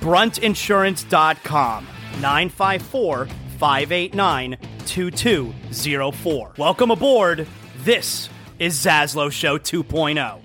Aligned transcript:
BruntInsurance.com, 0.00 1.86
954 2.20 3.26
589 3.58 4.56
2204. 4.86 6.52
Welcome 6.58 6.90
aboard. 6.90 7.46
This 7.78 8.28
is 8.58 8.76
Zaslow 8.78 9.30
Show 9.30 9.58
2.0. 9.58 10.40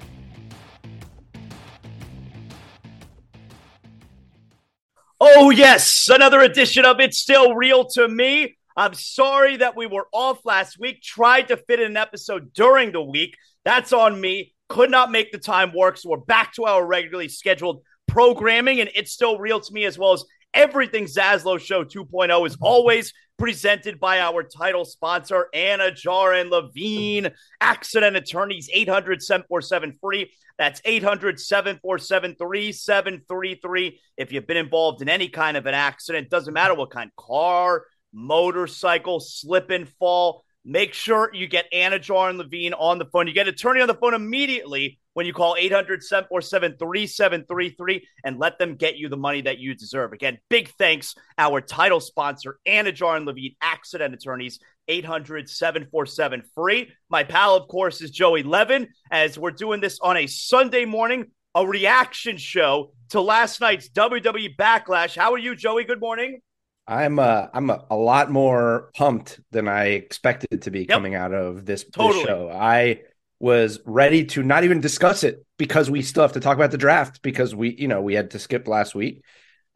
Oh, 5.24 5.52
yes, 5.52 6.08
another 6.10 6.42
edition 6.42 6.84
of 6.84 7.00
It's 7.00 7.20
Still 7.20 7.54
Real 7.54 7.86
to 7.90 8.08
Me. 8.08 8.58
I'm 8.76 8.96
sorry 8.96 9.58
that 9.58 9.76
we 9.76 9.86
were 9.86 10.08
off 10.12 10.44
last 10.46 10.80
week. 10.80 11.04
Tried 11.04 11.50
to 11.50 11.58
fit 11.58 11.80
in 11.80 11.92
an 11.92 11.98
episode 11.98 12.54
during 12.54 12.92
the 12.92 13.04
week. 13.04 13.36
That's 13.64 13.94
on 13.94 14.20
me. 14.20 14.56
Could 14.68 14.90
not 14.90 15.12
make 15.12 15.32
the 15.32 15.38
time 15.38 15.74
work. 15.76 15.98
So 15.98 16.10
we're 16.10 16.18
back 16.18 16.54
to 16.54 16.64
our 16.64 16.84
regularly 16.84 17.28
scheduled 17.28 17.84
programming, 18.12 18.82
and 18.82 18.90
it's 18.94 19.14
still 19.14 19.40
real 19.40 19.62
to 19.62 19.74
me 19.74 19.86
as 19.86 19.98
well 19.98 20.12
as 20.12 20.26
everything 20.54 21.06
Zaslow 21.06 21.58
Show 21.58 21.86
2.0 21.86 22.46
is 22.46 22.58
always 22.60 23.14
presented 23.40 24.02
by 24.02 24.20
our 24.20 24.44
title 24.44 24.84
sponsor, 24.84 25.48
Anidjar 25.56 26.40
and 26.40 26.50
Levine, 26.50 27.32
accident 27.62 28.18
attorneys, 28.18 28.70
800 28.72 29.24
747 29.24 29.98
free. 30.02 30.32
That's 30.58 30.82
800 30.84 31.40
747 31.40 32.36
3733. 32.36 34.00
If 34.18 34.34
you've 34.34 34.46
been 34.46 34.58
involved 34.58 35.02
in 35.02 35.08
any 35.08 35.30
kind 35.30 35.56
of 35.56 35.66
an 35.66 35.74
accident, 35.74 36.30
doesn't 36.30 36.54
matter 36.54 36.76
what 36.76 36.92
kind 36.92 37.10
car, 37.16 37.86
motorcycle, 38.12 39.22
slip 39.22 39.70
and 39.70 39.88
fall. 39.88 40.44
Make 40.66 40.94
sure 40.94 41.32
you 41.34 41.48
get 41.48 41.72
Anidjar 41.72 42.30
and 42.30 42.38
Levine 42.38 42.74
on 42.74 43.00
the 43.00 43.06
phone. 43.06 43.28
You 43.28 43.34
get 43.34 43.48
attorney 43.48 43.80
on 43.80 43.88
the 43.88 43.96
phone 43.96 44.14
immediately 44.14 45.00
when 45.14 45.26
you 45.26 45.34
call 45.34 45.56
800 45.58 46.04
747 46.04 46.78
3733 46.78 48.08
and 48.24 48.40
let 48.40 48.58
them 48.58 48.76
get 48.76 48.98
you 48.98 49.10
the 49.10 49.18
money 49.18 49.42
that 49.42 49.60
you 49.60 49.76
deserve. 49.76 50.14
Again, 50.14 50.38
big 50.50 50.70
thanks. 50.78 51.16
Our 51.38 51.62
title 51.62 52.00
sponsor, 52.00 52.60
Anidjar 52.68 53.18
and 53.18 53.26
Levine 53.26 53.56
Accident 53.62 54.14
Attorneys, 54.14 54.60
800 54.88 55.50
747 55.50 56.44
free. 56.56 56.92
My 57.10 57.24
pal, 57.24 57.56
of 57.56 57.68
course, 57.68 58.02
is 58.02 58.12
Joey 58.12 58.44
Levin, 58.44 58.88
as 59.12 59.38
we're 59.38 59.52
doing 59.52 59.82
this 59.82 60.00
on 60.02 60.18
a 60.18 60.28
Sunday 60.28 60.86
morning, 60.86 61.28
a 61.56 61.66
reaction 61.66 62.38
show 62.38 62.94
to 63.10 63.22
last 63.22 63.60
night's 63.60 63.90
WWE 63.90 64.56
Backlash. 64.56 65.18
How 65.18 65.34
are 65.34 65.38
you, 65.38 65.56
Joey? 65.56 65.84
Good 65.84 66.00
morning. 66.00 66.40
I'm 66.88 67.20
uh 67.20 67.48
I'm 67.54 67.70
a, 67.70 67.86
a 67.92 67.96
lot 67.96 68.32
more 68.32 68.90
pumped 68.96 69.40
than 69.52 69.68
I 69.68 69.86
expected 69.90 70.64
to 70.64 70.72
be 70.72 70.80
yep. 70.80 70.90
coming 70.90 71.16
out 71.16 71.34
of 71.34 71.66
this, 71.66 71.86
totally. 71.86 72.20
this 72.20 72.28
show. 72.28 72.50
I 72.50 73.02
was 73.42 73.80
ready 73.86 74.26
to 74.26 74.44
not 74.44 74.64
even 74.64 74.82
discuss 74.82 75.24
it 75.24 75.44
because 75.58 75.90
we 75.90 76.04
still 76.04 76.22
have 76.22 76.34
to 76.34 76.40
talk 76.40 76.56
about 76.56 76.70
the 76.72 76.78
draft 76.78 77.22
because 77.22 77.56
we 77.56 77.76
you 77.76 77.88
know 77.88 78.02
we 78.02 78.14
had 78.14 78.32
to 78.32 78.40
skip 78.40 78.68
last 78.68 78.94
week. 78.94 79.24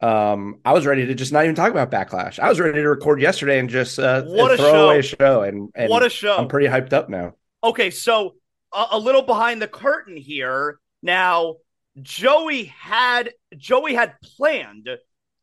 Um, 0.00 0.60
I 0.64 0.72
was 0.72 0.86
ready 0.86 1.06
to 1.06 1.14
just 1.14 1.32
not 1.32 1.44
even 1.44 1.56
talk 1.56 1.70
about 1.70 1.90
backlash. 1.90 2.38
I 2.38 2.48
was 2.48 2.60
ready 2.60 2.80
to 2.80 2.88
record 2.88 3.20
yesterday 3.20 3.58
and 3.58 3.68
just 3.68 3.98
uh, 3.98 4.22
what 4.22 4.52
a 4.52 4.56
throw 4.56 4.66
show. 4.66 4.84
away 4.84 5.02
show 5.02 5.42
and, 5.42 5.70
and 5.74 5.90
what 5.90 6.04
a 6.04 6.10
show. 6.10 6.36
I'm 6.36 6.48
pretty 6.48 6.68
hyped 6.68 6.92
up 6.92 7.08
now. 7.08 7.34
Okay, 7.64 7.90
so 7.90 8.34
a, 8.72 8.86
a 8.92 8.98
little 8.98 9.22
behind 9.22 9.60
the 9.60 9.68
curtain 9.68 10.16
here. 10.16 10.78
Now, 11.02 11.56
Joey 12.00 12.64
had 12.64 13.32
Joey 13.56 13.94
had 13.94 14.14
planned 14.36 14.88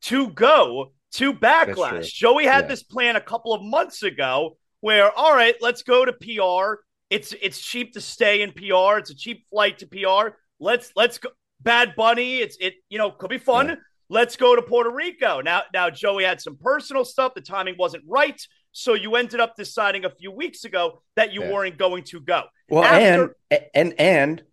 to 0.04 0.28
go 0.30 0.92
to 1.14 1.34
Backlash. 1.34 2.14
Joey 2.14 2.46
had 2.46 2.66
yeah. 2.66 2.68
this 2.70 2.84
plan 2.84 3.16
a 3.16 3.22
couple 3.22 3.54
of 3.54 3.62
months 3.62 4.04
ago 4.04 4.58
where 4.80 5.12
all 5.12 5.34
right, 5.34 5.56
let's 5.62 5.84
go 5.84 6.06
to 6.06 6.14
PR. 6.14 6.80
It's 7.10 7.34
it's 7.42 7.60
cheap 7.60 7.94
to 7.94 8.02
stay 8.02 8.42
in 8.42 8.52
PR. 8.52 8.98
It's 8.98 9.12
a 9.12 9.16
cheap 9.16 9.46
flight 9.50 9.80
to 9.80 9.88
PR. 9.88 10.36
Let's 10.60 10.92
let's 10.96 11.18
go 11.18 11.30
Bad 11.62 11.96
Bunny. 11.96 12.38
It's 12.38 12.58
it 12.60 12.76
you 12.90 12.98
know 12.98 13.12
could 13.12 13.30
be 13.30 13.38
fun. 13.38 13.70
Yeah. 13.70 13.76
Let's 14.10 14.36
go 14.36 14.56
to 14.56 14.62
Puerto 14.62 14.92
Rico. 14.92 15.42
Now 15.42 15.64
now 15.74 15.90
Joey 15.90 16.24
had 16.24 16.42
some 16.42 16.58
personal 16.58 17.06
stuff. 17.06 17.34
The 17.34 17.42
timing 17.42 17.76
wasn't 17.78 18.04
right. 18.08 18.42
So 18.72 18.96
you 18.96 19.16
ended 19.16 19.40
up 19.40 19.56
deciding 19.56 20.06
a 20.06 20.10
few 20.10 20.32
weeks 20.32 20.66
ago 20.66 21.02
that 21.16 21.32
you 21.32 21.44
yeah. 21.44 21.52
weren't 21.52 21.78
going 21.78 22.04
to 22.06 22.20
go. 22.20 22.44
Well, 22.70 22.84
After- 22.84 23.36
and 23.52 23.66
and 23.74 24.00
and 24.00 24.44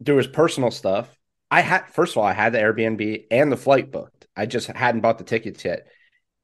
there 0.00 0.14
was 0.14 0.26
personal 0.26 0.70
stuff. 0.70 1.08
I 1.50 1.62
had 1.62 1.86
first 1.88 2.12
of 2.12 2.18
all, 2.18 2.24
I 2.24 2.32
had 2.32 2.52
the 2.52 2.58
Airbnb 2.58 3.24
and 3.30 3.50
the 3.50 3.56
flight 3.56 3.90
booked. 3.90 4.26
I 4.36 4.46
just 4.46 4.68
hadn't 4.68 5.00
bought 5.00 5.18
the 5.18 5.24
tickets 5.24 5.64
yet. 5.64 5.86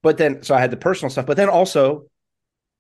But 0.03 0.19
then, 0.19 0.43
so 0.43 0.55
I 0.55 0.61
had 0.61 0.71
the 0.71 0.77
personal 0.77 1.11
stuff. 1.11 1.27
But 1.27 1.37
then 1.37 1.49
also, 1.49 2.07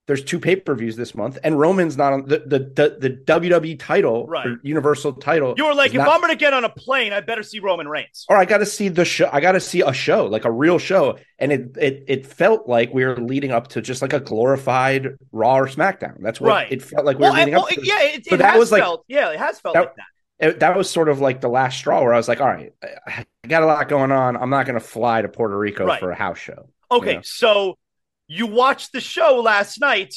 there's 0.06 0.22
two 0.22 0.38
pay 0.38 0.54
per 0.56 0.74
views 0.74 0.94
this 0.94 1.14
month, 1.14 1.36
and 1.42 1.58
Roman's 1.58 1.96
not 1.96 2.12
on 2.12 2.26
the 2.26 2.38
the 2.38 2.58
the, 2.58 2.96
the 3.00 3.10
WWE 3.10 3.76
title, 3.78 4.26
right? 4.26 4.56
Universal 4.62 5.14
title. 5.14 5.54
You 5.56 5.66
were 5.66 5.74
like, 5.74 5.90
if 5.90 5.96
not, 5.96 6.08
I'm 6.08 6.20
going 6.20 6.32
to 6.32 6.36
get 6.36 6.54
on 6.54 6.64
a 6.64 6.68
plane, 6.68 7.12
I 7.12 7.20
better 7.20 7.42
see 7.42 7.58
Roman 7.58 7.88
Reigns, 7.88 8.24
or 8.28 8.36
I 8.36 8.44
got 8.44 8.58
to 8.58 8.66
see 8.66 8.88
the 8.88 9.04
show. 9.04 9.28
I 9.32 9.40
got 9.40 9.52
to 9.52 9.60
see 9.60 9.80
a 9.80 9.92
show, 9.92 10.26
like 10.26 10.44
a 10.44 10.50
real 10.50 10.78
show, 10.78 11.18
and 11.38 11.52
it 11.52 11.76
it 11.76 12.04
it 12.06 12.26
felt 12.26 12.68
like 12.68 12.94
we 12.94 13.04
were 13.04 13.16
leading 13.16 13.50
up 13.50 13.68
to 13.68 13.82
just 13.82 14.00
like 14.00 14.12
a 14.12 14.20
glorified 14.20 15.16
Raw 15.32 15.58
or 15.58 15.66
SmackDown. 15.66 16.18
That's 16.20 16.40
what 16.40 16.50
right. 16.50 16.70
it 16.70 16.82
felt 16.82 17.04
like 17.04 17.18
we 17.18 17.22
well, 17.22 17.32
were 17.32 17.38
leading 17.38 17.54
up 17.56 17.68
to. 17.68 17.80
Yeah, 17.84 18.02
it, 18.02 18.26
it 18.30 18.36
that 18.36 18.58
was 18.58 18.70
felt, 18.70 19.00
like 19.00 19.04
yeah, 19.08 19.30
it 19.30 19.38
has 19.40 19.58
felt 19.58 19.74
that, 19.74 19.80
like 19.80 19.96
that. 19.96 20.48
It, 20.48 20.60
that 20.60 20.76
was 20.76 20.88
sort 20.88 21.08
of 21.08 21.20
like 21.20 21.40
the 21.40 21.48
last 21.48 21.78
straw 21.78 22.02
where 22.02 22.14
I 22.14 22.16
was 22.16 22.28
like, 22.28 22.40
all 22.40 22.46
right, 22.46 22.72
I 22.82 23.24
got 23.48 23.64
a 23.64 23.66
lot 23.66 23.88
going 23.88 24.12
on. 24.12 24.36
I'm 24.36 24.50
not 24.50 24.66
going 24.66 24.78
to 24.78 24.86
fly 24.86 25.22
to 25.22 25.28
Puerto 25.28 25.58
Rico 25.58 25.84
right. 25.84 25.98
for 25.98 26.12
a 26.12 26.14
house 26.14 26.38
show. 26.38 26.68
Okay, 26.92 27.10
you 27.10 27.16
know? 27.16 27.22
so 27.24 27.78
you 28.28 28.46
watched 28.46 28.92
the 28.92 29.00
show 29.00 29.40
last 29.40 29.80
night 29.80 30.14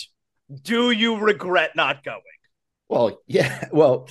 do 0.64 0.92
you 0.92 1.18
regret 1.18 1.76
not 1.76 2.04
going? 2.04 2.22
Well, 2.88 3.22
yeah. 3.28 3.68
Well, 3.72 4.10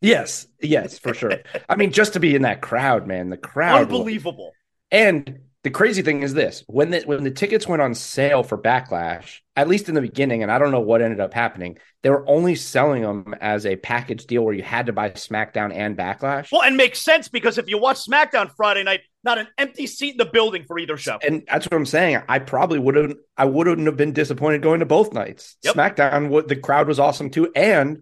yes, 0.00 0.46
yes, 0.60 0.98
for 0.98 1.14
sure. 1.14 1.32
I 1.68 1.76
mean, 1.76 1.92
just 1.92 2.12
to 2.12 2.20
be 2.20 2.34
in 2.34 2.42
that 2.42 2.62
crowd, 2.62 3.06
man, 3.06 3.28
the 3.28 3.36
crowd, 3.36 3.82
unbelievable. 3.82 4.52
And 4.90 5.40
the 5.64 5.70
crazy 5.70 6.02
thing 6.02 6.22
is 6.22 6.34
this: 6.34 6.62
when 6.66 6.90
the 6.90 7.00
when 7.00 7.24
the 7.24 7.30
tickets 7.30 7.66
went 7.66 7.82
on 7.82 7.94
sale 7.94 8.42
for 8.42 8.56
Backlash, 8.56 9.40
at 9.56 9.68
least 9.68 9.88
in 9.88 9.94
the 9.94 10.00
beginning, 10.00 10.42
and 10.42 10.52
I 10.52 10.58
don't 10.58 10.70
know 10.70 10.80
what 10.80 11.02
ended 11.02 11.20
up 11.20 11.34
happening, 11.34 11.78
they 12.02 12.10
were 12.10 12.28
only 12.28 12.54
selling 12.54 13.02
them 13.02 13.34
as 13.40 13.66
a 13.66 13.74
package 13.76 14.26
deal 14.26 14.44
where 14.44 14.54
you 14.54 14.62
had 14.62 14.86
to 14.86 14.92
buy 14.92 15.10
SmackDown 15.10 15.74
and 15.74 15.96
Backlash. 15.96 16.52
Well, 16.52 16.62
and 16.62 16.76
makes 16.76 17.00
sense 17.00 17.28
because 17.28 17.58
if 17.58 17.68
you 17.68 17.78
watch 17.78 18.06
SmackDown 18.06 18.50
Friday 18.56 18.84
night, 18.84 19.00
not 19.24 19.38
an 19.38 19.48
empty 19.58 19.88
seat 19.88 20.12
in 20.12 20.16
the 20.18 20.26
building 20.26 20.64
for 20.64 20.78
either 20.78 20.96
show. 20.96 21.18
And 21.26 21.42
that's 21.50 21.66
what 21.66 21.76
I'm 21.76 21.86
saying. 21.86 22.22
I 22.28 22.38
probably 22.38 22.78
wouldn't. 22.78 23.16
I 23.36 23.46
wouldn't 23.46 23.86
have 23.86 23.96
been 23.96 24.12
disappointed 24.12 24.62
going 24.62 24.80
to 24.80 24.86
both 24.86 25.12
nights. 25.12 25.56
Yep. 25.62 25.74
SmackDown, 25.74 26.46
the 26.46 26.56
crowd 26.56 26.86
was 26.86 27.00
awesome 27.00 27.30
too, 27.30 27.50
and 27.56 27.98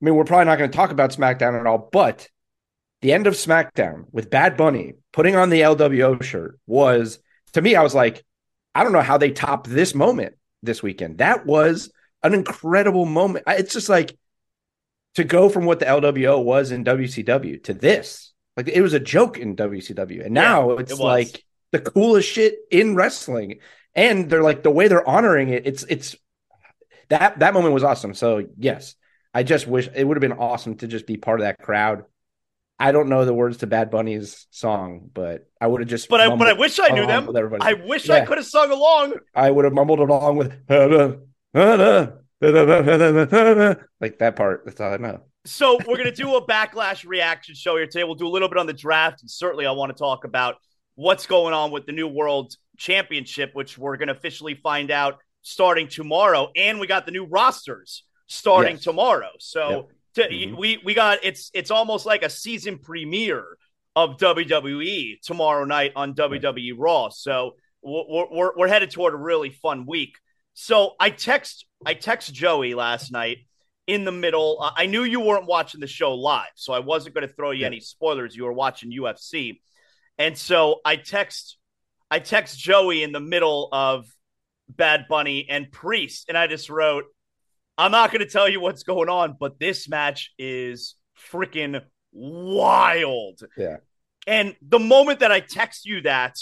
I 0.00 0.04
mean, 0.04 0.14
we're 0.14 0.24
probably 0.24 0.44
not 0.44 0.58
going 0.58 0.70
to 0.70 0.76
talk 0.76 0.90
about 0.90 1.10
SmackDown 1.10 1.58
at 1.58 1.66
all, 1.66 1.88
but 1.90 2.28
the 3.00 3.12
end 3.12 3.26
of 3.26 3.34
SmackDown 3.34 4.06
with 4.12 4.30
Bad 4.30 4.56
Bunny 4.56 4.94
putting 5.12 5.36
on 5.36 5.50
the 5.50 5.60
LWO 5.60 6.22
shirt 6.22 6.58
was 6.66 7.18
to 7.52 7.62
me, 7.62 7.74
I 7.74 7.82
was 7.82 7.94
like, 7.94 8.24
I 8.74 8.82
don't 8.82 8.92
know 8.92 9.00
how 9.00 9.18
they 9.18 9.30
top 9.30 9.66
this 9.66 9.94
moment 9.94 10.34
this 10.62 10.82
weekend. 10.82 11.18
That 11.18 11.46
was 11.46 11.90
an 12.22 12.34
incredible 12.34 13.06
moment. 13.06 13.44
It's 13.46 13.72
just 13.72 13.88
like 13.88 14.16
to 15.14 15.24
go 15.24 15.48
from 15.48 15.64
what 15.64 15.80
the 15.80 15.86
LWO 15.86 16.42
was 16.42 16.70
in 16.70 16.84
WCW 16.84 17.62
to 17.64 17.74
this. 17.74 18.32
Like 18.56 18.68
it 18.68 18.82
was 18.82 18.94
a 18.94 19.00
joke 19.00 19.38
in 19.38 19.56
WCW. 19.56 20.24
And 20.24 20.34
now 20.34 20.72
yeah, 20.72 20.80
it's 20.80 20.92
it 20.92 20.98
like 20.98 21.44
the 21.72 21.80
coolest 21.80 22.28
shit 22.28 22.56
in 22.70 22.94
wrestling. 22.94 23.60
And 23.94 24.28
they're 24.28 24.42
like 24.42 24.62
the 24.62 24.70
way 24.70 24.88
they're 24.88 25.08
honoring 25.08 25.48
it, 25.48 25.66
it's 25.66 25.84
it's 25.88 26.16
that 27.08 27.38
that 27.38 27.54
moment 27.54 27.74
was 27.74 27.84
awesome. 27.84 28.14
So 28.14 28.46
yes, 28.56 28.94
I 29.32 29.42
just 29.42 29.66
wish 29.66 29.88
it 29.94 30.04
would 30.04 30.16
have 30.16 30.22
been 30.22 30.38
awesome 30.38 30.76
to 30.76 30.86
just 30.86 31.06
be 31.06 31.16
part 31.16 31.40
of 31.40 31.44
that 31.44 31.58
crowd. 31.58 32.04
I 32.78 32.92
don't 32.92 33.08
know 33.08 33.24
the 33.24 33.34
words 33.34 33.56
to 33.58 33.66
Bad 33.66 33.90
Bunny's 33.90 34.46
song, 34.50 35.10
but 35.12 35.48
I 35.60 35.66
would 35.66 35.80
have 35.80 35.88
just. 35.88 36.08
But 36.08 36.20
I, 36.20 36.34
but 36.34 36.46
I 36.46 36.52
wish 36.52 36.78
I 36.78 36.88
knew 36.90 37.06
them. 37.06 37.28
I 37.60 37.72
wish 37.74 38.08
yeah. 38.08 38.14
I 38.14 38.20
could 38.20 38.38
have 38.38 38.46
sung 38.46 38.70
along. 38.70 39.14
I 39.34 39.50
would 39.50 39.64
have 39.64 39.74
mumbled 39.74 39.98
along 39.98 40.36
with 40.36 40.52
like 44.00 44.18
that 44.18 44.36
part. 44.36 44.62
That's 44.64 44.80
all 44.80 44.92
I 44.92 44.96
know. 44.98 45.22
So 45.44 45.78
we're 45.88 45.96
gonna 45.96 46.12
do 46.12 46.36
a 46.36 46.46
backlash 46.46 47.04
reaction 47.04 47.56
show 47.56 47.76
here 47.76 47.86
today. 47.86 48.04
We'll 48.04 48.14
do 48.14 48.28
a 48.28 48.30
little 48.30 48.48
bit 48.48 48.58
on 48.58 48.66
the 48.66 48.72
draft, 48.72 49.22
and 49.22 49.30
certainly 49.30 49.66
I 49.66 49.72
want 49.72 49.90
to 49.90 49.98
talk 49.98 50.22
about 50.24 50.56
what's 50.94 51.26
going 51.26 51.54
on 51.54 51.72
with 51.72 51.84
the 51.84 51.92
new 51.92 52.06
World 52.06 52.54
Championship, 52.76 53.50
which 53.54 53.76
we're 53.76 53.96
gonna 53.96 54.12
officially 54.12 54.54
find 54.54 54.92
out 54.92 55.18
starting 55.42 55.88
tomorrow, 55.88 56.52
and 56.54 56.78
we 56.78 56.86
got 56.86 57.06
the 57.06 57.12
new 57.12 57.24
rosters 57.24 58.04
starting 58.28 58.76
yes. 58.76 58.84
tomorrow. 58.84 59.30
So. 59.40 59.70
Yep 59.70 59.88
to, 60.14 60.22
mm-hmm. 60.22 60.56
We 60.56 60.80
we 60.84 60.94
got 60.94 61.18
it's 61.22 61.50
it's 61.54 61.70
almost 61.70 62.06
like 62.06 62.22
a 62.22 62.30
season 62.30 62.78
premiere 62.78 63.58
of 63.96 64.16
WWE 64.16 65.20
tomorrow 65.22 65.64
night 65.64 65.92
on 65.96 66.14
WWE 66.14 66.74
Raw. 66.76 67.08
So 67.08 67.56
we're, 67.82 68.26
we're, 68.30 68.56
we're 68.56 68.68
headed 68.68 68.90
toward 68.90 69.14
a 69.14 69.16
really 69.16 69.50
fun 69.50 69.86
week. 69.86 70.16
So 70.54 70.94
I 71.00 71.10
text 71.10 71.66
I 71.84 71.94
text 71.94 72.32
Joey 72.32 72.74
last 72.74 73.12
night 73.12 73.38
in 73.86 74.04
the 74.04 74.12
middle. 74.12 74.58
I 74.76 74.86
knew 74.86 75.02
you 75.02 75.20
weren't 75.20 75.46
watching 75.46 75.80
the 75.80 75.86
show 75.86 76.14
live, 76.14 76.50
so 76.54 76.72
I 76.72 76.80
wasn't 76.80 77.14
going 77.14 77.26
to 77.26 77.32
throw 77.32 77.52
you 77.52 77.60
yeah. 77.60 77.68
any 77.68 77.80
spoilers. 77.80 78.36
You 78.36 78.44
were 78.44 78.52
watching 78.52 78.92
UFC, 78.92 79.60
and 80.18 80.36
so 80.36 80.80
I 80.84 80.96
text 80.96 81.58
I 82.10 82.18
text 82.18 82.58
Joey 82.58 83.02
in 83.02 83.12
the 83.12 83.20
middle 83.20 83.68
of 83.72 84.06
Bad 84.68 85.06
Bunny 85.08 85.46
and 85.48 85.70
Priest, 85.70 86.26
and 86.28 86.36
I 86.36 86.46
just 86.46 86.68
wrote, 86.70 87.04
I'm 87.78 87.92
not 87.92 88.10
going 88.10 88.20
to 88.20 88.30
tell 88.30 88.48
you 88.48 88.60
what's 88.60 88.82
going 88.82 89.08
on, 89.08 89.36
but 89.38 89.60
this 89.60 89.88
match 89.88 90.32
is 90.36 90.96
freaking 91.30 91.80
wild. 92.12 93.40
Yeah. 93.56 93.76
And 94.26 94.56
the 94.60 94.80
moment 94.80 95.20
that 95.20 95.30
I 95.30 95.40
text 95.40 95.86
you 95.86 96.02
that 96.02 96.36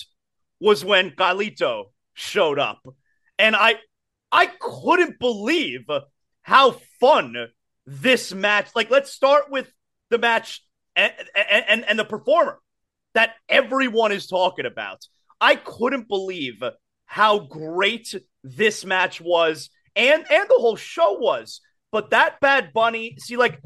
was 0.60 0.84
when 0.84 1.10
Carlito 1.10 1.92
showed 2.14 2.58
up. 2.58 2.80
And 3.38 3.54
I 3.54 3.76
I 4.32 4.46
couldn't 4.46 5.18
believe 5.18 5.86
how 6.42 6.76
fun 7.00 7.34
this 7.84 8.32
match. 8.32 8.70
Like 8.74 8.90
let's 8.90 9.12
start 9.12 9.50
with 9.50 9.70
the 10.08 10.18
match 10.18 10.62
and, 10.96 11.12
and, 11.34 11.84
and 11.84 11.98
the 11.98 12.04
performer 12.04 12.58
that 13.14 13.34
everyone 13.48 14.10
is 14.10 14.26
talking 14.26 14.66
about. 14.66 15.04
I 15.40 15.56
couldn't 15.56 16.08
believe 16.08 16.62
how 17.04 17.40
great 17.40 18.14
this 18.42 18.84
match 18.84 19.20
was 19.20 19.68
and 19.96 20.24
and 20.30 20.48
the 20.48 20.58
whole 20.58 20.76
show 20.76 21.18
was. 21.18 21.60
But 21.90 22.10
that 22.10 22.40
Bad 22.40 22.72
Bunny, 22.72 23.16
see, 23.18 23.36
like 23.36 23.60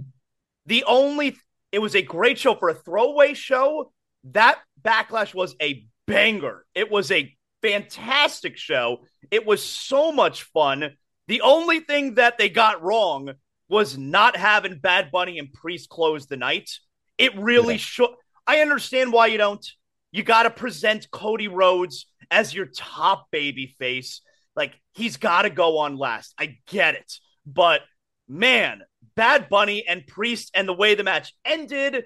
the 0.66 0.84
only 0.84 1.36
it 1.72 1.80
was 1.80 1.94
a 1.94 2.02
great 2.02 2.38
show 2.38 2.54
for 2.54 2.68
a 2.68 2.74
throwaway 2.74 3.34
show. 3.34 3.92
That 4.32 4.58
backlash 4.82 5.34
was 5.34 5.54
a 5.60 5.86
banger. 6.06 6.64
It 6.74 6.90
was 6.90 7.10
a 7.10 7.34
fantastic 7.62 8.56
show. 8.56 9.00
It 9.30 9.46
was 9.46 9.62
so 9.62 10.12
much 10.12 10.44
fun. 10.44 10.96
The 11.28 11.42
only 11.42 11.80
thing 11.80 12.14
that 12.14 12.38
they 12.38 12.48
got 12.48 12.82
wrong 12.82 13.32
was 13.68 13.96
not 13.96 14.36
having 14.36 14.78
Bad 14.78 15.10
Bunny 15.12 15.38
and 15.38 15.52
Priest 15.52 15.88
close 15.88 16.26
the 16.26 16.36
night. 16.36 16.70
It 17.18 17.36
really 17.38 17.74
yeah. 17.74 17.80
should. 17.80 18.10
I 18.46 18.60
understand 18.60 19.12
why 19.12 19.26
you 19.26 19.38
don't. 19.38 19.64
You 20.10 20.24
got 20.24 20.42
to 20.42 20.50
present 20.50 21.10
Cody 21.10 21.46
Rhodes 21.46 22.06
as 22.30 22.52
your 22.52 22.66
top 22.66 23.30
baby 23.30 23.76
face. 23.78 24.22
Like 24.60 24.78
he's 24.92 25.16
got 25.16 25.42
to 25.42 25.50
go 25.50 25.78
on 25.78 25.96
last. 25.96 26.34
I 26.38 26.58
get 26.66 26.94
it. 26.94 27.10
But 27.46 27.80
man, 28.28 28.82
Bad 29.16 29.48
Bunny 29.48 29.86
and 29.88 30.06
Priest 30.06 30.50
and 30.54 30.68
the 30.68 30.74
way 30.74 30.94
the 30.94 31.02
match 31.02 31.34
ended, 31.46 32.04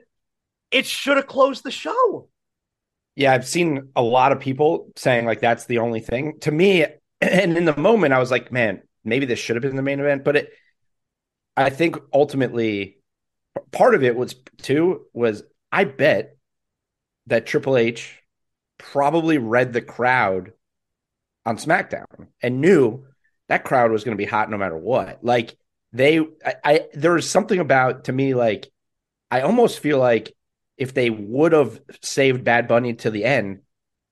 it 0.70 0.86
should 0.86 1.16
have 1.16 1.26
closed 1.26 1.64
the 1.64 1.72
show. 1.72 2.28
Yeah, 3.16 3.32
I've 3.32 3.44
seen 3.44 3.88
a 3.96 4.02
lot 4.02 4.30
of 4.30 4.38
people 4.38 4.92
saying 4.94 5.26
like 5.26 5.40
that's 5.40 5.66
the 5.66 5.78
only 5.78 5.98
thing. 5.98 6.38
To 6.42 6.52
me, 6.52 6.86
and 7.20 7.58
in 7.58 7.64
the 7.64 7.76
moment 7.76 8.14
I 8.14 8.20
was 8.20 8.30
like, 8.30 8.52
man, 8.52 8.82
maybe 9.02 9.26
this 9.26 9.40
should 9.40 9.56
have 9.56 9.62
been 9.62 9.74
the 9.74 9.82
main 9.82 9.98
event, 9.98 10.22
but 10.22 10.36
it 10.36 10.52
I 11.56 11.70
think 11.70 11.96
ultimately 12.12 12.98
part 13.72 13.96
of 13.96 14.04
it 14.04 14.14
was 14.14 14.36
too 14.62 15.06
was 15.12 15.42
I 15.72 15.82
bet 15.82 16.36
that 17.26 17.46
Triple 17.46 17.76
H 17.76 18.20
probably 18.78 19.38
read 19.38 19.72
the 19.72 19.82
crowd 19.82 20.52
on 21.46 21.56
SmackDown 21.56 22.28
and 22.42 22.60
knew 22.60 23.06
that 23.48 23.64
crowd 23.64 23.90
was 23.90 24.04
going 24.04 24.16
to 24.16 24.22
be 24.22 24.28
hot 24.28 24.50
no 24.50 24.56
matter 24.56 24.76
what. 24.76 25.22
Like 25.22 25.56
they, 25.92 26.20
I, 26.44 26.54
I 26.64 26.86
there's 26.94 27.28
something 27.28 27.58
about 27.58 28.04
to 28.04 28.12
me 28.12 28.34
like 28.34 28.70
I 29.30 29.42
almost 29.42 29.80
feel 29.80 29.98
like 29.98 30.34
if 30.76 30.94
they 30.94 31.10
would 31.10 31.52
have 31.52 31.80
saved 32.02 32.44
Bad 32.44 32.68
Bunny 32.68 32.94
to 32.94 33.10
the 33.10 33.24
end, 33.24 33.60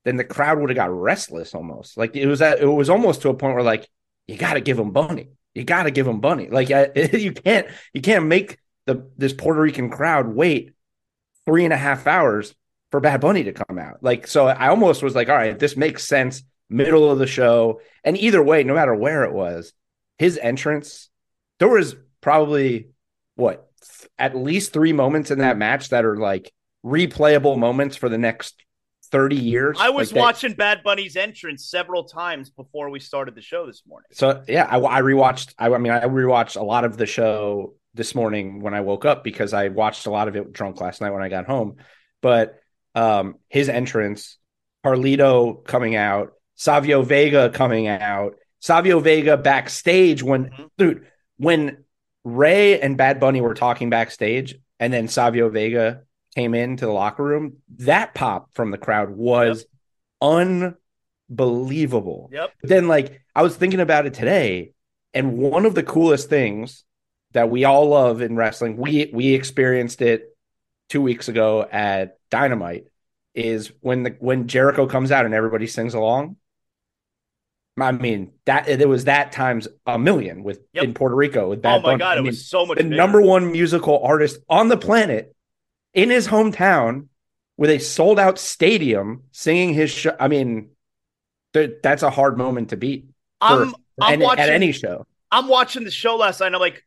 then 0.05 0.17
the 0.17 0.25
crowd 0.25 0.59
would 0.59 0.71
have 0.71 0.77
got 0.77 0.91
restless 0.91 1.55
almost. 1.55 1.97
Like 1.97 2.17
it 2.17 2.27
was 2.27 2.43
at, 2.43 2.61
it 2.61 2.67
was 2.67 2.91
almost 2.91 3.23
to 3.23 3.29
a 3.29 3.35
point 3.35 3.55
where 3.55 3.63
like 3.63 3.89
you 4.27 4.37
got 4.37 4.55
to 4.55 4.61
give 4.61 4.79
him 4.79 4.91
Bunny, 4.91 5.31
you 5.55 5.65
got 5.65 5.85
to 5.85 5.91
give 5.91 6.07
him 6.07 6.21
Bunny. 6.21 6.49
Like 6.49 6.71
I, 6.71 6.91
you 7.13 7.33
can't 7.33 7.67
you 7.93 8.01
can't 8.01 8.27
make 8.27 8.59
the 8.87 9.09
this 9.17 9.33
Puerto 9.33 9.61
Rican 9.61 9.91
crowd 9.91 10.29
wait 10.29 10.73
three 11.47 11.65
and 11.65 11.73
a 11.73 11.77
half 11.77 12.07
hours 12.07 12.55
for 12.91 13.01
Bad 13.01 13.21
Bunny 13.21 13.45
to 13.45 13.53
come 13.53 13.79
out. 13.79 14.03
Like, 14.03 14.27
so 14.27 14.47
I 14.47 14.69
almost 14.69 15.03
was 15.03 15.15
like, 15.15 15.29
all 15.29 15.37
right, 15.37 15.59
this 15.59 15.77
makes 15.77 16.07
sense. 16.07 16.43
Middle 16.73 17.11
of 17.11 17.19
the 17.19 17.27
show, 17.27 17.81
and 18.05 18.17
either 18.17 18.43
way, 18.43 18.65
no 18.65 18.75
matter 18.75 18.95
where 18.95 19.25
it 19.25 19.33
was, 19.33 19.73
his 20.19 20.39
entrance, 20.39 21.11
there 21.59 21.69
was 21.69 21.95
probably 22.21 22.89
what 23.37 23.69
at 24.19 24.37
least 24.37 24.73
three 24.73 24.93
moments 24.93 25.31
in 25.31 25.41
that 25.41 25.59
match 25.59 25.91
that 25.91 26.05
are 26.05 26.17
like 26.17 26.53
replayable 26.85 27.59
moments 27.59 27.97
for 27.97 28.09
the 28.09 28.19
next 28.19 28.63
30 29.11 29.37
years. 29.37 29.77
I 29.81 29.91
was 29.91 30.13
like 30.13 30.23
watching 30.23 30.55
Bad 30.55 30.83
Bunny's 30.83 31.17
entrance 31.17 31.67
several 31.67 32.05
times 32.05 32.51
before 32.51 32.89
we 32.91 32.99
started 32.99 33.35
the 33.35 33.43
show 33.43 33.67
this 33.67 33.83
morning. 33.87 34.09
So 34.13 34.43
yeah, 34.49 34.67
I, 34.69 34.79
I 34.79 35.03
rewatched. 35.03 35.55
I, 35.59 35.73
I, 35.73 35.79
mean, 35.79 35.93
I 35.93 36.05
rewatched 36.05 36.57
a 36.57 36.65
lot 36.65 36.85
of 36.85 36.97
the 36.97 37.07
show 37.07 37.75
this 37.95 38.15
morning 38.15 38.61
when 38.61 38.75
I 38.75 38.81
woke 38.81 39.05
up 39.05 39.23
because 39.23 39.53
I 39.53 39.69
watched 39.69 40.07
a 40.07 40.11
lot 40.11 40.29
of 40.29 40.37
it 40.37 40.53
drunk 40.53 40.81
last 40.81 41.01
night 41.01 41.11
when 41.11 41.23
I 41.23 41.29
got 41.29 41.47
home. 41.47 41.77
But 42.23 42.59
um, 42.95 43.37
his 43.49 43.69
entrance, 43.69 44.39
Carlito 44.85 45.63
coming 45.65 45.95
out, 45.95 46.33
Savio 46.63 47.03
Vega 47.03 47.51
coming 47.51 47.89
out, 47.89 48.37
Savio 48.61 49.01
Vega 49.01 49.37
backstage 49.37 50.23
when 50.23 50.45
mm-hmm. 50.45 50.65
dude 50.79 51.09
when 51.37 51.83
Rey 52.23 52.81
and 52.81 52.97
Bad 52.97 53.19
Bunny 53.19 53.41
were 53.41 53.55
talking 53.55 53.91
backstage, 53.91 54.55
and 54.79 54.93
then 54.93 55.09
Savio 55.09 55.49
Vega 55.49 56.03
came 56.37 56.55
into 56.55 56.87
the 56.87 56.93
locker 56.93 57.25
room. 57.25 57.57
That 57.79 58.15
pop 58.15 58.55
from 58.55 58.71
the 58.71 58.79
crowd 58.79 59.11
was 59.11 59.67
yep. 60.23 60.77
unbelievable. 61.29 62.31
Yep. 62.33 62.53
But 62.61 62.71
then, 62.71 62.87
like, 62.87 63.21
I 63.35 63.43
was 63.43 63.57
thinking 63.57 63.81
about 63.81 64.07
it 64.07 64.15
today, 64.15 64.71
and 65.13 65.39
one 65.39 65.67
of 65.67 65.75
the 65.75 65.83
coolest 65.83 66.31
things 66.31 66.85
that 67.33 67.51
we 67.51 67.65
all 67.65 67.89
love 67.89 68.23
in 68.23 68.37
wrestling, 68.37 68.77
we 68.77 69.11
we 69.13 69.35
experienced 69.35 70.01
it 70.01 70.37
two 70.89 71.03
weeks 71.03 71.27
ago 71.27 71.67
at 71.73 72.19
Dynamite 72.31 72.85
is 73.35 73.73
when 73.81 74.05
the 74.05 74.11
when 74.21 74.47
Jericho 74.47 74.87
comes 74.87 75.11
out 75.11 75.27
and 75.27 75.35
everybody 75.35 75.67
sings 75.67 75.95
along. 75.95 76.37
I 77.81 77.93
mean 77.93 78.33
that 78.45 78.69
it 78.69 78.89
was 78.89 79.05
that 79.05 79.33
times 79.33 79.67
a 79.87 79.99
million 79.99 80.43
with 80.43 80.61
yep. 80.73 80.85
in 80.85 80.95
Puerto 80.95 81.15
Rico 81.15 81.49
with 81.49 81.63
Bad 81.63 81.77
Oh 81.77 81.81
my 81.81 81.83
Bunny. 81.91 81.99
god, 81.99 82.19
I 82.19 82.21
it 82.21 82.25
was 82.25 82.47
so 82.47 82.67
much. 82.67 82.79
The 82.79 82.85
bigger. 82.85 82.97
number 82.97 83.23
one 83.23 83.51
musical 83.51 84.03
artist 84.05 84.41
on 84.49 84.69
the 84.69 84.77
planet 84.77 85.35
in 85.95 86.11
his 86.11 86.29
hometown 86.29 87.09
with 87.57 87.71
a 87.71 87.79
sold 87.79 88.19
out 88.19 88.39
stadium 88.39 89.25
singing 89.33 89.73
his 89.73 89.91
show. 89.91 90.15
I 90.19 90.29
mean, 90.29 90.71
that's 91.53 92.03
a 92.03 92.11
hard 92.11 92.37
moment 92.37 92.71
to 92.71 92.77
beat. 92.77 93.07
For, 93.41 93.63
I'm, 93.63 93.75
I'm 94.01 94.13
any, 94.15 94.25
watching, 94.25 94.43
at 94.43 94.51
any 94.51 94.73
show. 94.73 95.07
I'm 95.31 95.49
watching 95.49 95.85
the 95.85 95.91
show 95.91 96.17
last 96.17 96.41
night. 96.41 96.55
I'm 96.55 96.61
like, 96.61 96.85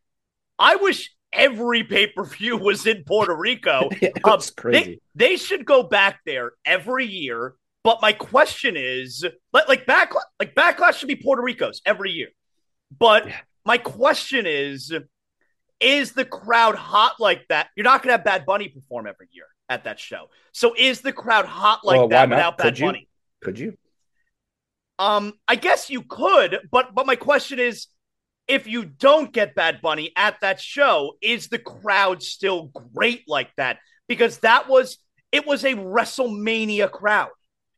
I 0.60 0.76
wish 0.76 1.12
every 1.34 1.84
pay 1.84 2.08
per 2.08 2.24
view 2.24 2.58
was 2.58 2.86
in 2.86 3.04
Puerto 3.04 3.36
Rico. 3.36 3.90
That's 4.24 4.50
um, 4.50 4.54
crazy. 4.56 5.02
They, 5.16 5.30
they, 5.30 5.38
should 5.38 5.66
go 5.66 5.84
back 5.84 6.20
there 6.26 6.54
every 6.66 7.06
year. 7.06 7.56
But 7.86 8.02
my 8.02 8.14
question 8.14 8.74
is, 8.76 9.24
like, 9.54 9.68
like 9.68 9.86
backlash, 9.86 10.24
like 10.40 10.56
backlash 10.56 10.96
should 10.96 11.08
be 11.08 11.16
Puerto 11.16 11.44
Rico's 11.44 11.84
every 11.86 12.10
year. 12.10 12.30
But 12.98 13.28
yeah. 13.28 13.38
my 13.64 13.78
question 13.78 14.48
is, 14.48 14.92
is 15.80 16.14
the 16.14 16.26
crowd 16.26 16.74
hot 16.74 17.18
like 17.20 17.48
that? 17.50 17.68
You're 17.78 17.84
not 17.84 18.02
going 18.02 18.12
to 18.12 18.18
have 18.18 18.26
Bad 18.26 18.44
Bunny 18.48 18.70
perform 18.70 19.06
every 19.06 19.28
year 19.32 19.46
at 19.70 19.84
that 19.84 20.00
show. 20.00 20.30
So 20.52 20.74
is 20.76 21.02
the 21.02 21.14
crowd 21.14 21.46
hot 21.46 21.86
like 21.86 22.00
well, 22.00 22.08
that 22.08 22.28
without 22.28 22.58
Bad 22.58 22.64
could 22.64 22.80
you? 22.80 22.86
Bunny? 22.88 23.10
Could 23.44 23.60
you? 23.60 23.78
Um, 24.98 25.34
I 25.48 25.56
guess 25.56 25.92
you 25.92 26.02
could, 26.02 26.58
but 26.72 26.96
but 26.96 27.06
my 27.06 27.16
question 27.16 27.60
is, 27.60 27.86
if 28.48 28.66
you 28.66 28.86
don't 28.86 29.32
get 29.32 29.54
Bad 29.54 29.82
Bunny 29.84 30.12
at 30.16 30.42
that 30.42 30.60
show, 30.60 31.18
is 31.22 31.50
the 31.50 31.60
crowd 31.60 32.24
still 32.24 32.72
great 32.96 33.26
like 33.28 33.52
that? 33.58 33.78
Because 34.08 34.40
that 34.40 34.68
was 34.68 34.98
it 35.32 35.46
was 35.46 35.64
a 35.64 35.76
WrestleMania 35.76 36.90
crowd. 36.90 37.30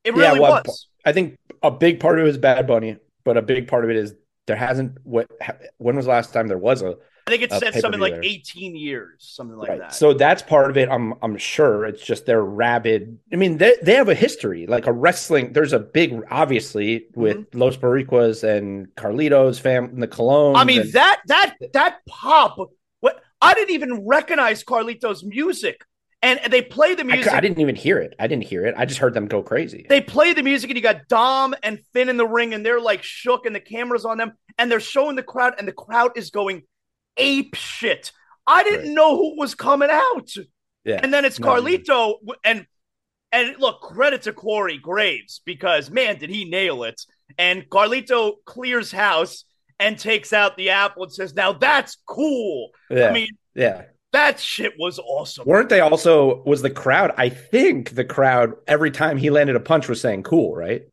It 0.07 0.13
really 0.13 0.39
yeah, 0.39 0.39
well, 0.39 0.61
was. 0.65 0.87
I 1.05 1.11
think 1.11 1.37
a 1.61 1.69
big 1.69 1.99
part 1.99 2.17
of 2.17 2.25
it 2.25 2.29
is 2.29 2.37
Bad 2.37 2.65
Bunny, 2.65 2.97
but 3.25 3.35
a 3.35 3.41
big 3.41 3.67
part 3.67 3.83
of 3.83 3.89
it 3.89 3.97
is 3.97 4.13
there 4.45 4.55
hasn't 4.55 4.97
what 5.03 5.29
when 5.77 5.97
was 5.97 6.05
the 6.05 6.11
last 6.11 6.31
time 6.31 6.47
there 6.47 6.57
was 6.57 6.81
a 6.81 6.95
I 7.27 7.29
think 7.29 7.43
it 7.43 7.51
said 7.51 7.75
something 7.75 7.99
like 7.99 8.13
there. 8.13 8.23
18 8.23 8.73
years, 8.77 9.15
something 9.19 9.57
like 9.57 9.67
right. 9.67 9.79
that. 9.79 9.93
So 9.93 10.13
that's 10.13 10.41
part 10.41 10.69
of 10.69 10.77
it. 10.77 10.87
I'm 10.87 11.13
I'm 11.21 11.37
sure 11.37 11.83
it's 11.83 12.01
just 12.01 12.25
they're 12.25 12.41
rabid. 12.41 13.19
I 13.33 13.35
mean, 13.35 13.57
they 13.57 13.75
they 13.81 13.95
have 13.95 14.07
a 14.07 14.15
history, 14.15 14.65
like 14.65 14.87
a 14.87 14.93
wrestling. 14.93 15.51
There's 15.51 15.73
a 15.73 15.79
big, 15.79 16.21
obviously, 16.31 17.07
with 17.15 17.35
mm-hmm. 17.35 17.59
Los 17.59 17.75
Boricuas 17.75 18.45
and 18.45 18.87
Carlitos, 18.95 19.59
fam, 19.59 19.99
the 19.99 20.07
Cologne. 20.07 20.55
I 20.55 20.63
mean 20.63 20.81
and, 20.81 20.93
that 20.93 21.21
that 21.27 21.55
that 21.73 21.97
pop. 22.07 22.57
What 23.01 23.21
I 23.41 23.53
didn't 23.55 23.71
even 23.71 24.07
recognize 24.07 24.63
Carlitos' 24.63 25.25
music. 25.25 25.83
And 26.27 26.51
they 26.51 26.61
play 26.61 26.93
the 26.93 27.03
music. 27.03 27.31
I, 27.31 27.37
I, 27.37 27.39
didn't 27.39 27.59
even 27.59 27.75
hear 27.75 27.99
it. 27.99 28.13
I 28.19 28.27
didn't 28.27 28.43
hear 28.43 28.65
it. 28.65 28.75
I 28.77 28.85
just 28.85 28.99
heard 28.99 29.13
them 29.13 29.27
go 29.27 29.41
crazy. 29.41 29.85
They 29.87 30.01
play 30.01 30.33
the 30.33 30.43
music, 30.43 30.69
and 30.69 30.77
you 30.77 30.83
got 30.83 31.07
Dom 31.07 31.55
and 31.63 31.79
Finn 31.93 32.09
in 32.09 32.17
the 32.17 32.27
ring, 32.27 32.53
and 32.53 32.65
they're 32.65 32.81
like 32.81 33.01
shook, 33.03 33.45
and 33.45 33.55
the 33.55 33.59
camera's 33.59 34.03
on 34.03 34.17
them, 34.17 34.33
and 34.57 34.69
they're 34.69 34.79
showing 34.79 35.15
the 35.15 35.23
crowd, 35.23 35.55
and 35.57 35.67
the 35.67 35.73
crowd 35.73 36.11
is 36.17 36.29
going 36.29 36.63
ape 37.15 37.55
shit. 37.55 38.11
I 38.45 38.63
didn't 38.63 38.87
right. 38.87 38.95
know 38.95 39.15
who 39.15 39.37
was 39.37 39.55
coming 39.55 39.89
out. 39.89 40.33
Yeah. 40.83 40.99
And 41.01 41.13
then 41.13 41.25
it's 41.25 41.39
Carlito 41.39 42.15
no, 42.23 42.35
and 42.43 42.65
and 43.31 43.55
look, 43.59 43.81
credit 43.81 44.23
to 44.23 44.33
Corey 44.33 44.77
Graves 44.77 45.41
because 45.45 45.89
man, 45.89 46.17
did 46.17 46.29
he 46.29 46.45
nail 46.45 46.83
it. 46.83 47.01
And 47.37 47.69
Carlito 47.69 48.35
clears 48.45 48.91
house 48.91 49.43
and 49.79 49.97
takes 49.97 50.33
out 50.33 50.57
the 50.57 50.69
apple 50.69 51.03
and 51.03 51.13
says, 51.13 51.35
Now 51.35 51.53
that's 51.53 51.97
cool. 52.05 52.71
Yeah. 52.89 53.09
I 53.09 53.13
mean, 53.13 53.29
yeah. 53.53 53.83
That 54.17 54.39
shit 54.39 54.73
was 54.79 54.99
awesome. 54.99 55.45
Weren't 55.45 55.69
they 55.69 55.79
also 55.79 56.43
was 56.43 56.61
the 56.61 56.69
crowd? 56.69 57.13
I 57.17 57.29
think 57.29 57.95
the 57.95 58.05
crowd 58.05 58.53
every 58.67 58.91
time 58.91 59.17
he 59.17 59.29
landed 59.29 59.55
a 59.55 59.59
punch 59.59 59.87
was 59.87 60.01
saying 60.01 60.23
cool, 60.23 60.55
right? 60.55 60.83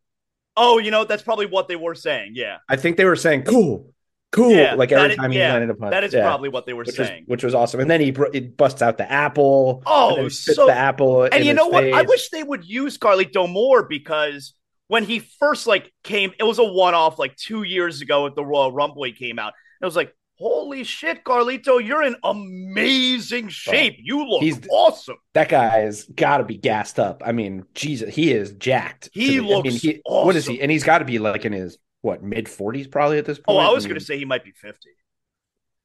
Oh, 0.57 0.79
you 0.79 0.91
know, 0.91 1.05
that's 1.05 1.23
probably 1.23 1.47
what 1.47 1.67
they 1.67 1.77
were 1.77 1.95
saying. 1.95 2.33
Yeah. 2.35 2.59
I 2.69 2.77
think 2.77 2.97
they 2.97 3.05
were 3.05 3.17
saying 3.17 3.43
cool 3.43 3.95
cool. 4.35 4.51
Yeah, 4.51 4.75
like 4.75 4.93
every 4.93 5.17
time 5.17 5.31
he 5.31 5.39
yeah, 5.39 5.53
landed 5.53 5.71
a 5.71 5.75
punch. 5.75 5.93
That 5.93 6.05
is 6.05 6.13
yeah. 6.13 6.23
probably 6.23 6.49
what 6.49 6.67
they 6.67 6.73
were 6.73 6.85
which 6.85 6.97
saying, 6.97 7.25
which 7.27 7.45
was 7.45 7.55
awesome. 7.55 7.81
And 7.81 7.91
then 7.91 8.01
he, 8.01 8.11
br- 8.11 8.33
he 8.33 8.41
busts 8.41 8.83
out 8.83 8.99
the 8.99 9.11
apple. 9.11 9.83
Oh, 9.87 10.29
so 10.29 10.67
the 10.67 10.75
apple. 10.75 11.25
And 11.25 11.45
you 11.45 11.55
know 11.55 11.69
what? 11.69 11.85
I 11.85 12.03
wish 12.03 12.31
they 12.31 12.43
would 12.43 12.65
use 12.65 12.99
Carlito 12.99 13.51
more 13.51 13.85
because 13.85 14.55
when 14.89 15.05
he 15.05 15.21
first 15.21 15.67
like 15.67 15.93
came, 16.03 16.33
it 16.39 16.45
was 16.45 16.59
a 16.59 16.65
one 16.65 16.95
off 16.95 17.19
like 17.19 17.37
two 17.37 17.63
years 17.63 18.03
ago 18.03 18.27
at 18.27 18.35
the 18.35 18.45
Royal 18.45 18.73
Rumble. 18.73 19.05
He 19.05 19.13
came 19.13 19.39
out. 19.39 19.55
It 19.81 19.85
was 19.85 19.97
like, 19.97 20.15
holy 20.39 20.85
shit, 20.85 21.25
Carlito, 21.25 21.85
you're 21.85 22.03
in 22.03 22.17
amazing 22.23 23.49
shape. 23.49 23.97
You 23.99 24.27
look 24.27 24.43
he's, 24.43 24.61
awesome. 24.71 25.17
That 25.33 25.49
guy's 25.49 26.05
got 26.05 26.39
to 26.39 26.45
be 26.45 26.57
gassed 26.57 26.99
up. 26.99 27.23
I 27.25 27.33
mean, 27.33 27.65
Jesus, 27.75 28.15
he 28.15 28.33
is 28.33 28.53
jacked. 28.53 29.11
He 29.13 29.41
looks. 29.41 29.69
I 29.69 29.71
mean, 29.71 29.79
he, 29.79 30.03
awesome. 30.05 30.27
What 30.27 30.37
is 30.37 30.47
he? 30.47 30.61
And 30.61 30.71
he's 30.71 30.85
got 30.85 30.99
to 30.99 31.05
be 31.05 31.19
like 31.19 31.45
in 31.45 31.53
his 31.53 31.79
what 32.03 32.23
mid 32.23 32.47
40s 32.47 32.91
probably 32.91 33.19
at 33.19 33.25
this 33.25 33.39
point. 33.39 33.57
Oh, 33.57 33.59
I 33.59 33.71
was 33.71 33.87
going 33.87 33.99
to 33.99 34.05
say 34.05 34.19
he 34.19 34.25
might 34.25 34.45
be 34.45 34.53
50. 34.53 34.91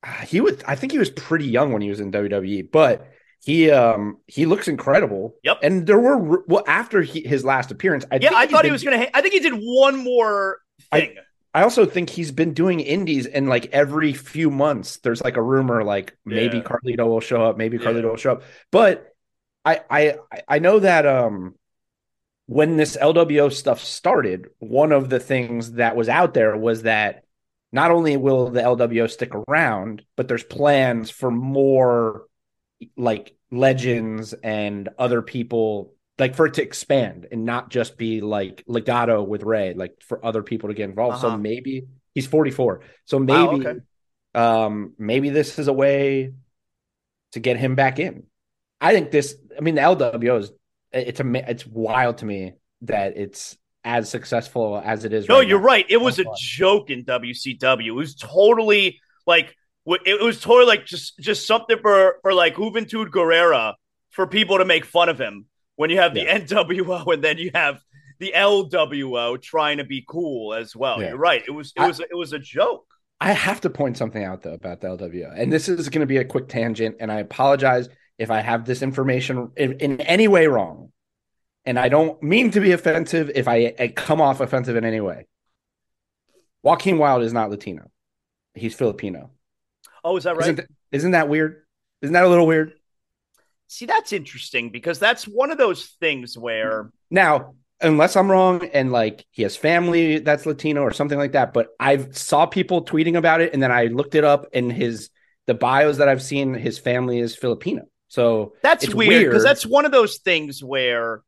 Ah, 0.03 0.23
he 0.27 0.41
was 0.41 0.57
I 0.65 0.75
think 0.75 0.91
he 0.91 0.97
was 0.97 1.09
pretty 1.09 1.45
young 1.45 1.73
when 1.73 1.81
he 1.81 1.89
was 1.89 1.99
in 1.99 2.11
WWE, 2.11 2.71
but 2.71 3.07
he 3.43 3.71
um 3.71 4.17
he 4.27 4.45
looks 4.45 4.67
incredible. 4.67 5.35
Yep. 5.43 5.59
And 5.63 5.87
there 5.87 5.99
were 5.99 6.43
well 6.45 6.63
after 6.67 7.01
he, 7.01 7.21
his 7.21 7.43
last 7.43 7.71
appearance, 7.71 8.05
I 8.11 8.19
yeah, 8.21 8.31
I 8.33 8.47
thought 8.47 8.65
he 8.65 8.71
was 8.71 8.83
going 8.83 8.99
to. 8.99 9.17
I 9.17 9.21
think 9.21 9.33
he 9.33 9.39
did 9.39 9.53
one 9.53 9.97
more 9.97 10.59
thing. 10.91 11.15
I, 11.17 11.21
I, 11.53 11.63
also 11.63 11.85
think 11.85 12.09
he's 12.09 12.31
been 12.31 12.53
doing 12.53 12.79
indies 12.79 13.25
and 13.25 13.49
like 13.49 13.67
every 13.67 14.13
few 14.13 14.49
months 14.49 14.97
there's 14.97 15.21
like 15.21 15.37
a 15.37 15.41
rumor 15.41 15.83
like 15.83 16.17
maybe 16.25 16.57
yeah. 16.57 16.63
Carlito 16.63 17.07
will 17.07 17.21
show 17.21 17.43
up, 17.43 17.57
maybe 17.57 17.77
Carlito 17.77 18.03
yeah. 18.03 18.09
will 18.09 18.17
show 18.17 18.31
up. 18.33 18.43
But 18.71 19.13
I 19.65 19.81
I 19.89 20.15
I 20.47 20.59
know 20.59 20.79
that 20.79 21.05
um 21.05 21.55
when 22.45 22.77
this 22.77 22.97
LWO 22.97 23.53
stuff 23.53 23.83
started, 23.83 24.47
one 24.57 24.91
of 24.91 25.09
the 25.09 25.19
things 25.19 25.73
that 25.73 25.95
was 25.95 26.09
out 26.09 26.33
there 26.33 26.57
was 26.57 26.81
that 26.81 27.23
not 27.71 27.91
only 27.91 28.17
will 28.17 28.49
the 28.49 28.61
LWO 28.61 29.09
stick 29.09 29.33
around, 29.35 30.03
but 30.15 30.27
there's 30.27 30.43
plans 30.43 31.11
for 31.11 31.29
more 31.29 32.25
like 32.97 33.35
legends 33.51 34.33
and 34.33 34.89
other 34.97 35.21
people 35.21 35.93
like 36.19 36.35
for 36.35 36.45
it 36.45 36.55
to 36.55 36.61
expand 36.61 37.27
and 37.31 37.45
not 37.45 37.69
just 37.69 37.97
be 37.97 38.21
like 38.21 38.63
Legado 38.67 39.25
with 39.25 39.43
Rey, 39.43 39.73
like 39.73 40.01
for 40.01 40.23
other 40.23 40.43
people 40.43 40.69
to 40.69 40.75
get 40.75 40.89
involved. 40.89 41.15
Uh-huh. 41.15 41.35
So 41.35 41.37
maybe 41.37 41.87
he's 42.13 42.27
44. 42.27 42.81
So 43.05 43.19
maybe 43.19 43.67
okay. 43.67 43.79
um 44.35 44.93
maybe 44.97 45.29
this 45.29 45.57
is 45.57 45.67
a 45.67 45.73
way 45.73 46.33
to 47.31 47.39
get 47.39 47.57
him 47.57 47.75
back 47.75 47.99
in. 47.99 48.23
I 48.81 48.93
think 48.93 49.11
this 49.11 49.35
I 49.57 49.61
mean 49.61 49.75
the 49.75 49.81
LWO 49.81 50.39
is 50.39 50.51
it's 50.91 51.19
a 51.19 51.49
it's 51.49 51.65
wild 51.65 52.19
to 52.19 52.25
me 52.25 52.53
that 52.81 53.17
it's 53.17 53.57
as 53.83 54.09
successful 54.09 54.81
as 54.83 55.05
it 55.05 55.13
is. 55.13 55.27
No, 55.27 55.39
right 55.39 55.47
you're 55.47 55.59
now. 55.59 55.65
right. 55.65 55.85
It 55.89 55.97
was 55.97 56.19
a 56.19 56.25
joke 56.37 56.89
in 56.89 57.05
WCW. 57.05 57.87
It 57.87 57.91
was 57.91 58.15
totally 58.15 58.99
like 59.25 59.55
it 60.05 60.21
was 60.21 60.41
totally 60.41 60.65
like 60.65 60.85
just 60.85 61.17
just 61.19 61.47
something 61.47 61.77
for 61.79 62.17
for 62.21 62.33
like 62.33 62.55
Juventud 62.55 63.07
Guerrera 63.07 63.75
for 64.09 64.27
people 64.27 64.57
to 64.57 64.65
make 64.65 64.85
fun 64.85 65.07
of 65.07 65.19
him 65.19 65.45
when 65.79 65.89
you 65.89 65.97
have 65.97 66.13
the 66.13 66.23
yeah. 66.23 66.39
NWO 66.39 67.13
and 67.13 67.23
then 67.23 67.37
you 67.37 67.51
have 67.55 67.81
the 68.19 68.33
LWO 68.35 69.41
trying 69.41 69.77
to 69.77 69.85
be 69.85 70.03
cool 70.05 70.53
as 70.53 70.75
well. 70.75 71.01
Yeah. 71.01 71.09
You're 71.09 71.17
right. 71.17 71.41
It 71.47 71.51
was 71.51 71.71
it 71.73 71.79
was 71.79 72.01
I, 72.01 72.03
it 72.11 72.15
was 72.15 72.33
a 72.33 72.39
joke. 72.39 72.85
I 73.21 73.31
have 73.31 73.61
to 73.61 73.69
point 73.69 73.95
something 73.95 74.21
out 74.21 74.41
though 74.41 74.55
about 74.55 74.81
the 74.81 74.89
LWO, 74.89 75.33
and 75.33 75.53
this 75.53 75.69
is 75.69 75.87
going 75.87 76.01
to 76.01 76.05
be 76.05 76.17
a 76.17 76.25
quick 76.25 76.49
tangent, 76.49 76.97
and 76.99 77.09
I 77.09 77.19
apologize 77.19 77.87
if 78.17 78.29
I 78.29 78.41
have 78.41 78.65
this 78.65 78.81
information 78.81 79.51
in, 79.55 79.71
in 79.79 80.01
any 80.01 80.27
way 80.27 80.47
wrong, 80.47 80.91
and 81.63 81.79
I 81.79 81.87
don't 81.87 82.21
mean 82.21 82.51
to 82.51 82.59
be 82.59 82.73
offensive 82.73 83.31
if 83.33 83.47
I, 83.47 83.73
I 83.79 83.87
come 83.87 84.19
off 84.19 84.41
offensive 84.41 84.75
in 84.75 84.83
any 84.83 84.99
way. 84.99 85.27
Joaquin 86.61 86.97
Wilde 86.97 87.23
is 87.23 87.31
not 87.31 87.51
Latino; 87.51 87.89
he's 88.53 88.75
Filipino. 88.75 89.31
Oh, 90.03 90.17
is 90.17 90.25
that 90.25 90.35
right? 90.35 90.49
Isn't, 90.49 90.69
isn't 90.91 91.11
that 91.11 91.29
weird? 91.29 91.63
Isn't 92.01 92.13
that 92.13 92.25
a 92.25 92.29
little 92.29 92.47
weird? 92.47 92.73
See, 93.71 93.85
that's 93.85 94.13
interesting 94.13 94.71
because 94.71 94.97
that's 94.97 95.25
one 95.25 95.51
of 95.51 95.59
those 95.59 95.95
things 95.99 96.35
where 96.35 96.91
now 97.11 97.53
unless 97.81 98.15
I'm 98.15 98.29
wrong, 98.29 98.65
and 98.73 98.91
like 98.91 99.25
he 99.29 99.43
has 99.43 99.55
family 99.55 100.17
that's 100.17 100.47
Latino 100.47 100.81
or 100.81 100.91
something 100.91 101.19
like 101.19 101.33
that. 101.33 101.53
But 101.53 101.67
I've 101.79 102.17
saw 102.17 102.47
people 102.47 102.83
tweeting 102.83 103.15
about 103.15 103.41
it, 103.41 103.53
and 103.53 103.61
then 103.61 103.71
I 103.71 103.85
looked 103.85 104.15
it 104.15 104.23
up, 104.23 104.47
and 104.53 104.71
his 104.71 105.11
the 105.45 105.53
bios 105.53 105.97
that 105.97 106.09
I've 106.09 106.21
seen, 106.21 106.55
his 106.55 106.79
family 106.79 107.19
is 107.19 107.35
Filipino. 107.35 107.83
So 108.07 108.53
that's 108.63 108.91
weird 108.93 109.27
because 109.27 109.43
that's 109.43 109.67
one 109.67 109.85
of 109.85 109.91
those 109.91 110.17
things 110.17 110.63
where 110.63 111.21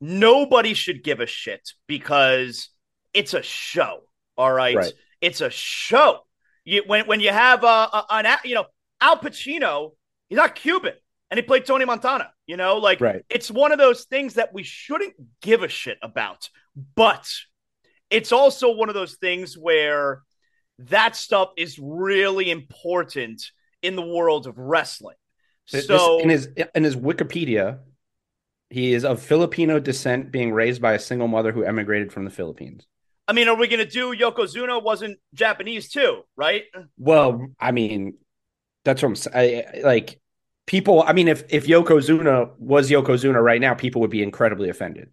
nobody 0.00 0.74
should 0.74 1.02
give 1.02 1.18
a 1.18 1.26
shit 1.26 1.72
because 1.88 2.70
it's 3.12 3.34
a 3.34 3.42
show. 3.42 4.04
All 4.36 4.52
right, 4.52 4.76
right. 4.76 4.92
it's 5.20 5.40
a 5.40 5.50
show. 5.50 6.20
You 6.64 6.84
when 6.86 7.06
when 7.06 7.18
you 7.18 7.30
have 7.30 7.64
a, 7.64 7.66
a 7.66 8.06
an 8.10 8.26
you 8.44 8.54
know 8.54 8.66
Al 9.00 9.18
Pacino, 9.18 9.94
he's 10.28 10.36
not 10.36 10.54
Cuban 10.54 10.94
and 11.30 11.38
he 11.38 11.42
played 11.42 11.66
Tony 11.66 11.84
Montana. 11.84 12.30
You 12.46 12.56
know, 12.56 12.76
like 12.76 13.00
right. 13.00 13.24
it's 13.28 13.50
one 13.50 13.72
of 13.72 13.78
those 13.78 14.04
things 14.04 14.34
that 14.34 14.52
we 14.54 14.62
shouldn't 14.62 15.14
give 15.42 15.62
a 15.62 15.68
shit 15.68 15.98
about. 16.02 16.48
But 16.94 17.28
it's 18.10 18.32
also 18.32 18.72
one 18.72 18.88
of 18.88 18.94
those 18.94 19.16
things 19.16 19.56
where 19.56 20.22
that 20.78 21.16
stuff 21.16 21.50
is 21.56 21.78
really 21.78 22.50
important 22.50 23.42
in 23.82 23.96
the 23.96 24.02
world 24.02 24.46
of 24.46 24.58
wrestling. 24.58 25.16
So 25.66 26.20
in 26.20 26.30
his 26.30 26.48
in 26.74 26.84
his 26.84 26.96
Wikipedia, 26.96 27.80
he 28.70 28.94
is 28.94 29.04
of 29.04 29.20
Filipino 29.20 29.78
descent, 29.78 30.30
being 30.30 30.52
raised 30.52 30.80
by 30.80 30.94
a 30.94 30.98
single 30.98 31.28
mother 31.28 31.52
who 31.52 31.62
emigrated 31.62 32.12
from 32.12 32.24
the 32.24 32.30
Philippines. 32.30 32.86
I 33.26 33.34
mean, 33.34 33.48
are 33.48 33.54
we 33.54 33.68
going 33.68 33.84
to 33.84 33.90
do 33.90 34.16
Yokozuna 34.16 34.82
wasn't 34.82 35.18
Japanese 35.34 35.90
too, 35.90 36.22
right? 36.36 36.64
Well, 36.96 37.48
I 37.60 37.72
mean, 37.72 38.14
that's 38.86 39.02
what 39.02 39.08
I'm 39.08 39.16
saying. 39.16 39.64
Like 39.84 40.18
people 40.68 41.02
i 41.04 41.12
mean 41.12 41.26
if 41.26 41.42
if 41.48 41.66
yokozuna 41.66 42.50
was 42.58 42.90
yokozuna 42.90 43.42
right 43.42 43.60
now 43.60 43.74
people 43.74 44.00
would 44.02 44.10
be 44.10 44.22
incredibly 44.22 44.68
offended. 44.68 45.10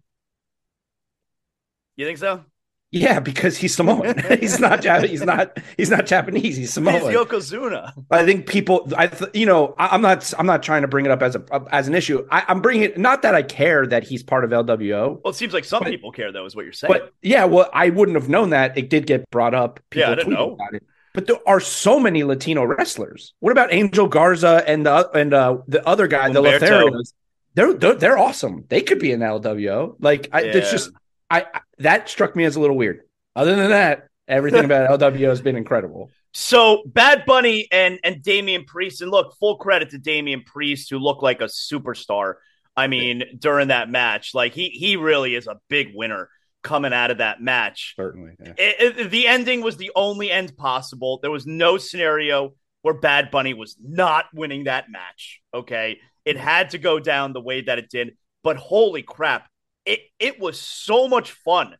You 1.96 2.04
think 2.04 2.18
so? 2.18 2.44
Yeah 2.92 3.20
because 3.20 3.56
he's 3.56 3.74
samoan. 3.74 4.14
He's 4.40 4.60
not 4.60 4.84
he's 4.84 5.22
not 5.22 5.58
he's 5.78 5.90
not 5.90 6.06
japanese 6.06 6.56
he's 6.56 6.72
samoan. 6.74 6.94
He's 6.94 7.18
yokozuna. 7.18 7.92
I 8.10 8.24
think 8.24 8.46
people 8.46 8.86
i 8.96 9.06
th- 9.06 9.30
you 9.34 9.46
know 9.46 9.74
I, 9.78 9.94
am 9.94 10.02
not 10.02 10.32
i'm 10.38 10.46
not 10.46 10.62
trying 10.62 10.82
to 10.82 10.88
bring 10.88 11.06
it 11.06 11.10
up 11.10 11.22
as 11.22 11.34
a 11.34 11.42
as 11.72 11.88
an 11.88 11.94
issue. 11.94 12.26
I, 12.30 12.44
am 12.48 12.60
bringing 12.60 12.84
it 12.84 12.98
not 12.98 13.22
that 13.22 13.34
i 13.34 13.42
care 13.42 13.86
that 13.86 14.04
he's 14.04 14.22
part 14.22 14.44
of 14.44 14.50
lwo 14.50 15.20
well 15.24 15.30
it 15.32 15.36
seems 15.36 15.54
like 15.54 15.64
some 15.64 15.82
but, 15.82 15.88
people 15.90 16.12
care 16.12 16.30
though 16.32 16.44
is 16.44 16.54
what 16.54 16.64
you're 16.64 16.72
saying. 16.72 16.92
but 16.92 17.14
yeah 17.22 17.44
well 17.46 17.68
i 17.72 17.88
wouldn't 17.88 18.16
have 18.16 18.28
known 18.28 18.50
that 18.50 18.76
it 18.76 18.90
did 18.90 19.06
get 19.06 19.28
brought 19.30 19.54
up. 19.54 19.80
People 19.90 20.08
yeah 20.08 20.12
i 20.12 20.14
didn't 20.14 20.32
know. 20.34 20.52
about 20.52 20.74
it 20.74 20.82
but 21.16 21.26
there 21.26 21.38
are 21.46 21.60
so 21.60 21.98
many 21.98 22.24
Latino 22.24 22.62
wrestlers. 22.62 23.32
What 23.40 23.50
about 23.50 23.72
Angel 23.72 24.06
Garza 24.06 24.62
and 24.66 24.84
the 24.84 25.10
and 25.12 25.32
uh, 25.32 25.56
the 25.66 25.84
other 25.88 26.08
guy, 26.08 26.28
Humberto. 26.28 26.60
the 26.60 26.66
Lotharios? 26.66 27.12
They're, 27.54 27.72
they're 27.72 27.94
they're 27.94 28.18
awesome. 28.18 28.66
They 28.68 28.82
could 28.82 28.98
be 28.98 29.12
in 29.12 29.20
LWO. 29.20 29.96
Like 29.98 30.28
I, 30.30 30.42
yeah. 30.42 30.56
it's 30.56 30.70
just 30.70 30.90
I, 31.30 31.46
I 31.54 31.60
that 31.78 32.10
struck 32.10 32.36
me 32.36 32.44
as 32.44 32.56
a 32.56 32.60
little 32.60 32.76
weird. 32.76 33.00
Other 33.34 33.56
than 33.56 33.70
that, 33.70 34.08
everything 34.28 34.64
about 34.66 35.00
LWO 35.00 35.28
has 35.30 35.40
been 35.40 35.56
incredible. 35.56 36.10
So 36.34 36.82
Bad 36.84 37.24
Bunny 37.24 37.66
and 37.72 37.98
and 38.04 38.22
Damian 38.22 38.66
Priest, 38.66 39.00
and 39.00 39.10
look, 39.10 39.36
full 39.40 39.56
credit 39.56 39.88
to 39.90 39.98
Damian 39.98 40.42
Priest, 40.42 40.90
who 40.90 40.98
looked 40.98 41.22
like 41.22 41.40
a 41.40 41.44
superstar. 41.44 42.34
I 42.76 42.88
mean, 42.88 43.22
during 43.38 43.68
that 43.68 43.88
match, 43.88 44.34
like 44.34 44.52
he 44.52 44.68
he 44.68 44.96
really 44.96 45.34
is 45.34 45.46
a 45.46 45.58
big 45.70 45.92
winner 45.94 46.28
coming 46.66 46.92
out 46.92 47.12
of 47.12 47.18
that 47.18 47.40
match. 47.40 47.94
Certainly. 47.96 48.32
Yeah. 48.44 48.52
It, 48.58 48.98
it, 48.98 49.10
the 49.10 49.28
ending 49.28 49.62
was 49.62 49.76
the 49.76 49.92
only 49.94 50.32
end 50.32 50.56
possible. 50.56 51.20
There 51.22 51.30
was 51.30 51.46
no 51.46 51.78
scenario 51.78 52.54
where 52.82 52.92
Bad 52.92 53.30
Bunny 53.30 53.54
was 53.54 53.76
not 53.80 54.24
winning 54.34 54.64
that 54.64 54.90
match. 54.90 55.40
Okay. 55.54 56.00
It 56.24 56.36
had 56.36 56.70
to 56.70 56.78
go 56.78 56.98
down 56.98 57.32
the 57.32 57.40
way 57.40 57.60
that 57.62 57.78
it 57.78 57.88
did. 57.88 58.16
But 58.42 58.56
holy 58.56 59.02
crap, 59.02 59.48
it, 59.84 60.00
it 60.18 60.40
was 60.40 60.60
so 60.60 61.06
much 61.06 61.30
fun. 61.30 61.76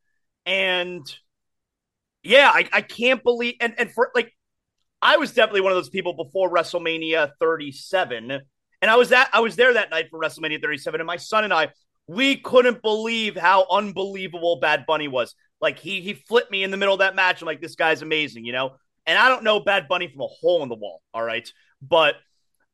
And 0.46 1.05
yeah, 2.22 2.51
I, 2.55 2.68
I 2.72 2.81
can't 2.81 3.25
believe 3.25 3.55
and, 3.61 3.75
and 3.79 3.90
for 3.90 4.12
like 4.14 4.33
I 5.03 5.16
was 5.16 5.33
definitely 5.33 5.62
one 5.62 5.72
of 5.72 5.77
those 5.77 5.90
people 5.90 6.12
before 6.14 6.49
WrestleMania 6.49 7.33
37. 7.40 8.40
And 8.83 8.90
I 8.90 8.94
was 8.96 9.09
that 9.09 9.31
I 9.33 9.40
was 9.40 9.57
there 9.57 9.75
that 9.75 9.90
night 9.90 10.07
for 10.11 10.20
WrestleMania 10.20 10.62
37. 10.62 11.01
And 11.01 11.07
my 11.07 11.16
son 11.16 11.42
and 11.42 11.53
I 11.53 11.70
we 12.07 12.37
couldn't 12.37 12.83
believe 12.83 13.37
how 13.37 13.66
unbelievable 13.71 14.59
Bad 14.61 14.87
Bunny 14.87 15.09
was. 15.09 15.35
Like 15.61 15.79
he 15.79 16.01
he 16.01 16.14
flipped 16.14 16.51
me 16.51 16.62
in 16.62 16.71
the 16.71 16.77
middle 16.77 16.95
of 16.95 17.01
that 17.01 17.16
match. 17.16 17.40
I'm 17.40 17.47
like, 17.47 17.61
this 17.61 17.77
guy's 17.77 18.03
amazing, 18.03 18.45
you 18.45 18.53
know. 18.53 18.77
And 19.07 19.19
I 19.19 19.29
don't 19.29 19.45
know 19.45 19.61
Bad 19.61 19.88
Bunny 19.88 20.09
from 20.09 20.21
a 20.21 20.27
hole 20.27 20.62
in 20.62 20.69
the 20.69 20.75
wall. 20.75 21.03
All 21.14 21.23
right, 21.23 21.49
but 21.81 22.16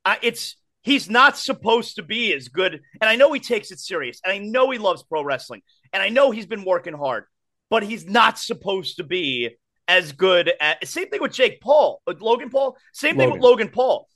I, 0.05 0.19
it's 0.23 0.57
he's 0.83 1.09
not 1.09 1.39
supposed 1.39 1.97
to 1.97 2.03
be 2.03 2.35
as 2.35 2.49
good. 2.49 2.81
And 3.01 3.09
I 3.09 3.17
know 3.17 3.33
he 3.33 3.41
takes 3.41 3.71
it 3.71 3.79
serious, 3.79 4.21
and 4.25 4.33
I 4.33 4.39
know 4.39 4.71
he 4.71 4.79
loves 4.79 5.03
pro 5.05 5.23
wrestling, 5.23 5.63
and 5.93 6.03
I 6.03 6.09
know 6.09 6.31
he's 6.31 6.47
been 6.47 6.65
working 6.65 6.95
hard, 6.95 7.25
but 7.71 7.83
he's 7.83 8.05
not 8.05 8.39
supposed 8.39 8.97
to 8.97 9.05
be 9.05 9.57
as 9.87 10.13
good. 10.13 10.53
At, 10.61 10.87
same 10.87 11.09
thing 11.09 11.23
with 11.23 11.33
Jake 11.33 11.61
Paul, 11.61 12.03
with 12.07 12.21
Logan 12.21 12.51
Paul. 12.51 12.77
Same 12.93 13.17
Logan. 13.17 13.21
thing 13.21 13.33
with 13.33 13.43
Logan 13.43 13.69
Paul. 13.69 14.09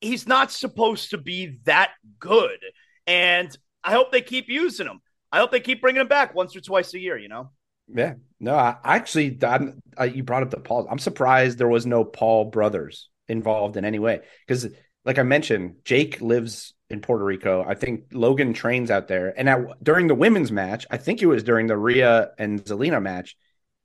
He's 0.00 0.26
not 0.26 0.50
supposed 0.50 1.10
to 1.10 1.18
be 1.18 1.58
that 1.64 1.92
good. 2.18 2.58
And 3.06 3.56
I 3.84 3.92
hope 3.92 4.12
they 4.12 4.22
keep 4.22 4.48
using 4.48 4.86
him. 4.86 5.00
I 5.30 5.38
hope 5.38 5.50
they 5.50 5.60
keep 5.60 5.80
bringing 5.80 6.02
him 6.02 6.08
back 6.08 6.34
once 6.34 6.54
or 6.54 6.60
twice 6.60 6.94
a 6.94 6.98
year. 6.98 7.18
You 7.18 7.28
know. 7.28 7.50
Yeah. 7.88 8.14
No, 8.40 8.54
I 8.54 8.76
actually, 8.84 9.38
I'm, 9.42 9.80
I, 9.96 10.06
you 10.06 10.22
brought 10.22 10.42
up 10.42 10.50
the 10.50 10.58
Paul. 10.58 10.86
I'm 10.90 10.98
surprised 10.98 11.58
there 11.58 11.68
was 11.68 11.86
no 11.86 12.04
Paul 12.04 12.46
brothers 12.46 13.08
involved 13.28 13.76
in 13.76 13.84
any 13.84 13.98
way 13.98 14.20
because, 14.46 14.68
like 15.04 15.18
I 15.18 15.22
mentioned, 15.22 15.76
Jake 15.84 16.20
lives 16.20 16.74
in 16.90 17.00
Puerto 17.00 17.24
Rico. 17.24 17.64
I 17.66 17.74
think 17.74 18.06
Logan 18.12 18.52
trains 18.52 18.90
out 18.90 19.08
there. 19.08 19.32
And 19.38 19.48
at, 19.48 19.82
during 19.82 20.06
the 20.06 20.14
women's 20.14 20.52
match, 20.52 20.86
I 20.90 20.96
think 20.96 21.22
it 21.22 21.26
was 21.26 21.42
during 21.42 21.66
the 21.66 21.76
Rhea 21.76 22.30
and 22.38 22.62
Zelina 22.64 23.00
match, 23.00 23.36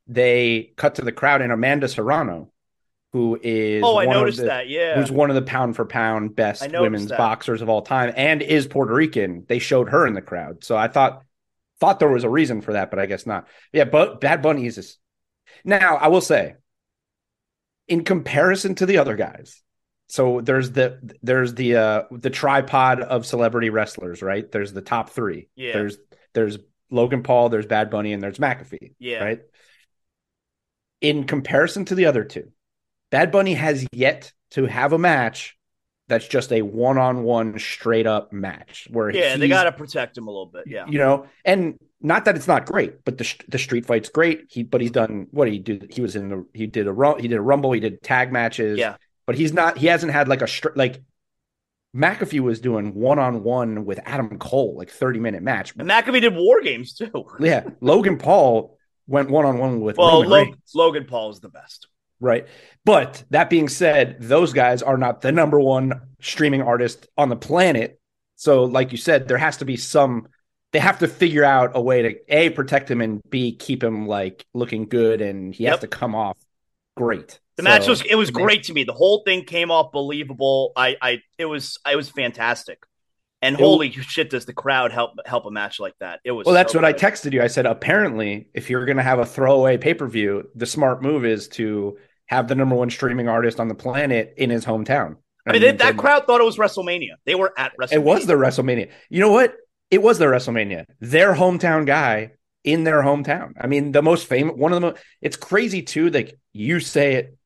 they 0.08 0.74
cut 0.76 0.96
to 0.96 1.02
the 1.02 1.12
crowd 1.12 1.42
and 1.42 1.52
Amanda 1.52 1.88
Serrano 1.88 2.52
who 3.18 3.40
is 3.42 3.84
oh 3.84 3.98
I 3.98 4.06
noticed 4.06 4.38
the, 4.38 4.46
that 4.46 4.70
yeah 4.70 4.96
who's 4.96 5.12
one 5.12 5.32
of 5.32 5.36
the 5.36 5.42
pound 5.42 5.76
for 5.76 5.86
pound 5.86 6.36
best 6.36 6.72
women's 6.72 7.08
that. 7.08 7.18
boxers 7.18 7.64
of 7.64 7.70
all 7.70 7.82
time 7.82 8.14
and 8.16 8.44
is 8.44 8.68
Puerto 8.68 8.94
Rican. 8.94 9.44
They 9.48 9.58
showed 9.58 9.90
her 9.90 10.06
in 10.06 10.14
the 10.14 10.22
crowd, 10.22 10.64
so 10.64 10.78
I 10.78 10.88
thought 10.88 11.24
thought 11.80 12.00
there 12.00 12.10
was 12.10 12.24
a 12.24 12.30
reason 12.30 12.62
for 12.62 12.74
that, 12.74 12.90
but 12.92 13.00
I 13.00 13.08
guess 13.08 13.26
not. 13.26 13.48
Yeah, 13.74 13.86
but 13.86 14.22
Bad 14.22 14.42
Bunny 14.44 14.68
is 14.68 14.76
this. 14.76 14.98
Now 15.64 15.96
I 15.96 16.10
will 16.10 16.22
say, 16.22 16.56
in 17.88 18.04
comparison 18.04 18.76
to 18.76 18.86
the 18.86 19.00
other 19.00 19.16
guys, 19.16 19.64
so 20.10 20.42
there's 20.42 20.72
the 20.72 21.00
there's 21.24 21.56
the 21.56 21.76
uh 21.76 22.04
the 22.12 22.30
tripod 22.30 23.02
of 23.02 23.26
celebrity 23.26 23.72
wrestlers, 23.72 24.22
right? 24.22 24.50
There's 24.52 24.74
the 24.74 24.82
top 24.82 25.10
three. 25.10 25.50
Yeah. 25.56 25.74
There's 25.74 25.98
there's 26.34 26.60
Logan 26.92 27.24
Paul, 27.24 27.50
there's 27.50 27.66
Bad 27.66 27.90
Bunny, 27.90 28.14
and 28.14 28.22
there's 28.22 28.38
McAfee. 28.38 28.94
Yeah. 29.00 29.24
Right. 29.24 29.42
In 31.02 31.26
comparison 31.26 31.86
to 31.86 31.96
the 31.96 32.06
other 32.06 32.24
two, 32.24 32.52
Bad 33.10 33.32
Bunny 33.32 33.54
has 33.54 33.86
yet 33.92 34.32
to 34.52 34.66
have 34.66 34.94
a 34.94 34.98
match 34.98 35.58
that's 36.08 36.28
just 36.28 36.52
a 36.52 36.62
one-on-one 36.62 37.60
straight 37.60 38.08
up 38.08 38.32
match 38.32 38.88
where 38.90 39.10
yeah 39.10 39.36
they 39.36 39.48
got 39.48 39.66
to 39.66 39.72
protect 39.72 40.18
him 40.18 40.28
a 40.28 40.32
little 40.32 40.46
bit 40.46 40.64
yeah. 40.66 40.86
You 40.88 41.00
know 41.00 41.28
and 41.44 41.78
not 42.00 42.26
that 42.26 42.36
it's 42.36 42.48
not 42.48 42.66
great 42.66 43.04
but 43.04 43.18
the 43.18 43.36
the 43.48 43.60
street 43.60 43.86
fight's 43.86 44.10
great. 44.10 44.46
He 44.50 44.64
but 44.64 44.82
he's 44.82 44.92
done 44.92 45.28
what 45.32 45.48
he 45.50 45.60
did 45.60 45.92
he 45.94 46.02
was 46.02 46.16
in 46.16 46.30
the 46.30 46.46
he 46.54 46.68
did 46.68 46.88
a 46.88 47.16
he 47.20 47.28
did 47.28 47.38
a 47.38 47.42
rumble 47.42 47.72
he 47.74 47.80
did 47.80 48.02
tag 48.02 48.32
matches 48.32 48.78
yeah. 48.78 48.96
but 49.26 49.36
he's 49.36 49.54
not 49.54 49.78
he 49.78 49.88
hasn't 49.88 50.12
had 50.12 50.28
like 50.28 50.42
a 50.42 50.48
like 50.76 51.02
McAfee 51.96 52.42
was 52.42 52.60
doing 52.60 52.94
one-on-one 52.94 53.86
with 53.86 54.00
Adam 54.06 54.38
Cole 54.38 54.76
like 54.78 54.92
30 54.92 55.20
minute 55.20 55.42
match. 55.42 55.74
And 55.78 55.90
McAfee 55.90 56.22
did 56.22 56.36
war 56.36 56.62
games 56.62 56.94
too. 56.94 57.26
Yeah 57.40 57.64
Logan 57.82 58.18
Paul 58.18 58.78
went 59.08 59.30
one-on-one 59.30 59.82
with 59.82 59.98
well 59.98 60.26
Logan 60.74 61.06
Paul 61.06 61.32
is 61.32 61.40
the 61.40 61.50
best 61.50 61.88
right? 62.20 62.48
But 62.86 63.24
that 63.30 63.50
being 63.50 63.70
said, 63.70 64.18
those 64.20 64.54
guys 64.54 64.82
are 64.82 64.98
not 64.98 65.22
the 65.22 65.32
number 65.32 65.60
one 65.60 66.02
streaming 66.22 66.62
artist 66.62 67.08
on 67.18 67.30
the 67.30 67.36
planet. 67.36 68.00
So, 68.36 68.64
like 68.64 68.92
you 68.92 68.98
said, 68.98 69.28
there 69.28 69.38
has 69.38 69.58
to 69.58 69.66
be 69.66 69.78
some. 69.78 70.28
They 70.74 70.80
have 70.80 71.00
to 71.00 71.08
figure 71.08 71.46
out 71.46 71.72
a 71.76 71.82
way 71.82 72.02
to 72.02 72.16
a 72.28 72.50
protect 72.50 72.92
him 72.92 73.02
and 73.02 73.22
b 73.30 73.56
keep 73.56 73.84
him 73.84 74.08
like 74.08 74.46
looking 74.54 74.88
good, 74.88 75.22
and 75.22 75.54
he 75.54 75.64
yep. 75.64 75.74
has 75.74 75.80
to 75.82 75.88
come 75.88 76.14
off 76.14 76.38
great. 76.96 77.40
The 77.56 77.64
so, 77.64 77.70
match 77.70 77.88
was 77.88 78.02
it 78.02 78.16
was 78.16 78.30
great 78.30 78.64
to 78.64 78.74
me. 78.74 78.84
The 78.84 78.94
whole 78.94 79.24
thing 79.26 79.44
came 79.44 79.72
off 79.72 79.92
believable. 79.92 80.74
I 80.76 80.98
I 81.02 81.22
it 81.38 81.46
was 81.46 81.80
it 81.90 81.96
was 81.96 82.10
fantastic. 82.10 82.84
And 83.42 83.56
holy 83.56 83.92
shit, 83.92 84.32
does 84.32 84.46
the 84.46 84.54
crowd 84.54 84.92
help 84.92 85.12
help 85.26 85.46
a 85.46 85.52
match 85.52 85.80
like 85.80 85.94
that? 86.00 86.20
It 86.24 86.32
was 86.32 86.46
well. 86.46 86.56
That's 86.56 86.74
so 86.74 86.80
what 86.80 86.88
good. 86.88 87.06
I 87.06 87.12
texted 87.12 87.34
you. 87.34 87.42
I 87.42 87.48
said 87.48 87.68
apparently, 87.68 88.48
if 88.54 88.70
you're 88.70 88.86
going 88.86 88.98
to 88.98 89.04
have 89.04 89.20
a 89.20 89.26
throwaway 89.26 89.78
pay 89.78 89.94
per 89.94 90.08
view, 90.08 90.50
the 90.56 90.66
smart 90.66 91.04
move 91.04 91.24
is 91.24 91.48
to 91.50 91.98
have 92.28 92.48
the 92.48 92.56
number 92.56 92.76
one 92.76 92.90
streaming 92.90 93.28
artist 93.28 93.60
on 93.60 93.68
the 93.68 93.76
planet 93.76 94.34
in 94.38 94.50
his 94.50 94.66
hometown. 94.66 95.18
I 95.46 95.54
mean, 95.54 95.62
they, 95.62 95.72
that 95.72 95.98
crowd 95.98 96.26
thought 96.26 96.42
it 96.42 96.46
was 96.46 96.58
WrestleMania. 96.58 97.12
They 97.26 97.36
were 97.36 97.54
at 97.58 97.72
WrestleMania. 97.78 97.94
It 97.94 98.04
was 98.04 98.26
the 98.26 98.34
WrestleMania. 98.34 98.92
You 99.10 99.22
know 99.22 99.32
what? 99.32 99.56
It 99.90 100.02
was 100.02 100.20
the 100.20 100.26
WrestleMania. 100.26 100.86
Their 101.00 101.34
hometown 101.34 101.86
guy 101.86 102.32
in 102.66 102.84
their 102.84 103.02
hometown. 103.02 103.54
I 103.60 103.68
mean, 103.68 103.94
the 103.94 104.02
most 104.02 104.28
famous 104.28 104.56
one 104.56 104.74
of 104.74 104.82
the 104.82 104.88
most. 104.88 105.02
It's 105.22 105.38
crazy 105.38 105.82
too. 105.82 106.10
Like 106.10 106.38
you 106.52 106.80
say 106.82 107.16
it. 107.16 107.38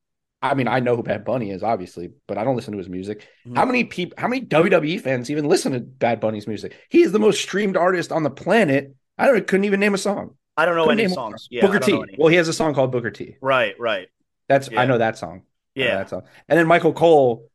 I 0.41 0.55
mean, 0.55 0.67
I 0.67 0.79
know 0.79 0.95
who 0.95 1.03
Bad 1.03 1.23
Bunny 1.23 1.51
is, 1.51 1.61
obviously, 1.61 2.09
but 2.27 2.39
I 2.39 2.43
don't 2.43 2.55
listen 2.55 2.71
to 2.71 2.79
his 2.79 2.89
music. 2.89 3.27
Mm-hmm. 3.45 3.55
How 3.55 3.65
many 3.65 3.83
people? 3.83 4.15
How 4.17 4.27
many 4.27 4.43
WWE 4.43 4.99
fans 4.99 5.29
even 5.29 5.47
listen 5.47 5.73
to 5.73 5.79
Bad 5.79 6.19
Bunny's 6.19 6.47
music? 6.47 6.75
He 6.89 7.03
is 7.03 7.11
the 7.11 7.19
most 7.19 7.39
streamed 7.39 7.77
artist 7.77 8.11
on 8.11 8.23
the 8.23 8.31
planet. 8.31 8.95
I 9.19 9.27
don't 9.27 9.47
couldn't 9.47 9.65
even 9.65 9.79
name 9.79 9.93
a 9.93 9.99
song. 9.99 10.35
I 10.57 10.65
don't 10.65 10.75
know 10.75 10.85
couldn't 10.85 10.99
any 10.99 11.13
songs. 11.13 11.47
Yeah, 11.51 11.67
Booker 11.67 11.79
T. 11.79 12.03
Well, 12.17 12.29
he 12.29 12.37
has 12.37 12.47
a 12.47 12.53
song 12.53 12.73
called 12.73 12.91
Booker 12.91 13.11
T. 13.11 13.37
Right, 13.41 13.75
right. 13.79 14.07
That's 14.51 14.69
yeah. 14.69 14.81
I 14.81 14.85
know 14.85 14.97
that 14.97 15.17
song. 15.17 15.43
Yeah, 15.75 15.95
that 15.97 16.09
song. 16.09 16.23
And 16.49 16.59
then 16.59 16.67
Michael 16.67 16.93
Cole 16.93 17.49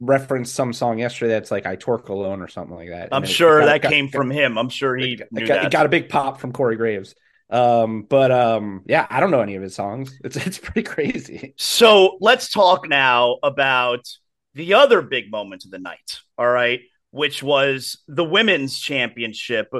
referenced 0.00 0.54
some 0.54 0.72
song 0.72 0.98
yesterday 0.98 1.32
that's 1.32 1.50
like 1.50 1.66
"I 1.66 1.76
Torque 1.76 2.08
Alone" 2.08 2.42
or 2.42 2.48
something 2.48 2.76
like 2.76 2.90
that. 2.90 3.08
I'm 3.12 3.24
sure 3.24 3.64
that 3.64 3.82
got, 3.82 3.90
came 3.90 4.06
got, 4.06 4.18
from 4.18 4.30
him. 4.30 4.58
I'm 4.58 4.68
sure 4.68 4.96
he 4.96 5.14
it, 5.14 5.46
got, 5.46 5.64
it 5.64 5.72
got 5.72 5.86
a 5.86 5.88
big 5.88 6.08
pop 6.08 6.40
from 6.40 6.52
Corey 6.52 6.76
Graves. 6.76 7.14
Um, 7.50 8.02
but 8.02 8.30
um, 8.30 8.82
yeah, 8.86 9.06
I 9.08 9.20
don't 9.20 9.30
know 9.30 9.40
any 9.40 9.54
of 9.54 9.62
his 9.62 9.74
songs. 9.74 10.18
It's 10.22 10.36
it's 10.46 10.58
pretty 10.58 10.82
crazy. 10.82 11.54
So 11.56 12.18
let's 12.20 12.50
talk 12.50 12.88
now 12.88 13.38
about 13.42 14.06
the 14.54 14.74
other 14.74 15.02
big 15.02 15.30
moment 15.30 15.64
of 15.64 15.70
the 15.70 15.78
night. 15.78 16.20
All 16.36 16.48
right, 16.48 16.80
which 17.10 17.42
was 17.42 18.02
the 18.06 18.24
women's 18.24 18.78
championship 18.78 19.72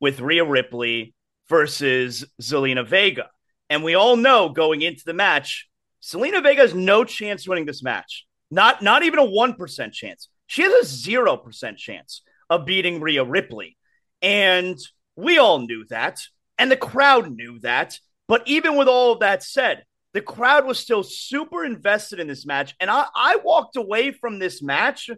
with 0.00 0.20
Rhea 0.20 0.44
Ripley 0.44 1.14
versus 1.48 2.24
Zelina 2.40 2.86
Vega. 2.86 3.28
And 3.70 3.84
we 3.84 3.94
all 3.94 4.16
know 4.16 4.48
going 4.48 4.82
into 4.82 5.04
the 5.04 5.14
match, 5.14 5.68
Zelina 6.02 6.42
Vega 6.42 6.62
has 6.62 6.74
no 6.74 7.04
chance 7.04 7.46
winning 7.46 7.66
this 7.66 7.82
match. 7.82 8.26
Not 8.50 8.82
not 8.82 9.02
even 9.02 9.18
a 9.18 9.26
1% 9.26 9.92
chance. 9.92 10.28
She 10.46 10.62
has 10.62 10.72
a 10.72 11.10
0% 11.10 11.76
chance 11.76 12.22
of 12.50 12.66
beating 12.66 13.00
Rhea 13.00 13.24
Ripley. 13.24 13.76
And 14.20 14.78
we 15.16 15.38
all 15.38 15.60
knew 15.60 15.86
that. 15.88 16.20
And 16.58 16.70
the 16.70 16.76
crowd 16.76 17.30
knew 17.30 17.58
that. 17.60 17.98
But 18.28 18.42
even 18.46 18.76
with 18.76 18.88
all 18.88 19.12
of 19.12 19.20
that 19.20 19.42
said, 19.42 19.84
the 20.12 20.20
crowd 20.20 20.66
was 20.66 20.78
still 20.78 21.02
super 21.02 21.64
invested 21.64 22.20
in 22.20 22.26
this 22.26 22.44
match. 22.44 22.74
And 22.80 22.90
I, 22.90 23.06
I 23.14 23.36
walked 23.42 23.76
away 23.76 24.12
from 24.12 24.38
this 24.38 24.62
match 24.62 25.10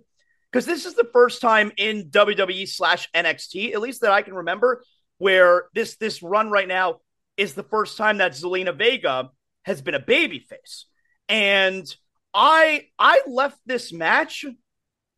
because 0.51 0.67
this 0.67 0.87
is 0.87 0.95
the 0.95 1.09
first 1.13 1.41
time 1.41 1.73
in 1.77 2.11
WWE 2.11 2.69
slash 2.69 3.11
NXT, 3.13 3.73
at 3.73 3.81
least 3.81 4.03
that 4.03 4.13
I 4.13 4.23
can 4.23 4.35
remember, 4.35 4.85
where 5.19 5.65
this 5.75 5.97
this 5.97 6.23
run 6.23 6.51
right 6.51 6.69
now 6.69 7.01
is 7.37 7.55
the 7.55 7.65
first 7.65 7.97
time 7.97 8.19
that 8.19 8.33
Zelina 8.33 8.77
Vega 8.77 9.31
has 9.65 9.83
been 9.83 9.95
a 9.95 10.01
babyface. 10.01 10.85
And 11.29 11.85
I 12.33 12.89
I 12.99 13.21
left 13.27 13.59
this 13.67 13.93
match 13.93 14.45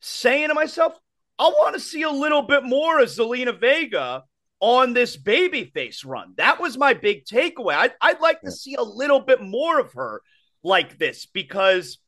saying 0.01 0.49
to 0.49 0.55
myself, 0.55 0.99
I 1.39 1.49
want 1.49 1.75
to 1.75 1.81
see 1.81 2.03
a 2.03 2.11
little 2.11 2.43
bit 2.43 2.65
more 2.65 3.01
of 3.01 3.09
Zelina 3.09 3.59
Vega 3.59 4.25
on 4.61 4.95
this 4.95 5.17
babyface 5.17 6.05
run. 6.05 6.35
That 6.37 6.61
was 6.61 6.79
my 6.79 6.95
big 6.95 7.25
takeaway. 7.25 7.75
I'd, 7.75 7.93
I'd 8.01 8.21
like 8.21 8.41
to 8.43 8.51
see 8.51 8.75
a 8.75 8.83
little 8.83 9.21
bit 9.21 9.43
more 9.43 9.79
of 9.79 9.93
her 9.93 10.23
like 10.63 10.99
this 10.99 11.27
because 11.27 11.99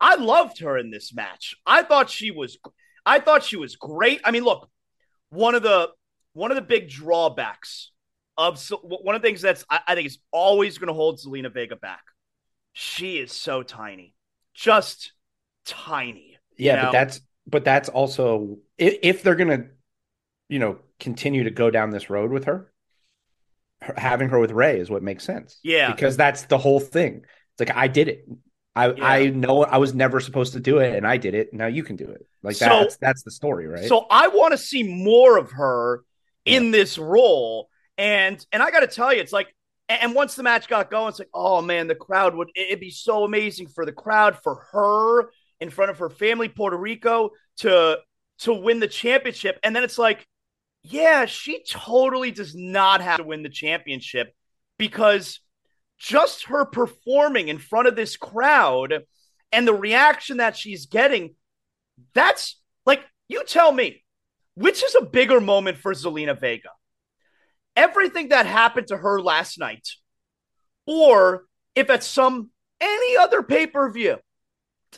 I 0.00 0.16
loved 0.16 0.60
her 0.60 0.76
in 0.76 0.90
this 0.90 1.14
match. 1.14 1.54
I 1.64 1.82
thought 1.82 2.10
she 2.10 2.30
was 2.30 2.58
I 3.04 3.20
thought 3.20 3.44
she 3.44 3.56
was 3.56 3.76
great. 3.76 4.20
I 4.24 4.32
mean, 4.32 4.44
look, 4.44 4.68
one 5.30 5.54
of 5.54 5.62
the 5.62 5.90
one 6.32 6.50
of 6.50 6.56
the 6.56 6.62
big 6.62 6.90
drawbacks 6.90 7.92
of 8.38 8.62
one 8.82 9.14
of 9.14 9.22
the 9.22 9.28
things 9.28 9.42
that's 9.42 9.64
I, 9.70 9.80
I 9.86 9.94
think 9.94 10.06
is 10.06 10.18
always 10.30 10.78
going 10.78 10.88
to 10.88 10.94
hold 10.94 11.18
Zelina 11.18 11.52
Vega 11.52 11.76
back. 11.76 12.02
She 12.72 13.18
is 13.18 13.32
so 13.32 13.62
tiny, 13.62 14.14
just 14.54 15.12
tiny. 15.64 16.38
Yeah, 16.56 16.76
know? 16.76 16.82
but 16.84 16.92
that's 16.92 17.20
but 17.46 17.64
that's 17.64 17.88
also 17.88 18.58
if, 18.78 18.98
if 19.02 19.22
they're 19.22 19.34
going 19.34 19.62
to, 19.62 19.66
you 20.48 20.58
know, 20.58 20.78
continue 21.00 21.44
to 21.44 21.50
go 21.50 21.70
down 21.70 21.90
this 21.90 22.10
road 22.10 22.30
with 22.30 22.44
her, 22.44 22.72
having 23.96 24.28
her 24.28 24.38
with 24.38 24.52
Rey 24.52 24.78
is 24.78 24.90
what 24.90 25.02
makes 25.02 25.24
sense. 25.24 25.58
Yeah, 25.62 25.90
because 25.92 26.16
that's 26.16 26.42
the 26.42 26.58
whole 26.58 26.80
thing. 26.80 27.24
It's 27.52 27.68
like 27.68 27.76
I 27.76 27.88
did 27.88 28.08
it. 28.08 28.28
I 28.74 28.92
yeah. 28.92 28.94
I 29.00 29.26
know 29.30 29.64
I 29.64 29.78
was 29.78 29.94
never 29.94 30.20
supposed 30.20 30.52
to 30.52 30.60
do 30.60 30.78
it, 30.78 30.94
and 30.94 31.06
I 31.06 31.16
did 31.16 31.34
it. 31.34 31.54
Now 31.54 31.66
you 31.66 31.82
can 31.82 31.96
do 31.96 32.04
it. 32.04 32.26
Like 32.42 32.56
so, 32.56 32.66
that's 32.66 32.96
that's 32.98 33.22
the 33.22 33.30
story, 33.30 33.66
right? 33.66 33.88
So 33.88 34.06
I 34.10 34.28
want 34.28 34.52
to 34.52 34.58
see 34.58 34.82
more 34.82 35.38
of 35.38 35.52
her 35.52 36.04
in 36.44 36.70
this 36.70 36.98
role. 36.98 37.70
And 37.98 38.44
and 38.52 38.62
I 38.62 38.70
got 38.70 38.80
to 38.80 38.86
tell 38.86 39.12
you, 39.12 39.20
it's 39.20 39.32
like, 39.32 39.48
and 39.88 40.14
once 40.14 40.34
the 40.34 40.42
match 40.42 40.68
got 40.68 40.90
going, 40.90 41.10
it's 41.10 41.18
like, 41.18 41.30
oh 41.32 41.62
man, 41.62 41.86
the 41.86 41.94
crowd 41.94 42.34
would 42.34 42.48
it'd 42.54 42.80
be 42.80 42.90
so 42.90 43.24
amazing 43.24 43.68
for 43.68 43.86
the 43.86 43.92
crowd, 43.92 44.36
for 44.42 44.66
her 44.72 45.30
in 45.60 45.70
front 45.70 45.90
of 45.90 45.98
her 45.98 46.10
family, 46.10 46.48
Puerto 46.48 46.76
Rico, 46.76 47.30
to 47.58 47.98
to 48.40 48.52
win 48.52 48.80
the 48.80 48.88
championship. 48.88 49.58
And 49.62 49.74
then 49.74 49.82
it's 49.84 49.98
like, 49.98 50.26
yeah, 50.82 51.24
she 51.26 51.62
totally 51.68 52.30
does 52.30 52.54
not 52.54 53.00
have 53.00 53.18
to 53.18 53.24
win 53.24 53.42
the 53.42 53.48
championship 53.48 54.32
because 54.78 55.40
just 55.98 56.46
her 56.46 56.64
performing 56.66 57.48
in 57.48 57.58
front 57.58 57.88
of 57.88 57.96
this 57.96 58.16
crowd 58.16 59.04
and 59.52 59.66
the 59.66 59.74
reaction 59.74 60.36
that 60.36 60.56
she's 60.56 60.86
getting, 60.86 61.34
that's 62.14 62.60
like, 62.84 63.00
you 63.28 63.42
tell 63.44 63.72
me, 63.72 64.04
which 64.54 64.82
is 64.82 64.94
a 64.94 65.04
bigger 65.04 65.40
moment 65.40 65.78
for 65.78 65.92
Zelina 65.92 66.38
Vega? 66.38 66.68
Everything 67.76 68.30
that 68.30 68.46
happened 68.46 68.88
to 68.88 68.96
her 68.96 69.20
last 69.20 69.58
night, 69.58 69.86
or 70.86 71.44
if 71.74 71.90
at 71.90 72.02
some 72.02 72.50
any 72.80 73.16
other 73.16 73.42
pay 73.42 73.66
per 73.66 73.90
view 73.92 74.16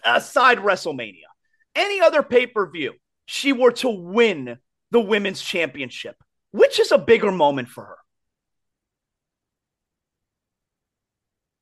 aside 0.05 0.59
WrestleMania, 0.59 1.27
any 1.75 2.01
other 2.01 2.23
pay 2.23 2.47
per 2.47 2.71
view, 2.71 2.95
she 3.27 3.53
were 3.53 3.73
to 3.73 3.89
win 3.89 4.59
the 4.91 5.01
women's 5.01 5.43
championship, 5.43 6.17
which 6.53 6.79
is 6.79 6.93
a 6.93 6.99
bigger 6.99 7.33
moment 7.33 7.69
for 7.69 7.85
her? 7.85 7.97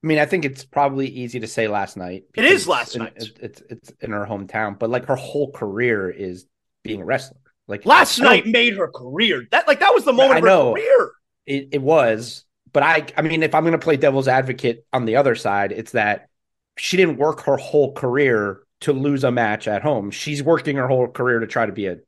I 0.04 0.06
mean, 0.06 0.18
I 0.18 0.26
think 0.26 0.44
it's 0.44 0.64
probably 0.64 1.08
easy 1.08 1.40
to 1.40 1.48
say 1.48 1.66
last 1.66 1.96
night. 1.96 2.24
It 2.36 2.44
is 2.44 2.68
last 2.68 2.96
night. 2.96 3.14
It's 3.16 3.60
it's 3.68 3.92
in 4.00 4.12
her 4.12 4.24
hometown, 4.24 4.78
but 4.78 4.90
like 4.90 5.06
her 5.06 5.16
whole 5.16 5.50
career 5.50 6.08
is 6.10 6.46
being 6.84 7.02
a 7.02 7.04
wrestler. 7.04 7.40
Like 7.68 7.84
last 7.84 8.18
night 8.18 8.46
made 8.46 8.76
her 8.76 8.88
career. 8.88 9.46
That 9.50 9.66
like 9.66 9.80
that 9.80 9.92
was 9.92 10.04
the 10.04 10.12
moment 10.12 10.36
I 10.36 10.40
know, 10.40 10.70
of 10.70 10.78
her 10.78 10.82
career. 10.82 11.12
It, 11.46 11.68
it 11.72 11.82
was, 11.82 12.44
but 12.72 12.82
I 12.82 13.06
I 13.16 13.22
mean, 13.22 13.42
if 13.42 13.54
I'm 13.54 13.64
going 13.64 13.72
to 13.72 13.78
play 13.78 13.96
devil's 13.96 14.28
advocate 14.28 14.86
on 14.92 15.04
the 15.04 15.16
other 15.16 15.34
side, 15.34 15.72
it's 15.72 15.92
that 15.92 16.28
she 16.78 16.96
didn't 16.96 17.18
work 17.18 17.42
her 17.42 17.56
whole 17.56 17.92
career 17.92 18.60
to 18.82 18.92
lose 18.92 19.24
a 19.24 19.32
match 19.32 19.66
at 19.66 19.82
home. 19.82 20.10
She's 20.10 20.42
working 20.42 20.76
her 20.76 20.86
whole 20.86 21.08
career 21.08 21.40
to 21.40 21.46
try 21.46 21.66
to 21.66 21.72
be 21.72 21.86
a 21.86 21.98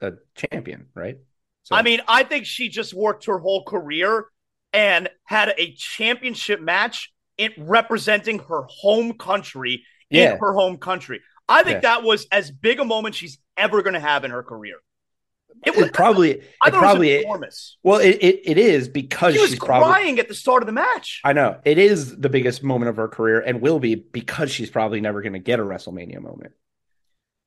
a 0.00 0.12
champion, 0.34 0.86
right? 0.94 1.18
So. 1.62 1.76
I 1.76 1.82
mean, 1.82 2.00
I 2.06 2.24
think 2.24 2.44
she 2.44 2.68
just 2.68 2.92
worked 2.92 3.26
her 3.26 3.38
whole 3.38 3.64
career 3.64 4.26
and 4.72 5.08
had 5.24 5.54
a 5.56 5.72
championship 5.74 6.60
match 6.60 7.12
in 7.38 7.52
representing 7.56 8.40
her 8.40 8.62
home 8.68 9.14
country 9.14 9.84
yeah. 10.10 10.32
in 10.32 10.38
her 10.38 10.52
home 10.52 10.76
country. 10.76 11.20
I 11.48 11.62
think 11.62 11.76
yeah. 11.82 11.96
that 11.96 12.02
was 12.02 12.26
as 12.30 12.50
big 12.50 12.80
a 12.80 12.84
moment 12.84 13.14
she's 13.14 13.38
ever 13.56 13.82
going 13.82 13.94
to 13.94 14.00
have 14.00 14.24
in 14.24 14.30
her 14.30 14.42
career. 14.42 14.76
It 15.64 15.76
was 15.76 15.86
it 15.86 15.92
probably. 15.92 16.42
It 16.66 16.72
probably 16.72 17.20
enormous. 17.20 17.76
Well, 17.82 18.00
it, 18.00 18.16
it, 18.22 18.40
it 18.44 18.58
is 18.58 18.88
because 18.88 19.34
she 19.34 19.40
was 19.40 19.50
she's 19.50 19.58
crying 19.58 19.82
probably, 19.82 20.18
at 20.18 20.28
the 20.28 20.34
start 20.34 20.62
of 20.62 20.66
the 20.66 20.72
match. 20.72 21.20
I 21.24 21.34
know 21.34 21.58
it 21.64 21.76
is 21.76 22.16
the 22.16 22.30
biggest 22.30 22.62
moment 22.62 22.88
of 22.88 22.96
her 22.96 23.06
career 23.06 23.40
and 23.40 23.60
will 23.60 23.78
be 23.78 23.96
because 23.96 24.50
she's 24.50 24.70
probably 24.70 25.02
never 25.02 25.20
going 25.20 25.34
to 25.34 25.38
get 25.38 25.60
a 25.60 25.62
WrestleMania 25.62 26.20
moment. 26.22 26.54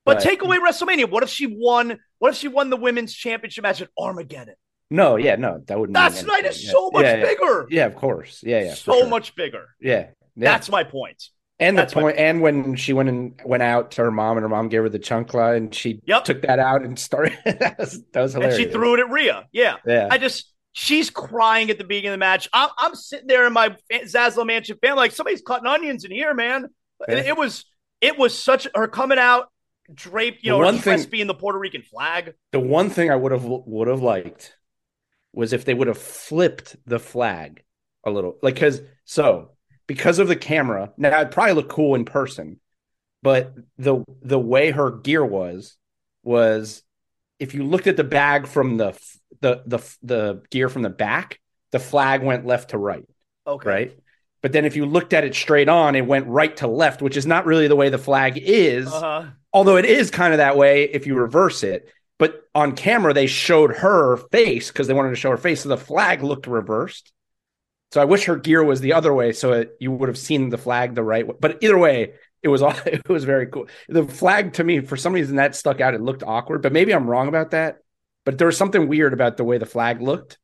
But, 0.06 0.18
but 0.18 0.24
take 0.24 0.44
away 0.44 0.58
WrestleMania. 0.60 1.10
What 1.10 1.24
if 1.24 1.30
she 1.30 1.48
won? 1.48 2.00
What 2.20 2.30
if 2.30 2.36
she 2.36 2.48
won 2.48 2.70
the 2.70 2.78
women's 2.78 3.14
championship 3.14 3.64
match 3.64 3.82
at 3.82 3.90
Armageddon? 3.98 4.56
No, 4.90 5.16
yeah, 5.18 5.36
no, 5.36 5.62
that 5.66 5.80
wouldn't. 5.80 5.96
That's 5.96 6.24
night 6.24 6.46
is 6.46 6.64
yeah. 6.64 6.72
so 6.72 6.92
much 6.92 7.04
yeah, 7.04 7.22
bigger. 7.22 7.68
Yeah, 7.70 7.86
of 7.88 7.96
course. 7.96 8.42
Yeah, 8.44 8.62
yeah. 8.62 8.74
So 8.76 8.94
sure. 8.94 9.08
much 9.08 9.36
bigger. 9.36 9.66
Yeah, 9.82 10.08
That's 10.36 10.70
my 10.70 10.84
point. 10.84 11.24
And 11.60 11.78
the 11.78 11.88
point, 11.88 12.18
and 12.18 12.42
when 12.42 12.76
she 12.76 12.94
went 12.94 13.10
and 13.10 13.42
went 13.44 13.64
out 13.64 13.92
to 13.92 14.04
her 14.04 14.12
mom, 14.12 14.38
and 14.38 14.44
her 14.44 14.50
mom 14.50 14.70
gave 14.70 14.84
her 14.84 14.90
the 14.90 15.00
chancla, 15.00 15.58
and 15.58 15.74
she 15.74 16.00
yep. 16.06 16.24
took 16.24 16.44
that 16.44 16.60
out 16.60 16.84
and 16.84 17.00
started. 17.00 17.36
that, 17.46 17.80
was, 17.80 18.04
that 18.14 18.22
was 18.22 18.34
hilarious. 18.34 18.60
And 18.60 18.66
she 18.66 18.72
threw 18.72 18.94
it 18.94 19.00
at 19.00 19.10
Rhea. 19.10 19.48
Yeah, 19.52 19.78
yeah. 19.86 20.08
I 20.12 20.20
just 20.20 20.54
she's 20.74 21.10
crying 21.10 21.72
at 21.72 21.80
the 21.80 21.84
beginning 21.84 22.10
of 22.10 22.14
the 22.14 22.18
match. 22.20 22.48
I'm, 22.54 22.70
I'm 22.78 22.94
sitting 22.94 23.26
there 23.26 23.48
in 23.48 23.54
my 23.54 23.76
Zaslow 23.92 24.46
Mansion 24.46 24.78
fan, 24.80 24.96
like 24.96 25.12
somebody's 25.12 25.42
cutting 25.42 25.66
onions 25.66 26.06
in 26.06 26.12
here, 26.12 26.36
man. 26.36 26.68
Yeah. 27.08 27.16
It, 27.16 27.26
it, 27.28 27.38
was 27.38 27.66
it 28.02 28.20
was 28.20 28.38
such 28.38 28.68
her 28.76 28.88
coming 28.88 29.18
out 29.18 29.48
draped, 29.92 30.44
you 30.44 30.52
the 30.52 30.60
know, 30.60 30.66
one 30.66 30.78
thing, 30.78 31.04
being 31.10 31.26
the 31.26 31.34
Puerto 31.34 31.58
Rican 31.58 31.82
flag. 31.82 32.36
The 32.52 32.60
one 32.60 32.92
thing 32.92 33.10
I 33.10 33.16
would 33.16 33.32
have 33.32 33.44
would 33.46 33.88
have 33.88 34.02
liked 34.02 34.56
was 35.34 35.54
if 35.54 35.66
they 35.66 35.74
would 35.74 35.88
have 35.88 35.98
flipped 35.98 36.76
the 36.86 37.00
flag 37.00 37.64
a 38.04 38.12
little, 38.12 38.38
like 38.44 38.54
because 38.54 38.82
so 39.06 39.52
because 39.88 40.20
of 40.20 40.28
the 40.28 40.36
camera. 40.36 40.92
Now 40.98 41.22
it 41.22 41.32
probably 41.32 41.54
look 41.54 41.70
cool 41.70 41.96
in 41.96 42.06
person, 42.06 42.60
but 43.24 43.54
the 43.78 44.04
the 44.22 44.40
way 44.40 44.72
her 44.72 44.92
gear 44.92 45.26
was 45.26 45.76
was 46.24 46.84
if 47.40 47.54
you 47.54 47.64
looked 47.64 47.88
at 47.88 47.98
the 47.98 48.04
bag 48.04 48.48
from 48.48 48.78
the 48.78 49.00
the 49.42 49.64
the 49.66 49.98
the 50.04 50.42
gear 50.52 50.70
from 50.70 50.82
the 50.82 50.90
back, 50.90 51.40
the 51.72 51.80
flag 51.80 52.22
went 52.22 52.46
left 52.46 52.72
to 52.72 52.78
right. 52.78 53.06
Okay. 53.46 53.70
Right. 53.70 54.00
But 54.42 54.52
then 54.52 54.66
if 54.66 54.76
you 54.76 54.86
looked 54.86 55.14
at 55.14 55.24
it 55.24 55.34
straight 55.34 55.68
on, 55.68 55.96
it 55.96 56.06
went 56.06 56.28
right 56.28 56.56
to 56.58 56.68
left, 56.68 57.02
which 57.02 57.18
is 57.18 57.26
not 57.26 57.46
really 57.46 57.68
the 57.68 57.76
way 57.76 57.90
the 57.90 57.98
flag 57.98 58.38
is. 58.38 58.88
Uh-huh. 58.88 59.26
Although 59.52 59.78
it 59.78 59.86
is 59.86 60.12
kind 60.12 60.34
of 60.34 60.38
that 60.38 60.58
way 60.58 60.84
if 60.84 61.08
you 61.08 61.16
reverse 61.16 61.64
it. 61.64 61.92
But 62.20 62.48
on 62.54 62.76
camera, 62.76 63.14
they 63.14 63.28
showed 63.28 63.78
her 63.78 64.18
face 64.18 64.70
because 64.70 64.88
they 64.88 64.94
wanted 64.94 65.10
to 65.10 65.16
show 65.16 65.32
her 65.32 65.38
face. 65.38 65.62
So 65.62 65.70
the 65.70 65.78
flag 65.78 66.24
looked 66.24 66.48
reversed. 66.48 67.12
So 67.92 68.02
I 68.02 68.06
wish 68.06 68.26
her 68.26 68.36
gear 68.36 68.64
was 68.64 68.82
the 68.82 68.94
other 68.94 69.14
way 69.14 69.32
so 69.32 69.54
it, 69.54 69.72
you 69.80 69.92
would 69.92 70.10
have 70.10 70.18
seen 70.18 70.50
the 70.50 70.58
flag 70.58 70.94
the 70.94 71.04
right 71.04 71.26
way. 71.26 71.36
But 71.40 71.60
either 71.62 71.78
way, 71.78 72.14
it 72.44 72.50
was 72.50 72.62
all—it 72.62 73.08
was 73.10 73.24
very 73.24 73.48
cool. 73.48 73.68
The 73.90 74.06
flag 74.06 74.54
to 74.54 74.64
me, 74.64 74.82
for 74.82 74.98
some 74.98 75.14
reason, 75.14 75.38
that 75.38 75.56
stuck 75.56 75.82
out. 75.82 75.94
It 75.94 76.02
looked 76.02 76.24
awkward, 76.24 76.62
but 76.62 76.74
maybe 76.74 76.94
I'm 76.94 77.10
wrong 77.10 77.28
about 77.28 77.52
that. 77.52 77.80
But 78.26 78.38
there 78.38 78.48
was 78.48 78.58
something 78.58 78.88
weird 78.88 79.14
about 79.14 79.38
the 79.38 79.44
way 79.44 79.58
the 79.58 79.66
flag 79.66 80.02
looked 80.02 80.38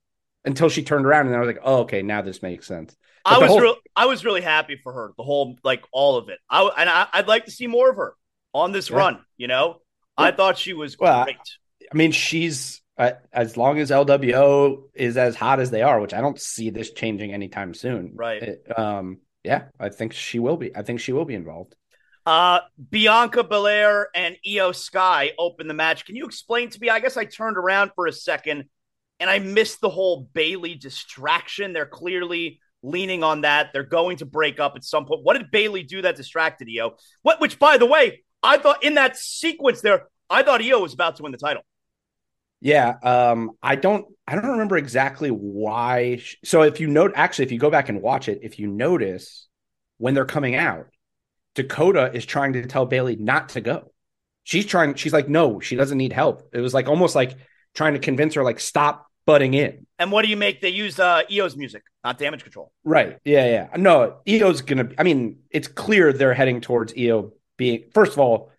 until 0.45 0.69
she 0.69 0.83
turned 0.83 1.05
around, 1.05 1.27
and 1.27 1.35
I 1.35 1.39
was 1.39 1.47
like, 1.47 1.61
"Oh, 1.63 1.81
okay, 1.81 2.01
now 2.01 2.21
this 2.21 2.41
makes 2.41 2.67
sense." 2.67 2.95
But 3.23 3.33
I 3.33 3.37
was 3.39 3.49
whole... 3.49 3.61
real, 3.61 3.75
I 3.95 4.05
was 4.05 4.25
really 4.25 4.41
happy 4.41 4.75
for 4.75 4.93
her. 4.93 5.13
The 5.17 5.23
whole 5.23 5.57
like 5.63 5.83
all 5.91 6.17
of 6.17 6.29
it. 6.29 6.39
I 6.49 6.61
and 6.77 6.89
I, 6.89 7.07
would 7.17 7.27
like 7.27 7.45
to 7.45 7.51
see 7.51 7.67
more 7.67 7.89
of 7.89 7.97
her 7.97 8.15
on 8.53 8.71
this 8.71 8.89
yeah. 8.89 8.97
run. 8.97 9.25
You 9.37 9.47
know, 9.47 9.79
I 10.17 10.31
thought 10.31 10.57
she 10.57 10.73
was 10.73 10.97
well, 10.97 11.25
great. 11.25 11.37
I 11.91 11.95
mean, 11.95 12.11
she's 12.11 12.81
uh, 12.97 13.11
as 13.31 13.57
long 13.57 13.79
as 13.79 13.89
LWO 13.91 14.83
is 14.93 15.17
as 15.17 15.35
hot 15.35 15.59
as 15.59 15.71
they 15.71 15.81
are, 15.81 15.99
which 15.99 16.13
I 16.13 16.21
don't 16.21 16.39
see 16.39 16.69
this 16.69 16.91
changing 16.91 17.33
anytime 17.33 17.73
soon. 17.73 18.13
Right. 18.15 18.41
It, 18.41 18.79
um. 18.79 19.19
Yeah, 19.43 19.63
I 19.77 19.89
think 19.89 20.13
she 20.13 20.39
will 20.39 20.55
be. 20.55 20.73
I 20.73 20.83
think 20.83 21.01
she 21.01 21.11
will 21.11 21.25
be 21.25 21.35
involved. 21.35 21.75
Uh, 22.25 22.61
Bianca 22.89 23.43
Belair 23.43 24.07
and 24.15 24.37
Iyo 24.47 24.73
Sky 24.73 25.31
open 25.37 25.67
the 25.67 25.73
match. 25.73 26.05
Can 26.05 26.15
you 26.15 26.25
explain 26.25 26.69
to 26.69 26.79
me? 26.79 26.89
I 26.89 26.99
guess 26.99 27.17
I 27.17 27.25
turned 27.25 27.57
around 27.57 27.91
for 27.95 28.07
a 28.07 28.13
second 28.13 28.65
and 29.19 29.29
I 29.29 29.39
missed 29.39 29.81
the 29.81 29.89
whole 29.89 30.29
Bayley 30.33 30.75
distraction. 30.75 31.73
They're 31.73 31.85
clearly 31.85 32.61
leaning 32.81 33.23
on 33.23 33.41
that. 33.41 33.71
They're 33.73 33.83
going 33.83 34.17
to 34.17 34.25
break 34.25 34.59
up 34.59 34.73
at 34.77 34.85
some 34.85 35.05
point. 35.05 35.23
What 35.23 35.37
did 35.37 35.51
Bayley 35.51 35.83
do 35.83 36.01
that 36.03 36.15
distracted 36.15 36.69
Iyo? 36.69 36.97
What, 37.21 37.41
which, 37.41 37.59
by 37.59 37.77
the 37.77 37.85
way, 37.85 38.23
I 38.41 38.57
thought 38.57 38.83
in 38.83 38.95
that 38.95 39.17
sequence 39.17 39.81
there, 39.81 40.07
I 40.29 40.43
thought 40.43 40.61
Iyo 40.61 40.81
was 40.81 40.93
about 40.93 41.17
to 41.17 41.23
win 41.23 41.33
the 41.33 41.37
title. 41.37 41.63
Yeah, 42.63 42.95
um, 43.03 43.51
I 43.61 43.75
don't, 43.75 44.05
I 44.25 44.35
don't 44.35 44.51
remember 44.51 44.77
exactly 44.77 45.27
why. 45.27 46.15
She, 46.15 46.37
so 46.45 46.61
if 46.61 46.79
you 46.79 46.87
note, 46.87 47.11
actually, 47.13 47.43
if 47.43 47.51
you 47.51 47.59
go 47.59 47.69
back 47.69 47.89
and 47.89 48.01
watch 48.01 48.29
it, 48.29 48.39
if 48.41 48.57
you 48.57 48.67
notice 48.67 49.49
when 49.97 50.13
they're 50.13 50.23
coming 50.23 50.55
out, 50.55 50.87
Dakota 51.55 52.09
is 52.13 52.25
trying 52.25 52.53
to 52.53 52.65
tell 52.65 52.85
Bayley 52.85 53.17
not 53.17 53.49
to 53.49 53.59
go. 53.59 53.91
She's 54.45 54.65
trying, 54.65 54.95
she's 54.95 55.11
like, 55.11 55.27
no, 55.27 55.59
she 55.59 55.75
doesn't 55.75 55.97
need 55.97 56.13
help. 56.13 56.49
It 56.53 56.61
was 56.61 56.73
like 56.73 56.87
almost 56.87 57.15
like 57.15 57.35
trying 57.73 57.95
to 57.95 57.99
convince 57.99 58.35
her, 58.35 58.45
like, 58.45 58.61
stop 58.61 59.07
butting 59.25 59.53
in. 59.53 59.85
And 59.99 60.09
what 60.09 60.21
do 60.21 60.29
you 60.29 60.37
make? 60.37 60.61
They 60.61 60.69
use 60.69 60.99
uh, 60.99 61.23
Iyo's 61.29 61.57
music, 61.57 61.83
not 62.01 62.17
damage 62.17 62.43
control. 62.43 62.71
Right. 62.85 63.19
Yeah. 63.25 63.45
Yeah. 63.45 63.67
No, 63.75 64.19
Iyo's 64.25 64.61
going 64.61 64.87
to, 64.87 64.95
I 64.97 65.03
mean, 65.03 65.39
it's 65.49 65.67
clear 65.67 66.13
they're 66.13 66.33
heading 66.33 66.61
towards 66.61 66.93
Iyo 66.93 67.33
being, 67.57 67.83
first 67.93 68.13
of 68.13 68.19
all, 68.19 68.52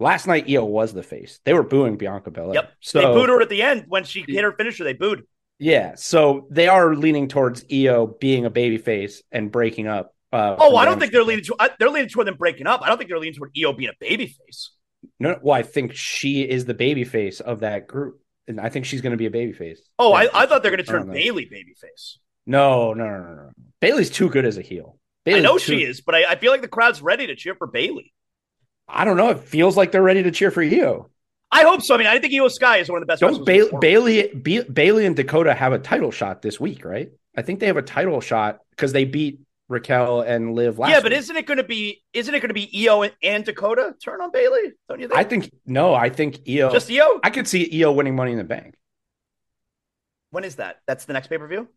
last 0.00 0.26
night 0.26 0.46
Iyo 0.46 0.66
was 0.66 0.92
the 0.92 1.02
face. 1.02 1.40
They 1.44 1.54
were 1.54 1.62
booing 1.62 1.96
Bianca 1.96 2.30
Belair. 2.30 2.54
Yep. 2.54 2.72
So, 2.80 3.00
they 3.00 3.06
booed 3.06 3.28
her 3.28 3.40
at 3.40 3.48
the 3.48 3.62
end 3.62 3.84
when 3.88 4.04
she 4.04 4.24
hit 4.26 4.44
her 4.44 4.52
finisher. 4.52 4.84
They 4.84 4.92
booed. 4.92 5.24
Yeah. 5.58 5.94
So 5.96 6.46
they 6.50 6.68
are 6.68 6.94
leaning 6.94 7.28
towards 7.28 7.64
Iyo 7.64 8.18
being 8.18 8.44
a 8.44 8.50
baby 8.50 8.78
face 8.78 9.22
and 9.30 9.50
breaking 9.50 9.86
up. 9.86 10.14
Uh, 10.32 10.56
oh, 10.58 10.76
I 10.76 10.84
don't 10.84 10.98
think 10.98 11.12
they're 11.12 11.22
leaning 11.22 11.44
to. 11.44 11.56
They're 11.78 11.90
leaning 11.90 12.08
toward 12.08 12.26
them 12.26 12.36
breaking 12.36 12.66
up. 12.66 12.82
I 12.82 12.88
don't 12.88 12.98
think 12.98 13.08
they're 13.08 13.20
leaning 13.20 13.36
toward 13.36 13.54
Iyo 13.54 13.76
being 13.76 13.90
a 13.90 13.96
baby 14.00 14.26
face. 14.26 14.70
No, 15.20 15.38
well, 15.42 15.54
I 15.54 15.62
think 15.62 15.94
she 15.94 16.42
is 16.42 16.64
the 16.64 16.74
baby 16.74 17.04
face 17.04 17.40
of 17.40 17.60
that 17.60 17.86
group, 17.86 18.20
and 18.48 18.60
I 18.60 18.68
think 18.68 18.84
she's 18.84 19.00
going 19.00 19.12
to 19.12 19.16
be 19.16 19.26
a 19.26 19.30
baby 19.30 19.52
face. 19.52 19.80
Oh, 19.98 20.12
I, 20.12 20.28
I, 20.34 20.46
thought 20.46 20.62
they're 20.62 20.72
going 20.72 20.84
to 20.84 20.90
turn 20.90 21.10
Bayley 21.10 21.44
baby 21.44 21.74
face. 21.80 22.18
No, 22.46 22.94
no, 22.94 23.06
no, 23.06 23.18
no, 23.18 23.34
no. 23.34 23.50
Bayley's 23.80 24.10
too 24.10 24.28
good 24.28 24.44
as 24.44 24.58
a 24.58 24.62
heel. 24.62 24.98
Bayley's 25.24 25.44
I 25.44 25.46
know 25.46 25.58
too... 25.58 25.76
she 25.76 25.84
is, 25.84 26.00
but 26.00 26.14
I, 26.14 26.32
I, 26.32 26.36
feel 26.36 26.50
like 26.50 26.62
the 26.62 26.68
crowd's 26.68 27.00
ready 27.00 27.26
to 27.28 27.36
cheer 27.36 27.54
for 27.54 27.66
Bayley. 27.66 28.12
I 28.88 29.04
don't 29.04 29.16
know. 29.16 29.30
It 29.30 29.40
feels 29.40 29.76
like 29.76 29.92
they're 29.92 30.02
ready 30.02 30.22
to 30.22 30.30
cheer 30.30 30.50
for 30.50 30.62
Iyo. 30.62 31.08
I 31.50 31.62
hope 31.62 31.82
so. 31.82 31.94
I 31.94 31.98
mean, 31.98 32.06
I 32.06 32.18
think 32.18 32.32
Iyo 32.32 32.50
Sky 32.50 32.78
is 32.78 32.88
one 32.88 32.98
of 32.98 33.02
the 33.02 33.06
best. 33.06 33.20
Don't 33.20 33.44
Bayley, 33.44 33.70
Bayley, 34.32 34.62
Bayley 34.64 35.06
and 35.06 35.14
Dakota 35.14 35.54
have 35.54 35.72
a 35.72 35.78
title 35.78 36.10
shot 36.10 36.42
this 36.42 36.58
week, 36.58 36.84
right? 36.84 37.10
I 37.36 37.42
think 37.42 37.60
they 37.60 37.66
have 37.66 37.76
a 37.76 37.82
title 37.82 38.20
shot 38.20 38.58
because 38.70 38.92
they 38.92 39.04
beat 39.04 39.40
Raquel 39.68 40.20
and 40.22 40.54
Liv 40.54 40.78
last. 40.78 40.90
Yeah, 40.90 41.00
but 41.00 41.12
week. 41.12 41.18
isn't 41.20 41.36
it 41.36 41.46
going 41.46 41.58
to 41.58 41.64
be? 41.64 42.02
Isn't 42.12 42.34
it 42.34 42.40
going 42.40 42.48
to 42.48 42.54
be 42.54 42.66
Iyo 42.66 43.10
and, 43.22 43.44
Dakota 43.44 43.94
turn 44.02 44.20
on 44.20 44.30
Bayley? 44.30 44.72
Don't 44.88 45.00
you 45.00 45.08
think? 45.08 45.18
I 45.18 45.24
think 45.24 45.50
no. 45.64 45.94
I 45.94 46.10
think 46.10 46.38
Iyo. 46.44 46.72
Just 46.72 46.88
Iyo. 46.88 47.20
I 47.22 47.30
could 47.30 47.48
see 47.48 47.68
Iyo 47.70 47.94
winning 47.94 48.16
Money 48.16 48.32
in 48.32 48.38
the 48.38 48.44
Bank. 48.44 48.74
When 50.30 50.44
is 50.44 50.56
that? 50.56 50.80
That's 50.86 51.04
the 51.04 51.12
next 51.12 51.28
pay 51.28 51.38
per 51.38 51.46
view. 51.46 51.68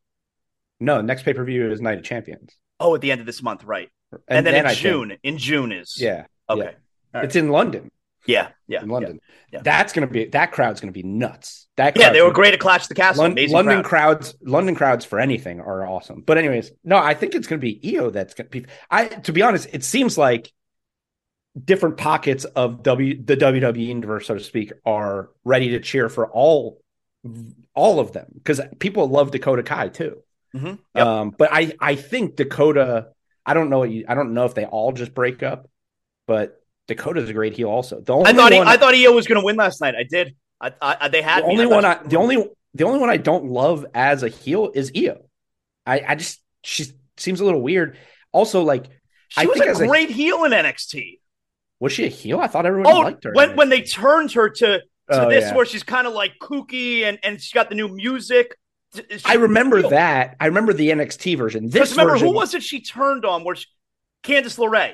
No, 0.80 1.02
next 1.02 1.24
pay 1.24 1.34
per 1.34 1.44
view 1.44 1.72
is 1.72 1.82
Night 1.82 2.00
of 2.00 2.04
Champions. 2.04 2.56
Oh, 2.80 2.96
at 2.96 3.02
the 3.02 3.12
end 3.12 3.22
of 3.22 3.28
this 3.28 3.42
month, 3.42 3.64
right? 3.64 3.90
And, 4.12 4.22
and 4.28 4.46
then, 4.46 4.54
then, 4.54 4.66
in 4.66 4.72
I 4.72 4.74
June. 4.74 5.10
Think, 5.10 5.20
in 5.24 5.38
June 5.38 5.72
is 5.72 5.96
yeah. 6.00 6.26
Okay, 6.50 6.62
yeah. 6.64 6.72
Right. 7.14 7.26
it's 7.26 7.36
in 7.36 7.50
London. 7.50 7.92
Yeah, 8.26 8.50
yeah, 8.68 8.84
in 8.84 8.90
London. 8.90 9.22
Yeah, 9.52 9.60
yeah. 9.60 9.62
That's 9.64 9.94
gonna 9.94 10.08
be 10.08 10.26
that 10.26 10.52
crowd's 10.52 10.82
gonna 10.82 10.92
be 10.92 11.04
nuts. 11.04 11.68
That 11.78 11.98
yeah, 11.98 12.12
they 12.12 12.22
were 12.22 12.32
great 12.32 12.54
at 12.54 12.60
Clash 12.60 12.88
the 12.88 12.96
Castle. 12.96 13.24
London, 13.24 13.50
London 13.50 13.84
crowd. 13.84 14.20
crowds, 14.20 14.36
London 14.42 14.76
crowds 14.76 15.06
for 15.06 15.20
anything 15.20 15.62
are 15.62 15.88
awesome. 15.88 16.22
But 16.22 16.38
anyways, 16.38 16.72
no, 16.84 16.98
I 16.98 17.14
think 17.14 17.36
it's 17.36 17.48
gonna 17.48 17.60
be 17.60 17.80
Iyo 17.80 18.12
that's 18.12 18.34
gonna 18.34 18.50
be. 18.50 18.66
I 18.92 19.06
to 19.08 19.32
be 19.32 19.42
honest, 19.42 19.70
it 19.72 19.84
seems 19.84 20.18
like 20.18 20.52
different 21.64 21.98
pockets 21.98 22.44
of 22.44 22.84
W 22.84 23.24
the 23.24 23.38
WWE 23.38 23.86
universe, 23.86 24.28
so 24.28 24.36
to 24.36 24.44
speak, 24.44 24.74
are 24.86 25.30
ready 25.46 25.70
to 25.70 25.80
cheer 25.80 26.10
for 26.10 26.28
all 26.28 26.82
all 27.74 28.00
of 28.00 28.12
them 28.12 28.28
because 28.34 28.60
people 28.80 29.08
love 29.08 29.32
Dakota 29.32 29.64
Kai 29.64 29.88
too. 29.88 30.22
Mm-hmm. 30.54 30.76
Yep. 30.96 31.08
Um, 31.08 31.36
but 31.38 31.50
I 31.52 31.74
I 31.80 31.96
think 31.96 32.36
Dakota. 32.36 33.10
I 33.46 33.54
don't 33.54 33.70
know. 33.70 33.84
I 33.84 34.14
don't 34.14 34.34
know 34.34 34.44
if 34.44 34.56
they 34.56 34.66
all 34.66 34.92
just 34.92 35.14
break 35.14 35.42
up, 35.42 35.70
but 36.26 36.62
Dakota's 36.88 37.30
a 37.30 37.34
great 37.34 37.54
heel 37.54 37.70
also. 37.70 38.00
The 38.00 38.14
only 38.14 38.30
I 38.30 38.34
thought 38.34 38.52
he, 38.52 38.60
I 38.60 38.78
thought 38.78 38.94
Iyo 38.94 39.14
was 39.14 39.28
going 39.28 39.40
to 39.40 39.46
win 39.46 39.56
last 39.58 39.82
night. 39.82 39.96
I 39.96 40.04
did. 40.04 40.36
I, 40.60 40.72
I 40.82 41.08
they 41.10 41.22
had 41.22 41.44
the 41.44 41.48
only 41.48 41.66
one. 41.66 41.86
I, 41.86 42.02
the 42.04 42.18
only 42.18 42.50
the 42.74 42.86
only 42.86 43.00
one 43.00 43.10
I 43.10 43.18
don't 43.18 43.46
love 43.46 43.86
as 43.94 44.24
a 44.24 44.30
heel 44.30 44.72
is 44.74 44.92
Iyo. 44.92 45.20
I 45.86 46.04
I 46.08 46.16
just 46.16 46.42
she 46.64 46.86
seems 47.18 47.42
a 47.42 47.46
little 47.46 47.62
weird. 47.62 47.98
Also, 48.32 48.64
like 48.64 48.86
she 49.30 49.42
I 49.42 49.46
was 49.46 49.60
think 49.60 49.76
a 49.76 49.88
great 49.88 50.10
a, 50.10 50.14
heel 50.14 50.44
in 50.46 50.52
NXT. 50.52 51.20
Was 51.80 51.94
she 51.94 52.06
a 52.06 52.10
heel? 52.10 52.40
I 52.40 52.48
thought 52.48 52.66
everyone 52.66 52.92
oh, 52.92 53.00
liked 53.00 53.24
her. 53.26 53.34
When 53.34 53.56
when 53.56 53.70
they 53.70 53.82
turned 53.82 54.32
her 54.32 54.50
to 54.50 54.80
to 54.80 55.26
oh, 55.26 55.30
this, 55.30 55.44
yeah. 55.46 55.56
where 55.56 55.66
she's 55.66 55.84
kind 55.84 56.08
of 56.08 56.14
like 56.14 56.34
kooky 56.42 57.04
and 57.04 57.20
and 57.24 57.42
she's 57.42 57.54
got 57.54 57.70
the 57.70 57.76
new 57.76 57.90
music. 57.90 58.56
I 59.26 59.36
remember 59.36 59.90
that. 59.90 60.38
I 60.40 60.48
remember 60.48 60.74
the 60.74 60.90
NXT 60.90 61.38
version. 61.38 61.70
This 61.70 61.92
remember 61.92 62.14
version, 62.14 62.28
who 62.30 62.34
was 62.34 62.54
it 62.54 62.64
she 62.64 62.82
turned 62.82 63.26
on? 63.26 63.44
Where 63.44 63.56
she, 63.56 63.66
Candice 64.24 64.58
LeRae. 64.58 64.94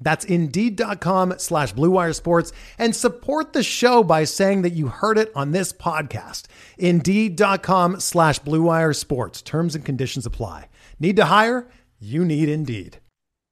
That's 0.00 0.24
Indeed.com 0.24 1.34
slash 1.38 1.74
BlueWire 1.74 2.14
Sports 2.14 2.52
and 2.78 2.94
support 2.94 3.52
the 3.52 3.62
show 3.62 4.02
by 4.02 4.24
saying 4.24 4.62
that 4.62 4.72
you 4.72 4.88
heard 4.88 5.18
it 5.18 5.32
on 5.34 5.52
this 5.52 5.72
podcast. 5.72 6.44
Indeed.com 6.78 8.00
slash 8.00 8.40
BlueWire 8.40 8.94
Sports. 8.94 9.42
Terms 9.42 9.74
and 9.74 9.84
conditions 9.84 10.26
apply. 10.26 10.68
Need 11.00 11.16
to 11.16 11.24
hire? 11.24 11.68
You 11.98 12.24
need 12.24 12.48
Indeed. 12.48 12.98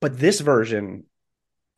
But 0.01 0.19
this 0.19 0.41
version 0.41 1.05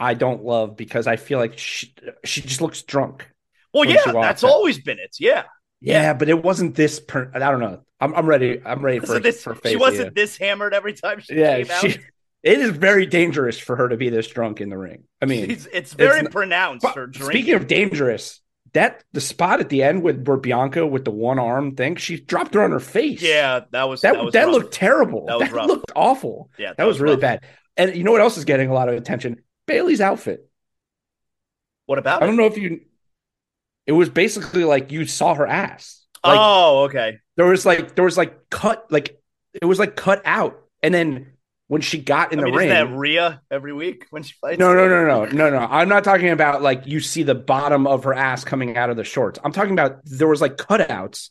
I 0.00 0.14
don't 0.14 0.44
love 0.44 0.76
because 0.76 1.06
I 1.06 1.16
feel 1.16 1.38
like 1.38 1.58
she, 1.58 1.92
she 2.24 2.40
just 2.40 2.60
looks 2.60 2.82
drunk. 2.82 3.28
Well, 3.72 3.84
yeah, 3.84 4.12
that's 4.12 4.44
always 4.44 4.78
been 4.78 4.98
it. 4.98 5.16
Yeah. 5.18 5.44
Yeah, 5.80 6.14
but 6.14 6.28
it 6.28 6.42
wasn't 6.42 6.74
this. 6.74 6.98
Per- 7.00 7.30
I 7.34 7.38
don't 7.38 7.60
know. 7.60 7.82
I'm, 8.00 8.14
I'm 8.14 8.26
ready. 8.26 8.60
I'm 8.64 8.84
ready 8.84 8.98
for 9.00 9.20
this. 9.20 9.42
For 9.42 9.56
she 9.64 9.76
wasn't 9.76 10.06
yeah. 10.06 10.22
this 10.22 10.36
hammered 10.36 10.74
every 10.74 10.94
time 10.94 11.20
she 11.20 11.34
yeah, 11.36 11.62
came 11.62 11.70
out. 11.70 11.80
She, 11.80 12.00
It 12.42 12.60
is 12.60 12.70
very 12.70 13.06
dangerous 13.06 13.58
for 13.58 13.76
her 13.76 13.88
to 13.88 13.96
be 13.96 14.10
this 14.10 14.28
drunk 14.28 14.60
in 14.60 14.68
the 14.68 14.78
ring. 14.78 15.04
I 15.20 15.26
mean, 15.26 15.50
it's, 15.50 15.66
it's 15.72 15.92
very 15.92 16.20
it's 16.20 16.28
pronounced. 16.28 16.84
Not, 16.84 17.14
speaking 17.14 17.54
of 17.54 17.66
dangerous, 17.66 18.40
that 18.74 19.02
the 19.12 19.20
spot 19.20 19.60
at 19.60 19.68
the 19.68 19.82
end 19.82 20.02
with 20.02 20.26
where 20.26 20.36
Bianca 20.36 20.86
with 20.86 21.04
the 21.04 21.10
one 21.10 21.38
arm 21.38 21.74
thing, 21.74 21.96
she 21.96 22.20
dropped 22.20 22.54
her 22.54 22.62
on 22.62 22.70
her 22.70 22.80
face. 22.80 23.22
Yeah, 23.22 23.60
that 23.70 23.88
was 23.88 24.02
that. 24.02 24.14
That, 24.14 24.24
was 24.24 24.32
that 24.34 24.48
looked 24.50 24.72
terrible. 24.72 25.26
That, 25.26 25.50
that 25.50 25.66
looked 25.66 25.90
awful. 25.96 26.50
Yeah, 26.58 26.68
that, 26.68 26.78
that 26.78 26.84
was, 26.84 26.94
was, 26.94 27.00
really 27.00 27.16
bad. 27.16 27.44
And 27.76 27.96
you 27.96 28.04
know 28.04 28.12
what 28.12 28.20
else 28.20 28.36
is 28.36 28.44
getting 28.44 28.70
a 28.70 28.74
lot 28.74 28.88
of 28.88 28.94
attention? 28.94 29.42
Bayley's 29.66 30.00
outfit. 30.00 30.48
What 31.86 31.98
about? 31.98 32.22
I 32.22 32.26
don't 32.26 32.36
know 32.36 32.46
if 32.46 32.56
you. 32.56 32.82
It 33.86 33.92
was 33.92 34.10
basically 34.10 34.64
like 34.64 34.92
you 34.92 35.06
saw 35.06 35.34
her 35.34 35.46
ass. 35.46 36.04
Like, 36.24 36.38
oh, 36.38 36.84
okay. 36.84 37.18
There 37.36 37.46
was 37.46 37.64
like 37.64 37.94
there 37.94 38.04
was 38.04 38.16
like 38.16 38.50
cut 38.50 38.86
like 38.90 39.20
it 39.60 39.64
was 39.64 39.78
like 39.78 39.96
cut 39.96 40.22
out, 40.24 40.62
and 40.82 40.92
then 40.92 41.32
when 41.68 41.82
she 41.82 41.98
got 41.98 42.32
in 42.32 42.40
I 42.40 42.42
the 42.42 42.46
mean, 42.46 42.56
ring. 42.56 42.68
That 42.70 42.90
Rhea 42.90 43.42
every 43.50 43.72
week 43.72 44.06
when 44.10 44.22
she 44.22 44.34
fights? 44.40 44.58
No, 44.58 44.74
no, 44.74 44.88
no, 44.88 45.06
no, 45.06 45.24
no, 45.30 45.50
no. 45.50 45.58
I'm 45.58 45.88
not 45.88 46.02
talking 46.02 46.30
about 46.30 46.62
like 46.62 46.86
you 46.86 47.00
see 47.00 47.22
the 47.22 47.34
bottom 47.34 47.86
of 47.86 48.04
her 48.04 48.14
ass 48.14 48.42
coming 48.42 48.76
out 48.76 48.90
of 48.90 48.96
the 48.96 49.04
shorts. 49.04 49.38
I'm 49.44 49.52
talking 49.52 49.72
about 49.72 50.00
there 50.04 50.28
was 50.28 50.40
like 50.40 50.56
cutouts 50.56 51.28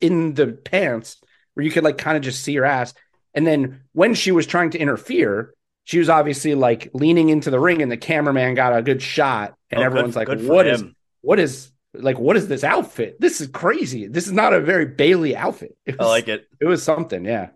in 0.00 0.34
the 0.34 0.48
pants 0.48 1.18
where 1.52 1.64
you 1.64 1.70
could 1.70 1.84
like 1.84 1.98
kind 1.98 2.16
of 2.16 2.22
just 2.22 2.42
see 2.42 2.56
her 2.56 2.64
ass. 2.64 2.94
And 3.34 3.46
then 3.46 3.82
when 3.92 4.14
she 4.14 4.32
was 4.32 4.46
trying 4.46 4.70
to 4.70 4.78
interfere, 4.78 5.54
she 5.84 5.98
was 5.98 6.08
obviously 6.08 6.54
like 6.54 6.90
leaning 6.94 7.28
into 7.28 7.50
the 7.50 7.60
ring, 7.60 7.82
and 7.82 7.92
the 7.92 7.96
cameraman 7.96 8.54
got 8.54 8.76
a 8.76 8.82
good 8.82 9.02
shot, 9.02 9.54
and 9.70 9.80
oh, 9.80 9.84
everyone's 9.84 10.14
good, 10.14 10.28
like, 10.28 10.38
good 10.38 10.48
"What 10.48 10.66
is? 10.66 10.84
What 11.20 11.38
is?" 11.38 11.70
Like 11.96 12.18
what 12.18 12.36
is 12.36 12.48
this 12.48 12.64
outfit? 12.64 13.20
This 13.20 13.40
is 13.40 13.46
crazy. 13.48 14.08
This 14.08 14.26
is 14.26 14.32
not 14.32 14.52
a 14.52 14.60
very 14.60 14.86
Bayley 14.86 15.36
outfit. 15.36 15.76
Was, 15.86 15.96
I 16.00 16.06
like 16.06 16.26
it. 16.26 16.44
It 16.60 16.64
was 16.64 16.82
something, 16.82 17.24
yeah. 17.24 17.50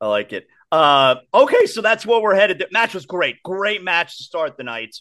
I 0.00 0.08
like 0.08 0.32
it. 0.32 0.48
Uh, 0.74 1.20
okay, 1.32 1.66
so 1.66 1.80
that's 1.82 2.04
where 2.04 2.20
we're 2.20 2.34
headed. 2.34 2.58
The 2.58 2.66
match 2.72 2.94
was 2.94 3.06
great. 3.06 3.40
Great 3.44 3.84
match 3.84 4.16
to 4.16 4.24
start 4.24 4.56
the 4.56 4.64
night. 4.64 4.96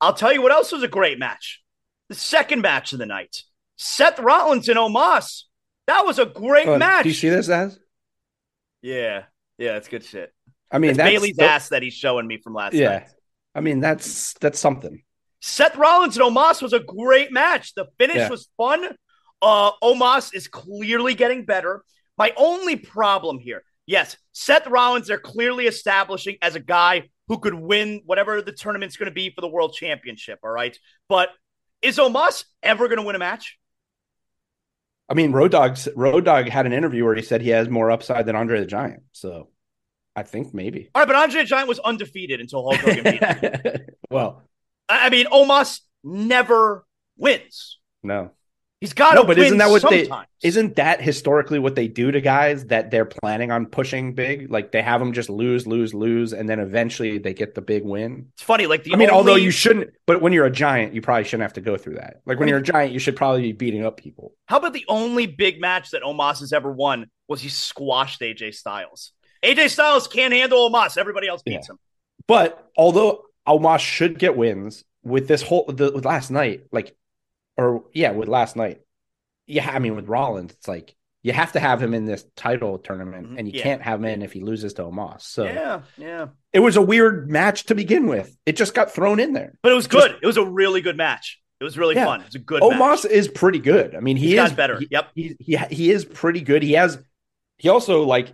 I'll 0.00 0.14
tell 0.14 0.32
you 0.32 0.40
what 0.40 0.50
else 0.50 0.72
was 0.72 0.82
a 0.82 0.88
great 0.88 1.18
match. 1.18 1.60
The 2.08 2.14
second 2.14 2.62
match 2.62 2.94
of 2.94 3.00
the 3.00 3.04
night. 3.04 3.42
Seth 3.76 4.18
Rollins 4.18 4.70
and 4.70 4.78
Omos. 4.78 5.42
That 5.88 6.06
was 6.06 6.18
a 6.18 6.24
great 6.24 6.66
oh, 6.66 6.78
match. 6.78 7.02
Do 7.02 7.10
you 7.10 7.14
see 7.14 7.28
this 7.28 7.50
as? 7.50 7.78
Yeah. 8.80 9.24
Yeah, 9.58 9.76
it's 9.76 9.88
good 9.88 10.04
shit. 10.04 10.32
I 10.72 10.78
mean, 10.78 10.96
that's, 10.96 11.10
Bayley's 11.10 11.36
the, 11.36 11.44
ass 11.44 11.68
that 11.68 11.82
he's 11.82 11.92
showing 11.92 12.26
me 12.26 12.38
from 12.38 12.54
last 12.54 12.72
yeah. 12.72 12.88
night. 12.88 13.08
I 13.54 13.60
mean, 13.60 13.80
that's 13.80 14.32
that's 14.40 14.58
something. 14.58 15.02
Seth 15.42 15.76
Rollins 15.76 16.16
and 16.16 16.34
Omos 16.34 16.62
was 16.62 16.72
a 16.72 16.80
great 16.80 17.30
match. 17.30 17.74
The 17.74 17.88
finish 17.98 18.16
yeah. 18.16 18.30
was 18.30 18.48
fun. 18.56 18.88
Uh, 19.42 19.72
Omos 19.82 20.34
is 20.34 20.48
clearly 20.48 21.12
getting 21.12 21.44
better. 21.44 21.84
My 22.16 22.32
only 22.38 22.76
problem 22.76 23.38
here, 23.38 23.64
yes, 23.90 24.16
Seth 24.32 24.68
Rollins, 24.68 25.08
they're 25.08 25.18
clearly 25.18 25.66
establishing 25.66 26.36
as 26.40 26.54
a 26.54 26.60
guy 26.60 27.08
who 27.26 27.38
could 27.38 27.54
win 27.54 28.02
whatever 28.06 28.40
the 28.40 28.52
tournament's 28.52 28.96
going 28.96 29.10
to 29.10 29.14
be 29.14 29.30
for 29.30 29.40
the 29.40 29.48
world 29.48 29.74
championship. 29.74 30.38
All 30.44 30.50
right. 30.50 30.78
But 31.08 31.30
is 31.82 31.98
Omos 31.98 32.44
ever 32.62 32.86
going 32.86 32.98
to 32.98 33.04
win 33.04 33.16
a 33.16 33.18
match? 33.18 33.58
I 35.08 35.14
mean, 35.14 35.32
Road 35.32 35.50
Dogg's 35.50 35.88
Road 35.96 36.24
Dogg 36.24 36.48
had 36.48 36.66
an 36.66 36.72
interview 36.72 37.04
where 37.04 37.16
he 37.16 37.22
said 37.22 37.42
he 37.42 37.50
has 37.50 37.68
more 37.68 37.90
upside 37.90 38.26
than 38.26 38.36
Andre 38.36 38.60
the 38.60 38.66
Giant. 38.66 39.02
So 39.10 39.48
I 40.14 40.22
think 40.22 40.54
maybe. 40.54 40.88
All 40.94 41.00
right, 41.00 41.06
but 41.06 41.16
Andre 41.16 41.42
the 41.42 41.48
Giant 41.48 41.68
was 41.68 41.80
undefeated 41.80 42.40
until 42.40 42.62
Hulk 42.62 42.76
Hogan 42.76 43.02
beat 43.02 43.24
him. 43.24 43.80
well, 44.10 44.44
I 44.88 45.10
mean, 45.10 45.26
Omos 45.26 45.80
never 46.04 46.86
wins. 47.16 47.80
No. 48.04 48.30
He's 48.80 48.94
got 48.94 49.14
no, 49.14 49.24
but 49.24 49.36
isn't 49.36 49.58
that 49.58 49.68
what 49.68 49.82
sometimes. 49.82 50.08
they? 50.08 50.48
Isn't 50.48 50.76
that 50.76 51.02
historically 51.02 51.58
what 51.58 51.74
they 51.74 51.86
do 51.86 52.10
to 52.10 52.20
guys 52.22 52.64
that 52.66 52.90
they're 52.90 53.04
planning 53.04 53.50
on 53.50 53.66
pushing 53.66 54.14
big? 54.14 54.50
Like 54.50 54.72
they 54.72 54.80
have 54.80 55.00
them 55.00 55.12
just 55.12 55.28
lose, 55.28 55.66
lose, 55.66 55.92
lose, 55.92 56.32
and 56.32 56.48
then 56.48 56.58
eventually 56.60 57.18
they 57.18 57.34
get 57.34 57.54
the 57.54 57.60
big 57.60 57.84
win. 57.84 58.28
It's 58.32 58.42
funny, 58.42 58.66
like 58.66 58.84
the. 58.84 58.94
I 58.94 58.96
mean, 58.96 59.10
although 59.10 59.34
you 59.34 59.50
shouldn't, 59.50 59.90
but 60.06 60.22
when 60.22 60.32
you're 60.32 60.46
a 60.46 60.50
giant, 60.50 60.94
you 60.94 61.02
probably 61.02 61.24
shouldn't 61.24 61.42
have 61.42 61.52
to 61.54 61.60
go 61.60 61.76
through 61.76 61.96
that. 61.96 62.22
Like 62.24 62.38
when 62.38 62.48
you're 62.48 62.58
a 62.58 62.62
giant, 62.62 62.94
you 62.94 62.98
should 62.98 63.16
probably 63.16 63.42
be 63.42 63.52
beating 63.52 63.84
up 63.84 63.98
people. 63.98 64.32
How 64.46 64.56
about 64.56 64.72
the 64.72 64.86
only 64.88 65.26
big 65.26 65.60
match 65.60 65.90
that 65.90 66.02
Omos 66.02 66.40
has 66.40 66.54
ever 66.54 66.72
won 66.72 67.10
was 67.28 67.42
he 67.42 67.50
squashed 67.50 68.22
AJ 68.22 68.54
Styles? 68.54 69.12
AJ 69.42 69.70
Styles 69.70 70.08
can't 70.08 70.32
handle 70.32 70.70
Omos. 70.70 70.96
Everybody 70.96 71.28
else 71.28 71.42
beats 71.42 71.68
yeah. 71.68 71.74
him. 71.74 71.78
But 72.26 72.70
although 72.78 73.24
Omos 73.46 73.80
should 73.80 74.18
get 74.18 74.38
wins 74.38 74.84
with 75.02 75.28
this 75.28 75.42
whole 75.42 75.66
the 75.66 75.92
with 75.92 76.06
last 76.06 76.30
night, 76.30 76.62
like, 76.72 76.96
or 77.60 77.84
yeah, 77.92 78.12
with 78.12 78.28
last 78.28 78.56
night 78.56 78.80
yeah, 79.50 79.68
I 79.68 79.80
mean 79.80 79.96
with 79.96 80.08
Rollins, 80.08 80.52
it's 80.52 80.68
like 80.68 80.94
you 81.22 81.32
have 81.32 81.52
to 81.52 81.60
have 81.60 81.82
him 81.82 81.92
in 81.92 82.06
this 82.06 82.24
title 82.36 82.78
tournament, 82.78 83.26
mm-hmm. 83.26 83.38
and 83.38 83.48
you 83.48 83.58
yeah. 83.58 83.62
can't 83.62 83.82
have 83.82 83.98
him 83.98 84.06
in 84.06 84.22
if 84.22 84.32
he 84.32 84.40
loses 84.40 84.74
to 84.74 84.82
Omos. 84.82 85.22
So 85.22 85.44
yeah, 85.44 85.80
yeah, 85.98 86.28
it 86.52 86.60
was 86.60 86.76
a 86.76 86.82
weird 86.82 87.28
match 87.28 87.64
to 87.64 87.74
begin 87.74 88.06
with. 88.06 88.34
It 88.46 88.56
just 88.56 88.74
got 88.74 88.92
thrown 88.92 89.18
in 89.18 89.32
there, 89.32 89.58
but 89.62 89.72
it 89.72 89.74
was 89.74 89.88
good. 89.88 90.12
Just, 90.12 90.22
it 90.22 90.26
was 90.26 90.36
a 90.36 90.44
really 90.44 90.80
good 90.80 90.96
match. 90.96 91.40
It 91.60 91.64
was 91.64 91.76
really 91.76 91.96
yeah. 91.96 92.06
fun. 92.06 92.22
It's 92.22 92.36
a 92.36 92.38
good. 92.38 92.62
Omos 92.62 93.04
match. 93.04 93.06
is 93.06 93.28
pretty 93.28 93.58
good. 93.58 93.94
I 93.94 94.00
mean, 94.00 94.16
he 94.16 94.30
He's 94.30 94.40
is 94.40 94.52
better. 94.52 94.78
He, 94.78 94.88
yep, 94.90 95.10
he, 95.14 95.36
he 95.40 95.56
he 95.56 95.90
is 95.90 96.04
pretty 96.04 96.40
good. 96.40 96.62
He 96.62 96.72
has. 96.72 96.98
He 97.58 97.68
also 97.68 98.04
like. 98.04 98.32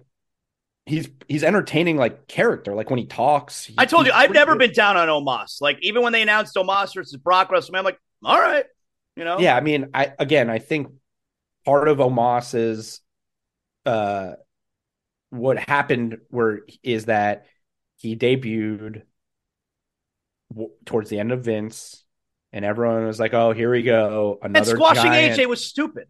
He's 0.88 1.08
he's 1.26 1.42
entertaining 1.42 1.96
like 1.96 2.28
character. 2.28 2.72
Like 2.72 2.90
when 2.90 3.00
he 3.00 3.06
talks. 3.06 3.64
He, 3.64 3.74
I 3.76 3.86
told 3.86 4.06
you, 4.06 4.12
I've 4.12 4.30
never 4.30 4.52
good. 4.52 4.58
been 4.58 4.72
down 4.72 4.96
on 4.96 5.08
Omos. 5.08 5.60
Like 5.60 5.78
even 5.80 6.02
when 6.02 6.12
they 6.12 6.22
announced 6.22 6.54
Omos 6.54 6.94
versus 6.94 7.16
Brock 7.16 7.50
WrestleMania, 7.50 7.78
I'm 7.78 7.84
like, 7.84 7.98
all 8.22 8.38
right, 8.38 8.66
you 9.16 9.24
know. 9.24 9.38
Yeah, 9.38 9.56
I 9.56 9.60
mean, 9.60 9.90
I 9.94 10.12
again, 10.18 10.50
I 10.50 10.58
think 10.58 10.88
part 11.64 11.88
of 11.88 11.98
Omos's 11.98 13.00
uh 13.84 14.32
what 15.30 15.58
happened 15.58 16.18
where 16.28 16.60
is 16.82 17.06
that 17.06 17.46
he 17.96 18.16
debuted 18.16 19.02
w- 20.50 20.70
towards 20.84 21.10
the 21.10 21.18
end 21.18 21.32
of 21.32 21.44
Vince 21.44 22.04
and 22.52 22.64
everyone 22.64 23.04
was 23.06 23.20
like, 23.20 23.34
"Oh, 23.34 23.52
here 23.52 23.70
we 23.70 23.82
go, 23.82 24.38
another." 24.42 24.70
And 24.70 24.78
squashing 24.78 25.04
giant. 25.04 25.38
AJ 25.38 25.46
was 25.46 25.64
stupid. 25.64 26.08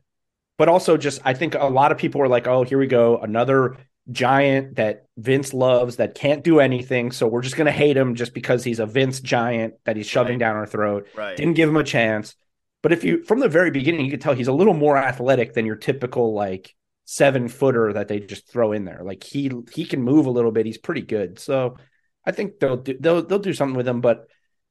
But 0.58 0.68
also, 0.68 0.96
just 0.96 1.20
I 1.24 1.34
think 1.34 1.54
a 1.54 1.64
lot 1.66 1.92
of 1.92 1.98
people 1.98 2.20
were 2.20 2.28
like, 2.28 2.46
"Oh, 2.46 2.62
here 2.62 2.78
we 2.78 2.86
go, 2.86 3.18
another 3.18 3.76
giant 4.12 4.76
that 4.76 5.06
Vince 5.16 5.52
loves 5.52 5.96
that 5.96 6.14
can't 6.14 6.44
do 6.44 6.60
anything, 6.60 7.10
so 7.10 7.26
we're 7.26 7.42
just 7.42 7.56
gonna 7.56 7.72
hate 7.72 7.96
him 7.96 8.14
just 8.14 8.32
because 8.32 8.62
he's 8.62 8.78
a 8.78 8.86
Vince 8.86 9.20
giant 9.20 9.74
that 9.84 9.96
he's 9.96 10.06
shoving 10.06 10.34
right. 10.34 10.38
down 10.38 10.56
our 10.56 10.66
throat." 10.66 11.08
Right. 11.16 11.36
Didn't 11.36 11.54
give 11.54 11.68
him 11.68 11.76
a 11.76 11.84
chance. 11.84 12.36
But 12.82 12.92
if 12.92 13.04
you 13.04 13.24
from 13.24 13.40
the 13.40 13.48
very 13.48 13.70
beginning, 13.70 14.04
you 14.04 14.10
could 14.10 14.20
tell 14.20 14.34
he's 14.34 14.48
a 14.48 14.52
little 14.52 14.74
more 14.74 14.96
athletic 14.96 15.54
than 15.54 15.66
your 15.66 15.76
typical 15.76 16.34
like 16.34 16.74
seven 17.04 17.48
footer 17.48 17.92
that 17.94 18.08
they 18.08 18.20
just 18.20 18.50
throw 18.50 18.72
in 18.72 18.84
there. 18.84 19.00
Like 19.02 19.24
he 19.24 19.50
he 19.72 19.84
can 19.84 20.02
move 20.02 20.26
a 20.26 20.30
little 20.30 20.52
bit. 20.52 20.66
He's 20.66 20.78
pretty 20.78 21.02
good. 21.02 21.38
So 21.38 21.76
I 22.24 22.32
think 22.32 22.58
they'll 22.60 22.76
do 22.76 22.96
they'll 22.98 23.22
they'll 23.22 23.38
do 23.38 23.54
something 23.54 23.76
with 23.76 23.88
him. 23.88 24.00
But 24.00 24.26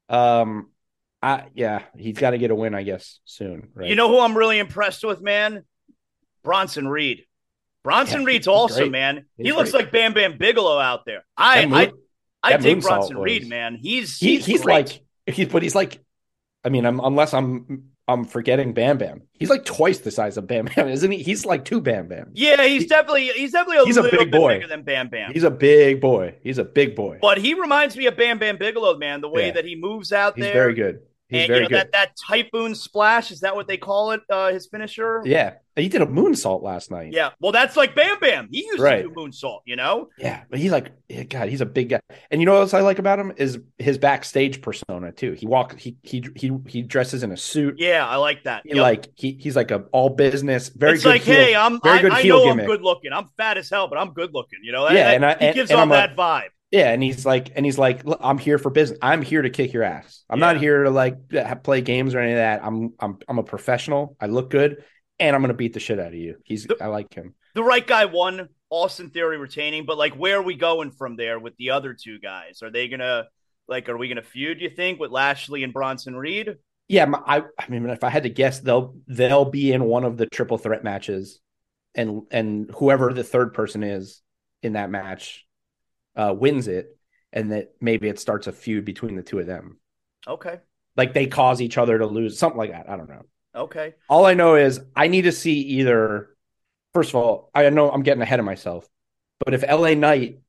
um, 0.08 0.70
I 1.22 1.46
yeah, 1.54 1.82
he's 1.96 2.18
got 2.18 2.30
to 2.30 2.38
get 2.38 2.50
a 2.50 2.54
win, 2.54 2.74
I 2.74 2.84
guess, 2.84 3.20
soon. 3.24 3.68
Right? 3.74 3.88
You 3.88 3.96
know 3.96 4.08
who 4.08 4.20
I'm 4.20 4.36
really 4.36 4.58
impressed 4.58 5.04
with, 5.04 5.20
man? 5.20 5.64
Bronson 6.44 6.88
Reed. 6.88 7.24
Bronson 7.82 8.22
yeah, 8.22 8.26
Reed's 8.26 8.48
awesome, 8.48 8.90
man. 8.90 9.26
He's 9.36 9.46
he 9.46 9.52
looks 9.52 9.72
great. 9.72 9.84
like 9.84 9.92
Bam 9.92 10.12
Bam 10.14 10.38
Bigelow 10.38 10.78
out 10.78 11.04
there. 11.06 11.24
I 11.36 11.66
moon, 11.66 11.74
I 11.74 11.92
I 12.42 12.56
dig 12.56 12.82
Bronson 12.82 13.18
Reed, 13.18 13.48
man. 13.48 13.76
He's 13.76 14.18
he's, 14.18 14.44
he, 14.44 14.52
he's 14.52 14.64
like 14.64 15.02
he's 15.26 15.48
but 15.48 15.62
he's 15.62 15.74
like 15.74 16.00
I 16.66 16.68
mean, 16.68 16.84
I'm, 16.84 16.98
unless 16.98 17.32
I'm 17.32 17.92
I'm 18.08 18.24
forgetting 18.24 18.72
Bam 18.72 18.98
Bam. 18.98 19.22
He's 19.32 19.50
like 19.50 19.64
twice 19.64 19.98
the 19.98 20.12
size 20.12 20.36
of 20.36 20.46
Bam 20.46 20.66
Bam, 20.66 20.88
isn't 20.96 21.10
he? 21.10 21.22
He's 21.22 21.44
like 21.44 21.64
two 21.64 21.80
Bam 21.80 22.06
Bam. 22.06 22.30
Yeah, 22.34 22.64
he's 22.64 22.82
he, 22.82 22.88
definitely 22.88 23.28
he's 23.28 23.52
definitely 23.52 23.82
a 23.82 23.84
he's 23.84 23.96
little 23.96 24.08
a 24.08 24.18
big 24.18 24.30
bit 24.30 24.40
boy. 24.40 24.54
bigger 24.54 24.68
than 24.68 24.82
Bam 24.82 25.08
Bam. 25.08 25.32
He's 25.32 25.42
a 25.42 25.50
big 25.50 26.00
boy. 26.00 26.36
He's 26.42 26.58
a 26.58 26.64
big 26.64 26.94
boy. 26.94 27.18
But 27.20 27.38
he 27.38 27.54
reminds 27.54 27.96
me 27.96 28.06
of 28.06 28.16
Bam 28.16 28.38
Bam 28.38 28.58
Bigelow, 28.58 28.96
man. 28.98 29.20
The 29.20 29.28
way 29.28 29.46
yeah. 29.46 29.52
that 29.54 29.64
he 29.64 29.74
moves 29.74 30.12
out 30.12 30.36
he's 30.36 30.44
there. 30.44 30.52
He's 30.52 30.54
very 30.54 30.74
good. 30.74 31.00
He's 31.28 31.42
and, 31.42 31.48
very 31.48 31.58
you 31.58 31.62
know, 31.64 31.68
good. 31.68 31.76
That, 31.78 31.92
that 31.92 32.16
typhoon 32.16 32.76
splash 32.76 33.32
is 33.32 33.40
that 33.40 33.56
what 33.56 33.66
they 33.66 33.76
call 33.76 34.12
it? 34.12 34.20
Uh, 34.30 34.52
his 34.52 34.66
finisher. 34.66 35.22
Yeah, 35.24 35.54
he 35.82 35.88
did 35.88 36.02
a 36.02 36.06
moonsault 36.06 36.62
last 36.62 36.90
night. 36.90 37.12
Yeah, 37.12 37.30
well, 37.40 37.52
that's 37.52 37.76
like 37.76 37.94
Bam 37.94 38.18
Bam. 38.18 38.48
He 38.50 38.64
used 38.64 38.80
right. 38.80 39.02
to 39.02 39.08
do 39.08 39.14
moonsault. 39.14 39.60
You 39.66 39.76
know. 39.76 40.08
Yeah, 40.18 40.42
but 40.48 40.58
he's 40.58 40.72
like, 40.72 40.92
God, 41.28 41.48
he's 41.48 41.60
a 41.60 41.66
big 41.66 41.90
guy. 41.90 42.00
And 42.30 42.40
you 42.40 42.46
know 42.46 42.54
what 42.54 42.60
else 42.60 42.74
I 42.74 42.80
like 42.80 42.98
about 42.98 43.18
him 43.18 43.32
is 43.36 43.58
his 43.78 43.98
backstage 43.98 44.62
persona 44.62 45.12
too. 45.12 45.32
He 45.32 45.46
walk, 45.46 45.78
he 45.78 45.96
he 46.02 46.24
he 46.34 46.52
he 46.66 46.82
dresses 46.82 47.22
in 47.22 47.32
a 47.32 47.36
suit. 47.36 47.76
Yeah, 47.78 48.06
I 48.06 48.16
like 48.16 48.44
that. 48.44 48.62
He 48.64 48.74
yep. 48.74 48.82
like 48.82 49.08
he 49.14 49.38
he's 49.40 49.56
like 49.56 49.70
a 49.70 49.84
all 49.92 50.10
business. 50.10 50.68
Very 50.70 50.94
it's 50.94 51.02
good. 51.02 51.10
like, 51.10 51.22
heel, 51.22 51.34
hey, 51.34 51.54
I'm 51.54 51.80
very 51.82 52.00
good 52.00 52.12
I, 52.12 52.20
I 52.20 52.22
know 52.22 52.44
gimmick. 52.44 52.64
I'm 52.64 52.66
good 52.66 52.82
looking. 52.82 53.12
I'm 53.12 53.28
fat 53.36 53.58
as 53.58 53.70
hell, 53.70 53.88
but 53.88 53.98
I'm 53.98 54.12
good 54.12 54.32
looking. 54.32 54.60
You 54.62 54.72
know. 54.72 54.88
Yeah, 54.90 55.10
and, 55.10 55.24
and 55.24 55.26
I, 55.26 55.46
he 55.48 55.52
gives 55.52 55.70
and, 55.70 55.80
off 55.80 55.88
that 55.90 56.16
vibe. 56.16 56.48
Yeah, 56.72 56.90
and 56.90 57.02
he's 57.02 57.24
like, 57.24 57.52
and 57.54 57.64
he's 57.64 57.78
like, 57.78 58.02
I'm 58.20 58.38
here 58.38 58.58
for 58.58 58.70
business. 58.70 58.98
I'm 59.00 59.22
here 59.22 59.40
to 59.40 59.50
kick 59.50 59.72
your 59.72 59.84
ass. 59.84 60.24
I'm 60.28 60.40
yeah. 60.40 60.46
not 60.46 60.56
here 60.60 60.82
to 60.82 60.90
like 60.90 61.16
play 61.62 61.80
games 61.80 62.14
or 62.14 62.18
any 62.18 62.32
of 62.32 62.38
that. 62.38 62.64
I'm 62.64 62.92
I'm 62.98 63.18
I'm 63.28 63.38
a 63.38 63.44
professional. 63.44 64.16
I 64.20 64.26
look 64.26 64.50
good, 64.50 64.82
and 65.18 65.34
I'm 65.34 65.42
gonna 65.42 65.54
beat 65.54 65.72
the 65.72 65.80
shit 65.80 65.98
out 65.98 66.08
of 66.08 66.14
you. 66.14 66.36
He's 66.44 66.64
the, 66.64 66.76
I 66.80 66.86
like 66.86 67.14
him. 67.14 67.34
The 67.54 67.64
right 67.64 67.86
guy 67.86 68.04
won. 68.06 68.48
Austin 68.68 69.10
Theory 69.10 69.38
retaining, 69.38 69.86
but 69.86 69.96
like, 69.96 70.14
where 70.14 70.38
are 70.38 70.42
we 70.42 70.56
going 70.56 70.90
from 70.90 71.16
there 71.16 71.38
with 71.38 71.56
the 71.56 71.70
other 71.70 71.94
two 71.94 72.18
guys? 72.18 72.62
Are 72.62 72.70
they 72.70 72.88
gonna 72.88 73.26
like? 73.68 73.88
Are 73.88 73.96
we 73.96 74.08
gonna 74.08 74.22
feud? 74.22 74.60
You 74.60 74.70
think 74.70 74.98
with 74.98 75.12
Lashley 75.12 75.62
and 75.62 75.72
Bronson 75.72 76.16
Reed? 76.16 76.56
Yeah, 76.88 77.10
I 77.26 77.42
I 77.58 77.68
mean, 77.68 77.88
if 77.88 78.02
I 78.02 78.10
had 78.10 78.24
to 78.24 78.28
guess, 78.28 78.60
they'll 78.60 78.96
they'll 79.06 79.44
be 79.44 79.72
in 79.72 79.84
one 79.84 80.04
of 80.04 80.16
the 80.16 80.26
triple 80.26 80.58
threat 80.58 80.82
matches, 80.82 81.40
and 81.94 82.22
and 82.30 82.70
whoever 82.76 83.12
the 83.12 83.24
third 83.24 83.54
person 83.54 83.84
is 83.84 84.20
in 84.62 84.72
that 84.72 84.90
match 84.90 85.46
uh, 86.16 86.34
wins 86.36 86.66
it, 86.66 86.96
and 87.32 87.52
that 87.52 87.70
maybe 87.80 88.08
it 88.08 88.18
starts 88.18 88.48
a 88.48 88.52
feud 88.52 88.84
between 88.84 89.14
the 89.14 89.22
two 89.22 89.38
of 89.38 89.46
them. 89.46 89.78
Okay. 90.26 90.58
Like 90.96 91.12
they 91.12 91.26
cause 91.26 91.60
each 91.60 91.78
other 91.78 91.98
to 91.98 92.06
lose, 92.06 92.38
something 92.38 92.58
like 92.58 92.72
that. 92.72 92.88
I 92.88 92.96
don't 92.96 93.08
know. 93.08 93.22
Okay. 93.56 93.94
All 94.08 94.26
I 94.26 94.34
know 94.34 94.56
is 94.56 94.80
I 94.94 95.08
need 95.08 95.22
to 95.22 95.32
see 95.32 95.60
either. 95.60 96.36
First 96.92 97.10
of 97.10 97.16
all, 97.16 97.50
I 97.54 97.68
know 97.70 97.90
I'm 97.90 98.02
getting 98.02 98.22
ahead 98.22 98.38
of 98.38 98.46
myself, 98.46 98.88
but 99.44 99.54
if 99.54 99.62
LA 99.62 99.94
Knight 99.94 100.40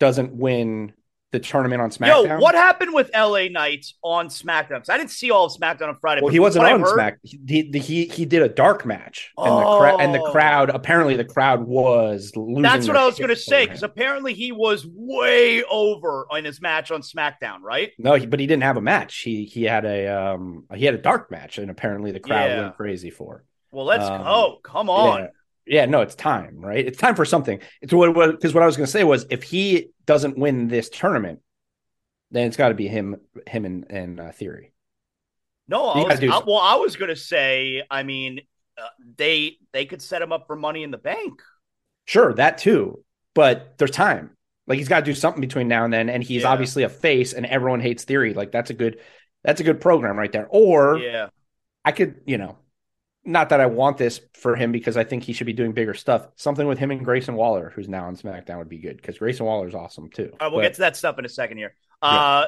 doesn't 0.00 0.34
win 0.34 0.92
the 1.32 1.40
tournament 1.40 1.80
on 1.80 1.90
SmackDown. 1.90 2.28
Yo, 2.28 2.38
what 2.38 2.54
happened 2.54 2.92
with 2.92 3.10
LA 3.14 3.48
Knight 3.48 3.86
on 4.02 4.28
SmackDown? 4.28 4.88
I 4.88 4.98
didn't 4.98 5.10
see 5.10 5.30
all 5.30 5.46
of 5.46 5.52
SmackDown 5.52 5.88
on 5.88 5.96
Friday. 5.98 6.20
Well, 6.20 6.30
he 6.30 6.38
wasn't 6.38 6.66
on 6.66 6.86
Smack. 6.86 7.18
He, 7.22 7.70
he 7.72 8.04
he 8.04 8.24
did 8.26 8.42
a 8.42 8.48
dark 8.48 8.84
match, 8.84 9.32
and 9.38 9.48
oh. 9.48 9.58
the 9.58 9.78
cra- 9.78 9.96
and 9.96 10.14
the 10.14 10.20
crowd 10.30 10.70
apparently 10.70 11.16
the 11.16 11.24
crowd 11.24 11.66
was 11.66 12.32
losing. 12.36 12.62
That's 12.62 12.86
what 12.86 12.96
I 12.96 13.06
was 13.06 13.18
going 13.18 13.30
to 13.30 13.36
say 13.36 13.64
because 13.64 13.82
apparently 13.82 14.34
he 14.34 14.52
was 14.52 14.86
way 14.86 15.64
over 15.64 16.26
in 16.36 16.44
his 16.44 16.60
match 16.60 16.90
on 16.90 17.00
SmackDown, 17.00 17.60
right? 17.62 17.92
No, 17.98 18.14
he, 18.14 18.26
but 18.26 18.38
he 18.38 18.46
didn't 18.46 18.64
have 18.64 18.76
a 18.76 18.82
match. 18.82 19.18
He 19.20 19.46
he 19.46 19.64
had 19.64 19.86
a 19.86 20.08
um 20.08 20.66
he 20.74 20.84
had 20.84 20.94
a 20.94 20.98
dark 20.98 21.30
match, 21.30 21.58
and 21.58 21.70
apparently 21.70 22.12
the 22.12 22.20
crowd 22.20 22.50
yeah. 22.50 22.62
went 22.62 22.76
crazy 22.76 23.10
for. 23.10 23.44
Well, 23.70 23.86
let's 23.86 24.04
um, 24.04 24.22
go. 24.22 24.58
Come 24.62 24.90
on. 24.90 25.20
Yeah. 25.20 25.28
Yeah, 25.66 25.86
no, 25.86 26.00
it's 26.00 26.14
time, 26.14 26.60
right? 26.60 26.84
It's 26.84 26.98
time 26.98 27.14
for 27.14 27.24
something. 27.24 27.60
It's 27.80 27.92
what 27.92 28.12
because 28.12 28.52
what, 28.52 28.60
what 28.60 28.62
I 28.62 28.66
was 28.66 28.76
going 28.76 28.86
to 28.86 28.92
say 28.92 29.04
was 29.04 29.26
if 29.30 29.42
he 29.42 29.90
doesn't 30.06 30.36
win 30.36 30.68
this 30.68 30.88
tournament, 30.88 31.40
then 32.30 32.46
it's 32.46 32.56
got 32.56 32.70
to 32.70 32.74
be 32.74 32.88
him, 32.88 33.16
him 33.46 33.64
and, 33.64 33.86
and 33.90 34.20
uh, 34.20 34.32
Theory. 34.32 34.72
No, 35.68 35.86
I 35.86 36.02
was, 36.04 36.20
I, 36.20 36.42
well, 36.44 36.58
I 36.58 36.74
was 36.74 36.96
going 36.96 37.10
to 37.10 37.16
say, 37.16 37.82
I 37.90 38.02
mean, 38.02 38.40
uh, 38.76 38.88
they 39.16 39.58
they 39.72 39.86
could 39.86 40.02
set 40.02 40.20
him 40.20 40.32
up 40.32 40.46
for 40.46 40.56
Money 40.56 40.82
in 40.82 40.90
the 40.90 40.98
Bank. 40.98 41.40
Sure, 42.04 42.34
that 42.34 42.58
too, 42.58 43.04
but 43.34 43.74
there's 43.78 43.92
time. 43.92 44.30
Like 44.66 44.78
he's 44.78 44.88
got 44.88 45.00
to 45.00 45.04
do 45.04 45.14
something 45.14 45.40
between 45.40 45.68
now 45.68 45.84
and 45.84 45.92
then, 45.92 46.08
and 46.08 46.22
he's 46.22 46.42
yeah. 46.42 46.48
obviously 46.48 46.82
a 46.82 46.88
face, 46.88 47.32
and 47.32 47.46
everyone 47.46 47.80
hates 47.80 48.04
Theory. 48.04 48.34
Like 48.34 48.50
that's 48.50 48.70
a 48.70 48.74
good, 48.74 48.98
that's 49.44 49.60
a 49.60 49.64
good 49.64 49.80
program 49.80 50.18
right 50.18 50.32
there. 50.32 50.48
Or 50.50 50.98
yeah, 50.98 51.28
I 51.84 51.92
could, 51.92 52.22
you 52.26 52.38
know, 52.38 52.58
not 53.24 53.50
that 53.50 53.60
I 53.60 53.66
want 53.66 53.98
this 53.98 54.20
for 54.34 54.56
him 54.56 54.72
because 54.72 54.96
I 54.96 55.04
think 55.04 55.22
he 55.22 55.32
should 55.32 55.46
be 55.46 55.52
doing 55.52 55.72
bigger 55.72 55.94
stuff. 55.94 56.26
Something 56.36 56.66
with 56.66 56.78
him 56.78 56.90
and 56.90 57.04
Grayson 57.04 57.34
Waller, 57.34 57.72
who's 57.74 57.88
now 57.88 58.06
on 58.06 58.16
SmackDown, 58.16 58.58
would 58.58 58.68
be 58.68 58.78
good 58.78 58.96
because 58.96 59.18
Grayson 59.18 59.46
Waller 59.46 59.68
is 59.68 59.74
awesome 59.74 60.10
too. 60.10 60.30
All 60.32 60.46
right, 60.46 60.52
we'll 60.52 60.60
but, 60.60 60.62
get 60.62 60.74
to 60.74 60.80
that 60.80 60.96
stuff 60.96 61.18
in 61.18 61.24
a 61.24 61.28
second 61.28 61.58
here. 61.58 61.74
Uh, 62.00 62.46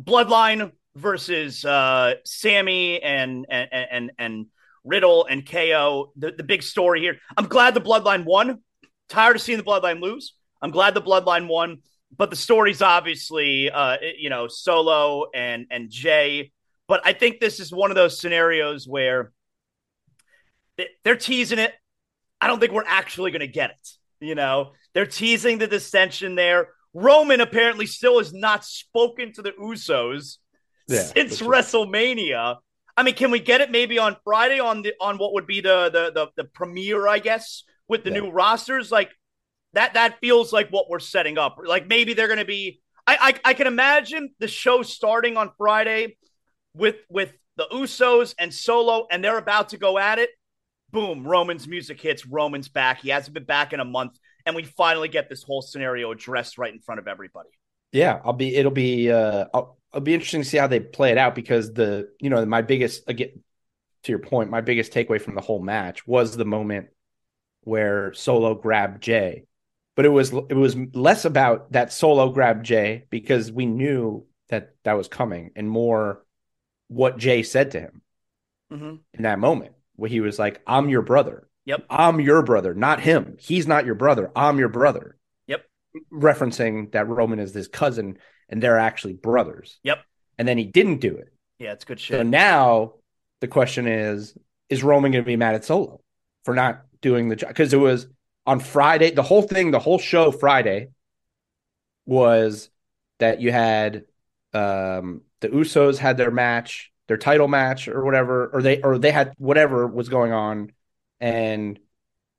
Bloodline 0.00 0.70
versus 0.94 1.64
uh, 1.64 2.14
Sami 2.24 3.02
and, 3.02 3.46
and 3.50 3.68
and 3.72 4.12
and 4.18 4.46
Riddle 4.84 5.26
and 5.26 5.48
KO. 5.48 6.12
The, 6.16 6.32
the 6.32 6.44
big 6.44 6.62
story 6.62 7.00
here. 7.00 7.18
I'm 7.36 7.46
glad 7.46 7.74
the 7.74 7.80
Bloodline 7.80 8.24
won. 8.24 8.60
Tired 9.08 9.36
of 9.36 9.42
seeing 9.42 9.58
the 9.58 9.64
Bloodline 9.64 10.00
lose. 10.00 10.34
I'm 10.62 10.70
glad 10.70 10.94
the 10.94 11.02
Bloodline 11.02 11.48
won. 11.48 11.78
But 12.16 12.30
the 12.30 12.36
story's 12.36 12.82
obviously, 12.82 13.70
uh, 13.70 13.96
you 14.16 14.30
know, 14.30 14.46
Solo 14.46 15.26
and 15.34 15.66
and 15.70 15.90
Jay. 15.90 16.52
But 16.86 17.02
I 17.04 17.12
think 17.12 17.40
this 17.40 17.60
is 17.60 17.72
one 17.72 17.90
of 17.90 17.94
those 17.94 18.20
scenarios 18.20 18.86
where 18.86 19.32
they're 21.04 21.16
teasing 21.16 21.58
it. 21.58 21.72
I 22.40 22.46
don't 22.46 22.60
think 22.60 22.72
we're 22.72 22.84
actually 22.86 23.30
going 23.30 23.40
to 23.40 23.48
get 23.48 23.70
it. 23.70 23.88
You 24.20 24.34
know, 24.34 24.72
they're 24.94 25.06
teasing 25.06 25.58
the 25.58 25.66
dissension 25.66 26.34
there. 26.34 26.68
Roman 26.92 27.40
apparently 27.40 27.86
still 27.86 28.18
has 28.18 28.32
not 28.32 28.64
spoken 28.64 29.32
to 29.34 29.42
the 29.42 29.52
Usos 29.52 30.38
yeah, 30.88 31.02
since 31.02 31.38
sure. 31.38 31.52
WrestleMania. 31.52 32.56
I 32.96 33.02
mean, 33.02 33.14
can 33.14 33.30
we 33.30 33.40
get 33.40 33.60
it 33.60 33.70
maybe 33.70 33.98
on 33.98 34.16
Friday 34.24 34.60
on 34.60 34.82
the 34.82 34.94
on 35.00 35.16
what 35.18 35.32
would 35.34 35.46
be 35.46 35.60
the 35.60 35.90
the 35.90 36.12
the, 36.12 36.26
the 36.36 36.44
premiere, 36.44 37.06
I 37.06 37.18
guess, 37.18 37.64
with 37.88 38.04
the 38.04 38.10
yeah. 38.10 38.20
new 38.20 38.30
rosters? 38.30 38.90
Like 38.90 39.10
that 39.74 39.94
that 39.94 40.18
feels 40.20 40.52
like 40.52 40.70
what 40.70 40.90
we're 40.90 40.98
setting 40.98 41.38
up. 41.38 41.58
Like 41.64 41.86
maybe 41.86 42.14
they're 42.14 42.28
gonna 42.28 42.44
be 42.44 42.82
I, 43.06 43.34
I 43.44 43.50
I 43.50 43.54
can 43.54 43.66
imagine 43.66 44.30
the 44.40 44.48
show 44.48 44.82
starting 44.82 45.36
on 45.36 45.50
Friday 45.56 46.16
with 46.74 46.96
with 47.08 47.32
the 47.56 47.66
Usos 47.72 48.34
and 48.38 48.52
Solo, 48.52 49.06
and 49.10 49.22
they're 49.22 49.38
about 49.38 49.70
to 49.70 49.78
go 49.78 49.98
at 49.98 50.18
it. 50.18 50.30
Boom, 50.90 51.26
Roman's 51.26 51.68
music 51.68 52.00
hits, 52.00 52.26
Roman's 52.26 52.68
back. 52.68 53.00
He 53.00 53.10
hasn't 53.10 53.34
been 53.34 53.44
back 53.44 53.72
in 53.72 53.80
a 53.80 53.84
month 53.84 54.18
and 54.46 54.56
we 54.56 54.64
finally 54.64 55.08
get 55.08 55.28
this 55.28 55.42
whole 55.42 55.62
scenario 55.62 56.10
addressed 56.10 56.58
right 56.58 56.72
in 56.72 56.80
front 56.80 56.98
of 56.98 57.08
everybody. 57.08 57.50
Yeah, 57.92 58.20
I'll 58.24 58.32
be. 58.32 58.54
It'll 58.54 58.70
be. 58.70 59.10
Uh, 59.10 59.46
I'll, 59.52 59.78
it'll 59.92 60.04
be 60.04 60.14
interesting 60.14 60.42
to 60.42 60.48
see 60.48 60.58
how 60.58 60.66
they 60.66 60.80
play 60.80 61.10
it 61.10 61.18
out 61.18 61.34
because 61.34 61.72
the 61.72 62.10
you 62.20 62.30
know 62.30 62.44
my 62.46 62.62
biggest 62.62 63.08
again 63.08 63.42
to 64.04 64.12
your 64.12 64.20
point, 64.20 64.50
my 64.50 64.60
biggest 64.60 64.92
takeaway 64.92 65.20
from 65.20 65.34
the 65.34 65.40
whole 65.40 65.60
match 65.60 66.06
was 66.06 66.36
the 66.36 66.44
moment 66.44 66.88
where 67.62 68.14
Solo 68.14 68.54
grabbed 68.54 69.02
Jay, 69.02 69.44
but 69.96 70.04
it 70.04 70.10
was 70.10 70.32
it 70.32 70.56
was 70.56 70.76
less 70.94 71.24
about 71.24 71.72
that 71.72 71.92
Solo 71.92 72.30
grabbed 72.30 72.64
Jay 72.64 73.06
because 73.10 73.50
we 73.50 73.66
knew 73.66 74.26
that 74.48 74.74
that 74.84 74.94
was 74.94 75.08
coming, 75.08 75.50
and 75.56 75.68
more 75.68 76.24
what 76.86 77.18
Jay 77.18 77.42
said 77.42 77.72
to 77.72 77.80
him 77.80 78.02
mm-hmm. 78.72 78.96
in 79.14 79.22
that 79.22 79.38
moment 79.38 79.72
where 80.00 80.10
he 80.10 80.20
was 80.20 80.38
like, 80.38 80.60
"I'm 80.66 80.88
your 80.88 81.02
brother." 81.02 81.46
Yep. 81.66 81.86
I'm 81.90 82.20
your 82.20 82.42
brother, 82.42 82.74
not 82.74 83.00
him. 83.00 83.36
He's 83.38 83.66
not 83.66 83.84
your 83.86 83.94
brother. 83.94 84.32
I'm 84.34 84.58
your 84.58 84.68
brother. 84.68 85.16
Yep. 85.46 85.64
Referencing 86.12 86.90
that 86.92 87.06
Roman 87.06 87.38
is 87.38 87.54
his 87.54 87.68
cousin 87.68 88.18
and 88.48 88.62
they're 88.62 88.78
actually 88.78 89.12
brothers. 89.12 89.78
Yep. 89.84 89.98
And 90.38 90.48
then 90.48 90.58
he 90.58 90.64
didn't 90.64 91.00
do 91.00 91.16
it. 91.16 91.32
Yeah, 91.58 91.72
it's 91.72 91.84
good 91.84 92.00
shit. 92.00 92.16
So 92.18 92.22
now 92.22 92.94
the 93.40 93.48
question 93.48 93.86
is 93.86 94.36
is 94.68 94.82
Roman 94.82 95.12
going 95.12 95.22
to 95.22 95.26
be 95.26 95.36
mad 95.36 95.54
at 95.54 95.64
Solo 95.64 96.00
for 96.44 96.54
not 96.54 96.82
doing 97.02 97.28
the 97.28 97.36
job? 97.36 97.48
Because 97.48 97.72
it 97.72 97.78
was 97.78 98.06
on 98.46 98.58
Friday, 98.60 99.10
the 99.10 99.22
whole 99.22 99.42
thing, 99.42 99.70
the 99.70 99.78
whole 99.78 99.98
show 99.98 100.30
Friday 100.32 100.88
was 102.06 102.70
that 103.18 103.40
you 103.40 103.52
had 103.52 104.04
um 104.52 105.20
the 105.40 105.48
Usos 105.48 105.98
had 105.98 106.16
their 106.16 106.30
match, 106.30 106.89
their 107.10 107.16
title 107.16 107.48
match 107.48 107.88
or 107.88 108.04
whatever, 108.04 108.50
or 108.52 108.62
they 108.62 108.80
or 108.82 108.96
they 108.96 109.10
had 109.10 109.34
whatever 109.36 109.84
was 109.88 110.08
going 110.08 110.30
on 110.30 110.70
and 111.18 111.76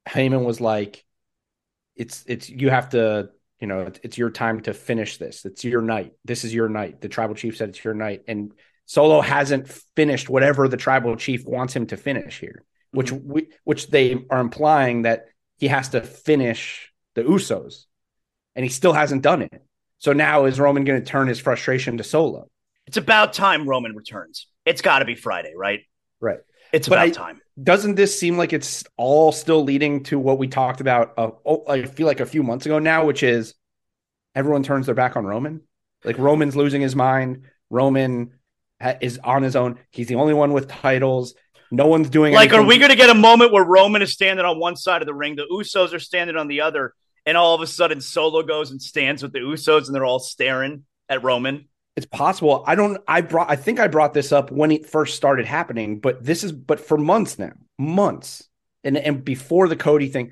Heyman 0.07 0.45
was 0.45 0.61
like, 0.61 1.03
"It's 1.97 2.23
it's 2.25 2.49
you 2.49 2.69
have 2.69 2.89
to." 2.89 3.29
You 3.59 3.67
know, 3.67 3.81
it's, 3.81 3.99
it's 4.01 4.17
your 4.17 4.31
time 4.31 4.61
to 4.61 4.73
finish 4.73 5.17
this. 5.17 5.45
It's 5.45 5.63
your 5.63 5.83
night. 5.83 6.13
This 6.25 6.45
is 6.45 6.51
your 6.51 6.67
night. 6.67 6.99
The 6.99 7.09
tribal 7.09 7.35
chief 7.35 7.57
said 7.57 7.69
it's 7.69 7.83
your 7.83 7.93
night, 7.93 8.23
and 8.27 8.53
Solo 8.85 9.19
hasn't 9.19 9.67
finished 9.95 10.29
whatever 10.29 10.67
the 10.67 10.77
tribal 10.77 11.15
chief 11.17 11.45
wants 11.45 11.75
him 11.75 11.85
to 11.87 11.97
finish 11.97 12.39
here, 12.39 12.63
which 12.91 13.11
mm-hmm. 13.11 13.33
we, 13.33 13.47
which 13.65 13.89
they 13.89 14.25
are 14.31 14.39
implying 14.39 15.01
that 15.01 15.25
he 15.57 15.67
has 15.67 15.89
to 15.89 16.01
finish 16.01 16.91
the 17.13 17.23
Usos, 17.23 17.87
and 18.55 18.63
he 18.63 18.69
still 18.69 18.93
hasn't 18.93 19.21
done 19.21 19.41
it. 19.41 19.63
So 19.99 20.13
now 20.13 20.45
is 20.45 20.59
Roman 20.59 20.85
going 20.85 21.03
to 21.03 21.05
turn 21.05 21.27
his 21.27 21.39
frustration 21.39 21.97
to 21.97 22.03
Solo? 22.03 22.49
It's 22.87 22.97
about 22.97 23.33
time 23.33 23.69
Roman 23.69 23.95
returns. 23.95 24.47
It's 24.71 24.81
got 24.81 24.99
to 24.99 25.05
be 25.05 25.15
Friday, 25.15 25.53
right? 25.55 25.81
Right. 26.21 26.39
It's 26.71 26.87
but 26.87 26.95
about 26.95 27.07
I, 27.07 27.09
time. 27.11 27.41
Doesn't 27.61 27.95
this 27.95 28.17
seem 28.17 28.37
like 28.37 28.53
it's 28.53 28.85
all 28.95 29.33
still 29.33 29.63
leading 29.63 30.03
to 30.03 30.17
what 30.17 30.37
we 30.37 30.47
talked 30.47 30.79
about? 30.79 31.13
Uh, 31.17 31.31
oh, 31.45 31.65
I 31.67 31.83
feel 31.83 32.07
like 32.07 32.21
a 32.21 32.25
few 32.25 32.41
months 32.41 32.65
ago 32.65 32.79
now, 32.79 33.05
which 33.05 33.21
is 33.21 33.53
everyone 34.33 34.63
turns 34.63 34.85
their 34.85 34.95
back 34.95 35.17
on 35.17 35.25
Roman. 35.25 35.61
Like 36.05 36.17
Roman's 36.17 36.55
losing 36.55 36.81
his 36.81 36.95
mind. 36.95 37.43
Roman 37.69 38.35
ha- 38.81 38.95
is 39.01 39.19
on 39.21 39.43
his 39.43 39.57
own. 39.57 39.77
He's 39.91 40.07
the 40.07 40.15
only 40.15 40.33
one 40.33 40.53
with 40.53 40.69
titles. 40.69 41.35
No 41.69 41.87
one's 41.87 42.09
doing 42.09 42.33
like. 42.33 42.49
Anything. 42.49 42.65
Are 42.65 42.67
we 42.67 42.77
going 42.77 42.91
to 42.91 42.97
get 42.97 43.09
a 43.09 43.15
moment 43.15 43.51
where 43.51 43.65
Roman 43.65 44.01
is 44.01 44.13
standing 44.13 44.45
on 44.45 44.57
one 44.57 44.77
side 44.77 45.01
of 45.01 45.05
the 45.05 45.13
ring, 45.13 45.35
the 45.35 45.47
Usos 45.51 45.93
are 45.93 45.99
standing 45.99 46.37
on 46.37 46.47
the 46.47 46.61
other, 46.61 46.93
and 47.25 47.35
all 47.35 47.55
of 47.55 47.61
a 47.61 47.67
sudden 47.67 47.99
Solo 47.99 48.41
goes 48.41 48.71
and 48.71 48.81
stands 48.81 49.21
with 49.21 49.33
the 49.33 49.39
Usos, 49.39 49.87
and 49.87 49.95
they're 49.95 50.05
all 50.05 50.19
staring 50.19 50.85
at 51.09 51.23
Roman? 51.23 51.67
It's 51.95 52.05
possible. 52.05 52.63
I 52.65 52.75
don't. 52.75 53.01
I 53.07 53.21
brought. 53.21 53.49
I 53.49 53.55
think 53.55 53.79
I 53.79 53.87
brought 53.87 54.13
this 54.13 54.31
up 54.31 54.49
when 54.49 54.71
it 54.71 54.85
first 54.85 55.15
started 55.15 55.45
happening, 55.45 55.99
but 55.99 56.23
this 56.23 56.43
is. 56.43 56.51
But 56.51 56.79
for 56.79 56.97
months 56.97 57.37
now, 57.37 57.51
months, 57.77 58.47
and 58.83 58.97
and 58.97 59.25
before 59.25 59.67
the 59.67 59.75
Cody 59.75 60.07
thing, 60.07 60.31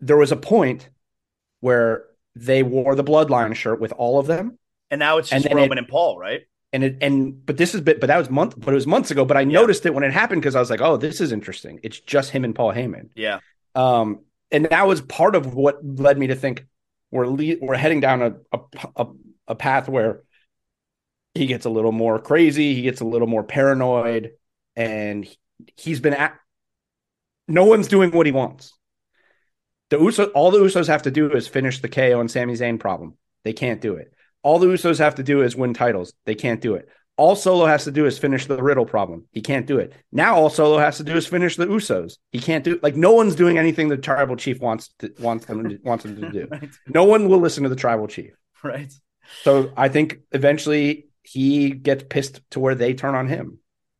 there 0.00 0.16
was 0.16 0.32
a 0.32 0.36
point 0.36 0.88
where 1.60 2.04
they 2.34 2.62
wore 2.62 2.94
the 2.94 3.04
Bloodline 3.04 3.54
shirt 3.54 3.78
with 3.78 3.92
all 3.92 4.18
of 4.18 4.26
them, 4.26 4.58
and 4.90 4.98
now 4.98 5.18
it's 5.18 5.28
just 5.28 5.46
Roman 5.46 5.72
it, 5.72 5.78
and 5.78 5.88
Paul, 5.88 6.18
right? 6.18 6.42
And 6.72 6.82
it 6.82 6.98
and 7.02 7.44
but 7.44 7.58
this 7.58 7.74
is 7.74 7.82
bit, 7.82 8.00
but 8.00 8.06
that 8.06 8.16
was 8.16 8.30
month, 8.30 8.54
but 8.58 8.72
it 8.72 8.74
was 8.74 8.86
months 8.86 9.10
ago. 9.10 9.26
But 9.26 9.36
I 9.36 9.40
yeah. 9.40 9.52
noticed 9.52 9.84
it 9.84 9.92
when 9.92 10.02
it 10.02 10.12
happened 10.12 10.40
because 10.40 10.56
I 10.56 10.60
was 10.60 10.70
like, 10.70 10.80
oh, 10.80 10.96
this 10.96 11.20
is 11.20 11.30
interesting. 11.30 11.78
It's 11.82 12.00
just 12.00 12.30
him 12.30 12.44
and 12.44 12.54
Paul 12.54 12.72
Heyman. 12.72 13.10
Yeah. 13.14 13.40
Um, 13.74 14.20
and 14.50 14.66
that 14.66 14.86
was 14.86 15.02
part 15.02 15.34
of 15.34 15.54
what 15.54 15.78
led 15.84 16.18
me 16.18 16.28
to 16.28 16.34
think 16.34 16.64
we're 17.10 17.26
le- 17.26 17.56
we're 17.60 17.76
heading 17.76 18.00
down 18.00 18.22
a, 18.22 18.34
a, 18.52 18.60
a 18.96 19.06
a 19.48 19.54
path 19.54 19.88
where 19.88 20.22
he 21.34 21.46
gets 21.46 21.66
a 21.66 21.70
little 21.70 21.92
more 21.92 22.18
crazy, 22.18 22.74
he 22.74 22.82
gets 22.82 23.00
a 23.00 23.04
little 23.04 23.28
more 23.28 23.44
paranoid, 23.44 24.32
and 24.74 25.28
he's 25.76 26.00
been 26.00 26.14
at 26.14 26.36
no 27.48 27.64
one's 27.64 27.88
doing 27.88 28.10
what 28.10 28.26
he 28.26 28.32
wants. 28.32 28.72
The 29.90 29.98
Usos, 29.98 30.30
all 30.34 30.50
the 30.50 30.58
Usos 30.58 30.88
have 30.88 31.02
to 31.02 31.10
do 31.10 31.30
is 31.30 31.46
finish 31.46 31.80
the 31.80 31.88
KO 31.88 32.20
and 32.20 32.30
Sami 32.30 32.54
Zayn 32.54 32.80
problem. 32.80 33.16
They 33.44 33.52
can't 33.52 33.80
do 33.80 33.94
it. 33.94 34.12
All 34.42 34.58
the 34.58 34.66
Usos 34.66 34.98
have 34.98 35.16
to 35.16 35.22
do 35.22 35.42
is 35.42 35.54
win 35.54 35.74
titles. 35.74 36.12
They 36.24 36.34
can't 36.34 36.60
do 36.60 36.74
it. 36.74 36.88
all 37.16 37.36
Solo 37.36 37.66
has 37.66 37.84
to 37.84 37.92
do 37.92 38.04
is 38.06 38.18
finish 38.18 38.46
the 38.46 38.62
Riddle 38.62 38.84
problem. 38.84 39.26
He 39.30 39.40
can't 39.40 39.66
do 39.66 39.78
it. 39.78 39.92
Now 40.10 40.36
all 40.36 40.50
Solo 40.50 40.78
has 40.78 40.98
to 40.98 41.04
do 41.04 41.16
is 41.16 41.26
finish 41.26 41.56
the 41.56 41.66
Usos. 41.66 42.18
He 42.32 42.40
can't 42.40 42.64
do 42.64 42.78
like 42.82 42.96
no 42.96 43.12
one's 43.12 43.36
doing 43.36 43.58
anything 43.58 43.88
the 43.88 43.96
tribal 43.96 44.36
chief 44.36 44.60
wants 44.60 44.90
to, 44.98 45.12
wants 45.20 45.46
them 45.46 45.68
to, 45.68 45.78
wants 45.84 46.02
them 46.04 46.20
to 46.20 46.30
do. 46.30 46.48
right. 46.50 46.68
No 46.88 47.04
one 47.04 47.28
will 47.28 47.38
listen 47.38 47.62
to 47.62 47.68
the 47.68 47.76
tribal 47.76 48.08
chief. 48.08 48.32
Right. 48.62 48.92
So 49.42 49.72
I 49.76 49.88
think 49.88 50.20
eventually 50.32 51.06
he 51.22 51.70
gets 51.70 52.04
pissed 52.08 52.40
to 52.50 52.60
where 52.60 52.74
they 52.74 52.94
turn 52.94 53.14
on 53.14 53.28
him. 53.28 53.58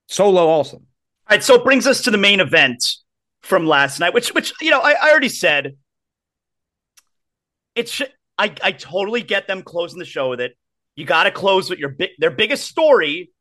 Solo 0.09 0.47
also. 0.47 0.77
All 0.77 0.83
right, 1.31 1.43
so 1.43 1.57
it 1.57 1.65
brings 1.65 1.87
us 1.87 2.03
to 2.03 2.11
the 2.11 2.19
main 2.19 2.41
event 2.41 2.85
from 3.43 3.67
last 3.67 3.99
night, 4.01 4.15
which 4.15 4.35
which 4.35 4.53
you 4.61 4.71
know 4.71 4.81
I, 4.81 4.93
I 4.93 5.11
already 5.11 5.29
said. 5.29 5.77
It's 7.75 8.01
I 8.39 8.55
I 8.63 8.73
totally 8.73 9.23
get 9.23 9.47
them 9.47 9.63
closing 9.63 9.99
the 9.99 10.05
show 10.05 10.31
with 10.31 10.41
it. 10.41 10.57
You 10.95 11.05
got 11.05 11.25
to 11.25 11.31
close 11.31 11.69
with 11.69 11.79
your 11.79 11.91
big. 11.91 12.11
Their 12.19 12.31
biggest 12.31 12.67
story 12.67 13.33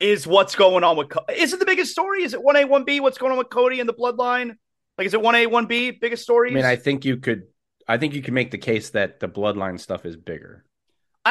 is 0.00 0.26
what's 0.26 0.54
going 0.54 0.84
on 0.84 0.96
with. 0.96 1.08
Is 1.34 1.52
it 1.52 1.58
the 1.58 1.66
biggest 1.66 1.92
story? 1.92 2.22
Is 2.22 2.34
it 2.34 2.42
one 2.42 2.56
A 2.56 2.64
one 2.64 2.84
B? 2.84 3.00
What's 3.00 3.18
going 3.18 3.32
on 3.32 3.38
with 3.38 3.50
Cody 3.50 3.80
and 3.80 3.88
the 3.88 3.94
Bloodline? 3.94 4.56
Like, 4.96 5.06
is 5.06 5.14
it 5.14 5.20
one 5.20 5.34
A 5.34 5.46
one 5.46 5.66
B? 5.66 5.90
Biggest 5.90 6.22
story? 6.22 6.50
I 6.50 6.54
mean, 6.54 6.64
I 6.64 6.76
think 6.76 7.04
you 7.04 7.16
could. 7.18 7.44
I 7.86 7.98
think 7.98 8.14
you 8.14 8.22
can 8.22 8.34
make 8.34 8.50
the 8.50 8.58
case 8.58 8.90
that 8.90 9.18
the 9.18 9.28
Bloodline 9.28 9.80
stuff 9.80 10.04
is 10.04 10.16
bigger. 10.16 10.64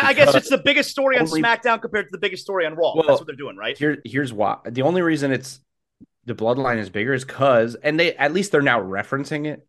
I, 0.04 0.10
I 0.10 0.14
guess 0.14 0.36
it's 0.36 0.50
the 0.50 0.58
biggest 0.58 0.90
story 0.90 1.18
only, 1.18 1.44
on 1.44 1.44
SmackDown 1.44 1.82
compared 1.82 2.08
to 2.08 2.12
the 2.12 2.18
biggest 2.18 2.44
story 2.44 2.66
on 2.66 2.76
Raw. 2.76 2.94
Well, 2.96 3.06
That's 3.08 3.20
what 3.20 3.28
they're 3.28 3.36
doing, 3.36 3.58
right? 3.58 3.78
Here, 3.78 3.98
here's 4.06 4.32
why. 4.32 4.58
The 4.66 4.84
only 4.84 5.02
reason 5.02 5.32
it's 5.32 5.60
the 6.26 6.36
Bloodline 6.36 6.78
is 6.78 6.90
bigger 6.90 7.14
is 7.14 7.26
because, 7.26 7.76
and 7.76 8.00
they 8.00 8.16
at 8.16 8.34
least 8.34 8.52
they're 8.52 8.62
now 8.62 8.82
referencing 8.82 9.48
it. 9.48 9.66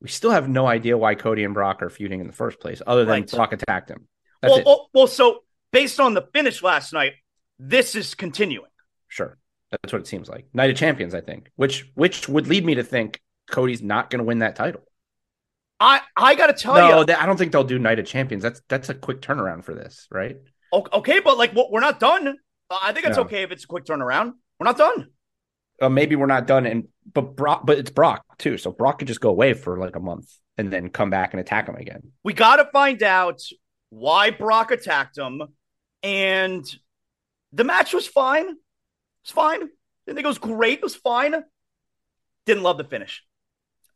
We 0.00 0.08
still 0.08 0.30
have 0.30 0.48
no 0.48 0.66
idea 0.66 0.98
why 0.98 1.14
Cody 1.14 1.44
and 1.44 1.54
Brock 1.54 1.82
are 1.82 1.88
feuding 1.88 2.20
in 2.20 2.26
the 2.26 2.32
first 2.32 2.60
place, 2.60 2.82
other 2.86 3.04
than 3.04 3.22
right. 3.22 3.30
Brock 3.30 3.52
attacked 3.52 3.90
him. 3.90 4.06
Well, 4.42 4.56
well, 4.56 4.64
oh, 4.66 4.86
well, 4.92 5.06
so 5.06 5.44
based 5.72 5.98
on 5.98 6.12
the 6.12 6.22
finish 6.32 6.62
last 6.62 6.92
night, 6.92 7.14
this 7.58 7.94
is 7.94 8.14
continuing. 8.14 8.68
Sure, 9.08 9.38
that's 9.70 9.92
what 9.92 10.02
it 10.02 10.06
seems 10.06 10.28
like. 10.28 10.46
Night 10.52 10.70
of 10.70 10.76
Champions, 10.76 11.14
I 11.14 11.22
think, 11.22 11.50
which 11.56 11.90
which 11.94 12.28
would 12.28 12.46
lead 12.46 12.64
me 12.64 12.74
to 12.74 12.84
think 12.84 13.22
Cody's 13.50 13.82
not 13.82 14.10
going 14.10 14.18
to 14.18 14.24
win 14.24 14.40
that 14.40 14.56
title. 14.56 14.82
I 15.80 16.00
I 16.16 16.34
got 16.34 16.46
to 16.46 16.52
tell 16.52 16.74
no, 16.74 17.00
you, 17.00 17.14
I 17.14 17.26
don't 17.26 17.36
think 17.36 17.52
they'll 17.52 17.64
do 17.64 17.78
Night 17.78 17.98
of 17.98 18.06
Champions. 18.06 18.42
That's 18.42 18.62
that's 18.68 18.88
a 18.88 18.94
quick 18.94 19.20
turnaround 19.20 19.64
for 19.64 19.74
this, 19.74 20.06
right? 20.10 20.36
Okay, 20.72 21.20
but 21.20 21.38
like, 21.38 21.52
we're 21.54 21.80
not 21.80 22.00
done. 22.00 22.36
I 22.70 22.92
think 22.92 23.06
it's 23.06 23.16
no. 23.16 23.22
okay 23.24 23.42
if 23.42 23.52
it's 23.52 23.64
a 23.64 23.66
quick 23.66 23.84
turnaround. 23.84 24.32
We're 24.58 24.64
not 24.64 24.78
done. 24.78 25.08
Uh, 25.80 25.88
maybe 25.88 26.16
we're 26.16 26.26
not 26.26 26.46
done, 26.46 26.66
and 26.66 26.88
but 27.12 27.36
Brock, 27.36 27.62
but 27.64 27.78
it's 27.78 27.90
Brock 27.90 28.24
too, 28.38 28.58
so 28.58 28.72
Brock 28.72 28.98
could 28.98 29.08
just 29.08 29.20
go 29.20 29.28
away 29.28 29.54
for 29.54 29.78
like 29.78 29.96
a 29.96 30.00
month 30.00 30.32
and 30.56 30.72
then 30.72 30.88
come 30.88 31.10
back 31.10 31.32
and 31.32 31.40
attack 31.40 31.68
him 31.68 31.74
again. 31.74 32.12
We 32.22 32.32
got 32.32 32.56
to 32.56 32.68
find 32.72 33.02
out 33.02 33.40
why 33.90 34.30
Brock 34.30 34.70
attacked 34.70 35.18
him, 35.18 35.42
and 36.02 36.64
the 37.52 37.64
match 37.64 37.92
was 37.92 38.06
fine. 38.06 38.56
It's 39.22 39.32
fine. 39.32 39.60
Didn't 39.60 40.16
think 40.16 40.24
it 40.24 40.26
was 40.26 40.38
great. 40.38 40.78
It 40.78 40.82
was 40.82 40.96
fine. 40.96 41.34
Didn't 42.46 42.62
love 42.62 42.78
the 42.78 42.84
finish. 42.84 43.24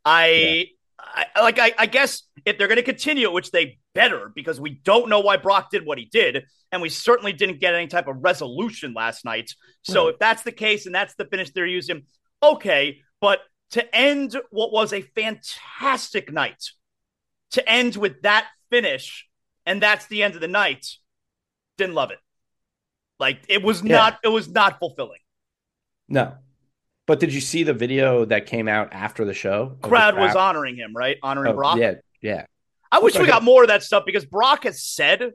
I 0.04 0.28
yeah. 0.28 0.64
I, 0.98 1.26
like 1.40 1.58
I, 1.58 1.72
I, 1.78 1.86
guess 1.86 2.22
if 2.44 2.58
they're 2.58 2.66
going 2.68 2.76
to 2.76 2.82
continue, 2.82 3.30
which 3.30 3.50
they 3.50 3.78
better, 3.94 4.32
because 4.34 4.60
we 4.60 4.80
don't 4.84 5.08
know 5.08 5.20
why 5.20 5.36
Brock 5.36 5.70
did 5.70 5.86
what 5.86 5.98
he 5.98 6.06
did, 6.06 6.44
and 6.72 6.82
we 6.82 6.88
certainly 6.88 7.32
didn't 7.32 7.60
get 7.60 7.74
any 7.74 7.86
type 7.86 8.08
of 8.08 8.16
resolution 8.20 8.94
last 8.94 9.24
night. 9.24 9.52
So 9.82 10.04
right. 10.04 10.14
if 10.14 10.18
that's 10.18 10.42
the 10.42 10.52
case 10.52 10.86
and 10.86 10.94
that's 10.94 11.14
the 11.14 11.24
finish 11.24 11.50
they're 11.50 11.66
using, 11.66 12.02
okay. 12.42 13.00
But 13.20 13.40
to 13.70 13.94
end 13.94 14.36
what 14.50 14.72
was 14.72 14.92
a 14.92 15.02
fantastic 15.02 16.32
night, 16.32 16.62
to 17.52 17.68
end 17.68 17.96
with 17.96 18.22
that 18.22 18.46
finish, 18.70 19.26
and 19.66 19.82
that's 19.82 20.06
the 20.06 20.22
end 20.22 20.34
of 20.34 20.40
the 20.40 20.48
night, 20.48 20.86
didn't 21.76 21.94
love 21.94 22.10
it. 22.10 22.18
Like 23.18 23.40
it 23.48 23.62
was 23.62 23.82
yeah. 23.82 23.96
not, 23.96 24.18
it 24.24 24.28
was 24.28 24.48
not 24.48 24.78
fulfilling. 24.78 25.20
No, 26.08 26.34
but 27.08 27.20
did 27.20 27.32
you 27.32 27.40
see 27.40 27.62
the 27.62 27.72
video 27.72 28.26
that 28.26 28.44
came 28.44 28.68
out 28.68 28.92
after 28.92 29.24
the 29.24 29.32
show? 29.32 29.78
Crowd 29.80 30.18
was 30.18 30.36
honoring 30.36 30.76
him, 30.76 30.94
right? 30.94 31.16
Honoring 31.22 31.52
oh, 31.52 31.56
Brock. 31.56 31.78
Yeah, 31.78 31.94
yeah. 32.20 32.44
I 32.92 32.98
wish 32.98 33.18
we 33.18 33.26
got 33.26 33.42
more 33.42 33.62
of 33.62 33.68
that 33.68 33.82
stuff 33.82 34.04
because 34.04 34.26
Brock 34.26 34.64
has 34.64 34.82
said 34.82 35.32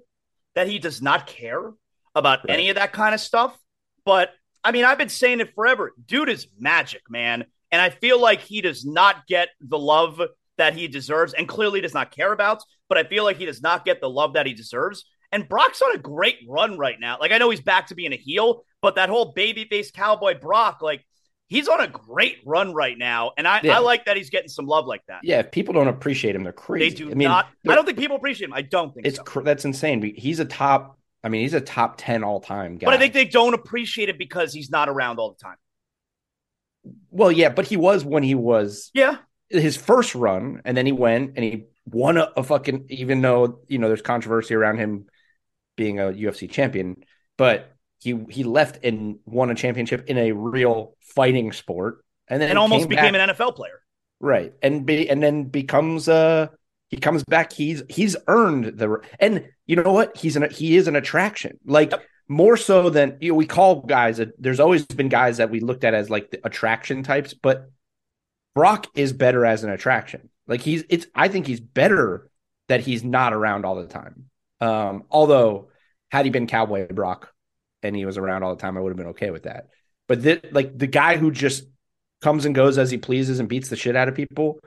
that 0.53 0.67
he 0.67 0.77
does 0.77 1.01
not 1.01 1.25
care 1.25 1.71
about 2.13 2.39
right. 2.47 2.53
any 2.53 2.69
of 2.69 2.75
that 2.75 2.93
kind 2.93 3.15
of 3.15 3.19
stuff. 3.19 3.57
But 4.05 4.29
I 4.63 4.71
mean, 4.71 4.85
I've 4.85 4.99
been 4.99 5.09
saying 5.09 5.39
it 5.39 5.55
forever. 5.55 5.93
Dude 6.05 6.29
is 6.29 6.47
magic, 6.59 7.01
man. 7.09 7.45
And 7.71 7.81
I 7.81 7.89
feel 7.89 8.21
like 8.21 8.41
he 8.41 8.61
does 8.61 8.85
not 8.85 9.25
get 9.25 9.49
the 9.59 9.79
love 9.79 10.21
that 10.59 10.75
he 10.75 10.87
deserves 10.87 11.33
and 11.33 11.47
clearly 11.47 11.81
does 11.81 11.95
not 11.95 12.11
care 12.11 12.31
about. 12.31 12.61
But 12.87 12.99
I 12.99 13.03
feel 13.03 13.23
like 13.23 13.37
he 13.37 13.47
does 13.47 13.63
not 13.63 13.83
get 13.83 13.99
the 13.99 14.09
love 14.09 14.33
that 14.33 14.45
he 14.45 14.53
deserves. 14.53 15.05
And 15.31 15.49
Brock's 15.49 15.81
on 15.81 15.95
a 15.95 15.97
great 15.97 16.37
run 16.47 16.77
right 16.77 16.99
now. 16.99 17.17
Like, 17.19 17.31
I 17.31 17.39
know 17.39 17.49
he's 17.49 17.61
back 17.61 17.87
to 17.87 17.95
being 17.95 18.13
a 18.13 18.17
heel, 18.17 18.63
but 18.83 18.93
that 18.95 19.09
whole 19.09 19.33
babyface 19.33 19.91
cowboy 19.91 20.39
Brock, 20.39 20.83
like, 20.83 21.03
he's 21.47 21.67
on 21.67 21.81
a 21.81 21.87
great 21.87 22.37
run 22.45 22.73
right 22.73 22.97
now, 22.97 23.31
and 23.37 23.47
I, 23.47 23.61
yeah. 23.63 23.77
I 23.77 23.79
like 23.79 24.05
that 24.05 24.17
he's 24.17 24.29
getting 24.29 24.49
some 24.49 24.65
love 24.65 24.85
like 24.85 25.05
that. 25.07 25.21
Yeah, 25.23 25.39
if 25.39 25.51
people 25.51 25.73
don't 25.73 25.87
appreciate 25.87 26.35
him, 26.35 26.43
they're 26.43 26.53
crazy. 26.53 26.89
They 26.89 26.95
do 26.95 27.11
I 27.11 27.13
mean, 27.15 27.27
not. 27.27 27.49
I 27.67 27.75
don't 27.75 27.85
think 27.85 27.97
people 27.97 28.17
appreciate 28.17 28.47
him. 28.47 28.53
I 28.53 28.61
don't 28.61 28.93
think 28.93 29.05
it's 29.05 29.17
so. 29.17 29.23
cr- 29.23 29.41
that's 29.41 29.65
insane. 29.65 30.13
He's 30.15 30.39
a 30.39 30.45
top. 30.45 30.97
I 31.23 31.29
mean, 31.29 31.41
he's 31.41 31.53
a 31.53 31.61
top 31.61 31.95
ten 31.97 32.23
all 32.23 32.41
time 32.41 32.77
guy. 32.77 32.85
But 32.85 32.95
I 32.95 32.97
think 32.97 33.13
they 33.13 33.25
don't 33.25 33.53
appreciate 33.53 34.09
it 34.09 34.17
because 34.17 34.53
he's 34.53 34.69
not 34.69 34.89
around 34.89 35.19
all 35.19 35.31
the 35.31 35.43
time. 35.43 35.57
Well, 37.11 37.31
yeah, 37.31 37.49
but 37.49 37.67
he 37.67 37.77
was 37.77 38.03
when 38.03 38.23
he 38.23 38.35
was. 38.35 38.91
Yeah. 38.93 39.17
His 39.49 39.77
first 39.77 40.15
run, 40.15 40.61
and 40.65 40.75
then 40.75 40.85
he 40.85 40.91
went 40.91 41.33
and 41.35 41.45
he 41.45 41.65
won 41.85 42.17
a, 42.17 42.31
a 42.35 42.43
fucking. 42.43 42.87
Even 42.89 43.21
though 43.21 43.59
you 43.67 43.77
know 43.77 43.87
there's 43.87 44.01
controversy 44.01 44.55
around 44.55 44.77
him 44.77 45.05
being 45.75 45.99
a 45.99 46.05
UFC 46.05 46.49
champion, 46.49 47.03
but 47.37 47.72
he 48.03 48.19
he 48.29 48.43
left 48.43 48.83
and 48.83 49.19
won 49.25 49.49
a 49.49 49.55
championship 49.55 50.05
in 50.07 50.17
a 50.17 50.31
real 50.33 50.95
fighting 50.99 51.51
sport, 51.53 52.03
and 52.27 52.41
then 52.41 52.49
and 52.49 52.59
almost 52.59 52.89
became 52.89 53.13
back. 53.13 53.29
an 53.29 53.35
NFL 53.35 53.55
player. 53.55 53.81
Right, 54.19 54.53
and 54.61 54.85
be 54.85 55.09
and 55.09 55.23
then 55.23 55.45
becomes 55.45 56.09
uh 56.09 56.47
he 56.89 56.97
comes 56.97 57.23
back. 57.23 57.53
He's 57.53 57.83
he's 57.89 58.15
earned 58.27 58.77
the 58.77 58.99
and 59.19 59.47
you 59.65 59.77
know 59.77 59.93
what 59.93 60.17
he's 60.17 60.35
an 60.35 60.49
he 60.51 60.75
is 60.75 60.87
an 60.87 60.95
attraction 60.95 61.59
like. 61.65 61.91
Yep. 61.91 62.03
More 62.29 62.55
so 62.55 62.89
than 62.89 63.17
you 63.19 63.29
know, 63.33 63.35
we 63.35 63.45
call 63.45 63.81
guys. 63.81 64.19
There's 64.39 64.61
always 64.61 64.85
been 64.85 65.09
guys 65.09 65.37
that 65.37 65.49
we 65.49 65.59
looked 65.59 65.83
at 65.83 65.93
as 65.93 66.09
like 66.09 66.31
the 66.31 66.39
attraction 66.47 67.03
types, 67.03 67.33
but 67.33 67.69
Brock 68.55 68.87
is 68.95 69.11
better 69.11 69.45
as 69.45 69.65
an 69.65 69.69
attraction. 69.69 70.29
Like 70.47 70.61
he's 70.61 70.85
it's 70.89 71.05
I 71.13 71.27
think 71.27 71.47
he's 71.47 71.59
better 71.59 72.29
that 72.69 72.79
he's 72.79 73.03
not 73.03 73.33
around 73.33 73.65
all 73.65 73.75
the 73.75 73.87
time. 73.87 74.29
Um, 74.61 75.03
although 75.11 75.67
had 76.11 76.25
he 76.25 76.31
been 76.31 76.47
Cowboy 76.47 76.87
Brock, 76.87 77.32
and 77.83 77.95
he 77.95 78.05
was 78.05 78.17
around 78.17 78.43
all 78.43 78.55
the 78.55 78.61
time, 78.61 78.77
I 78.77 78.81
would 78.81 78.89
have 78.89 78.97
been 78.97 79.07
okay 79.07 79.31
with 79.31 79.43
that. 79.43 79.67
But 80.07 80.23
th- 80.23 80.45
like 80.51 80.77
the 80.77 80.87
guy 80.87 81.17
who 81.17 81.31
just 81.31 81.63
comes 82.21 82.45
and 82.45 82.55
goes 82.55 82.77
as 82.77 82.91
he 82.91 82.97
pleases 82.97 83.39
and 83.39 83.49
beats 83.49 83.69
the 83.69 83.75
shit 83.75 83.95
out 83.95 84.07
of 84.07 84.15
people, 84.15 84.59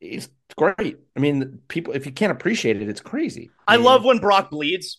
it's 0.00 0.28
great. 0.56 0.98
I 1.16 1.20
mean, 1.20 1.60
people 1.68 1.94
if 1.94 2.06
you 2.06 2.12
can't 2.12 2.32
appreciate 2.32 2.80
it, 2.80 2.88
it's 2.88 3.00
crazy. 3.00 3.50
I, 3.66 3.74
I 3.74 3.76
mean, 3.76 3.86
love 3.86 4.04
when 4.04 4.18
Brock 4.18 4.50
bleeds. 4.50 4.98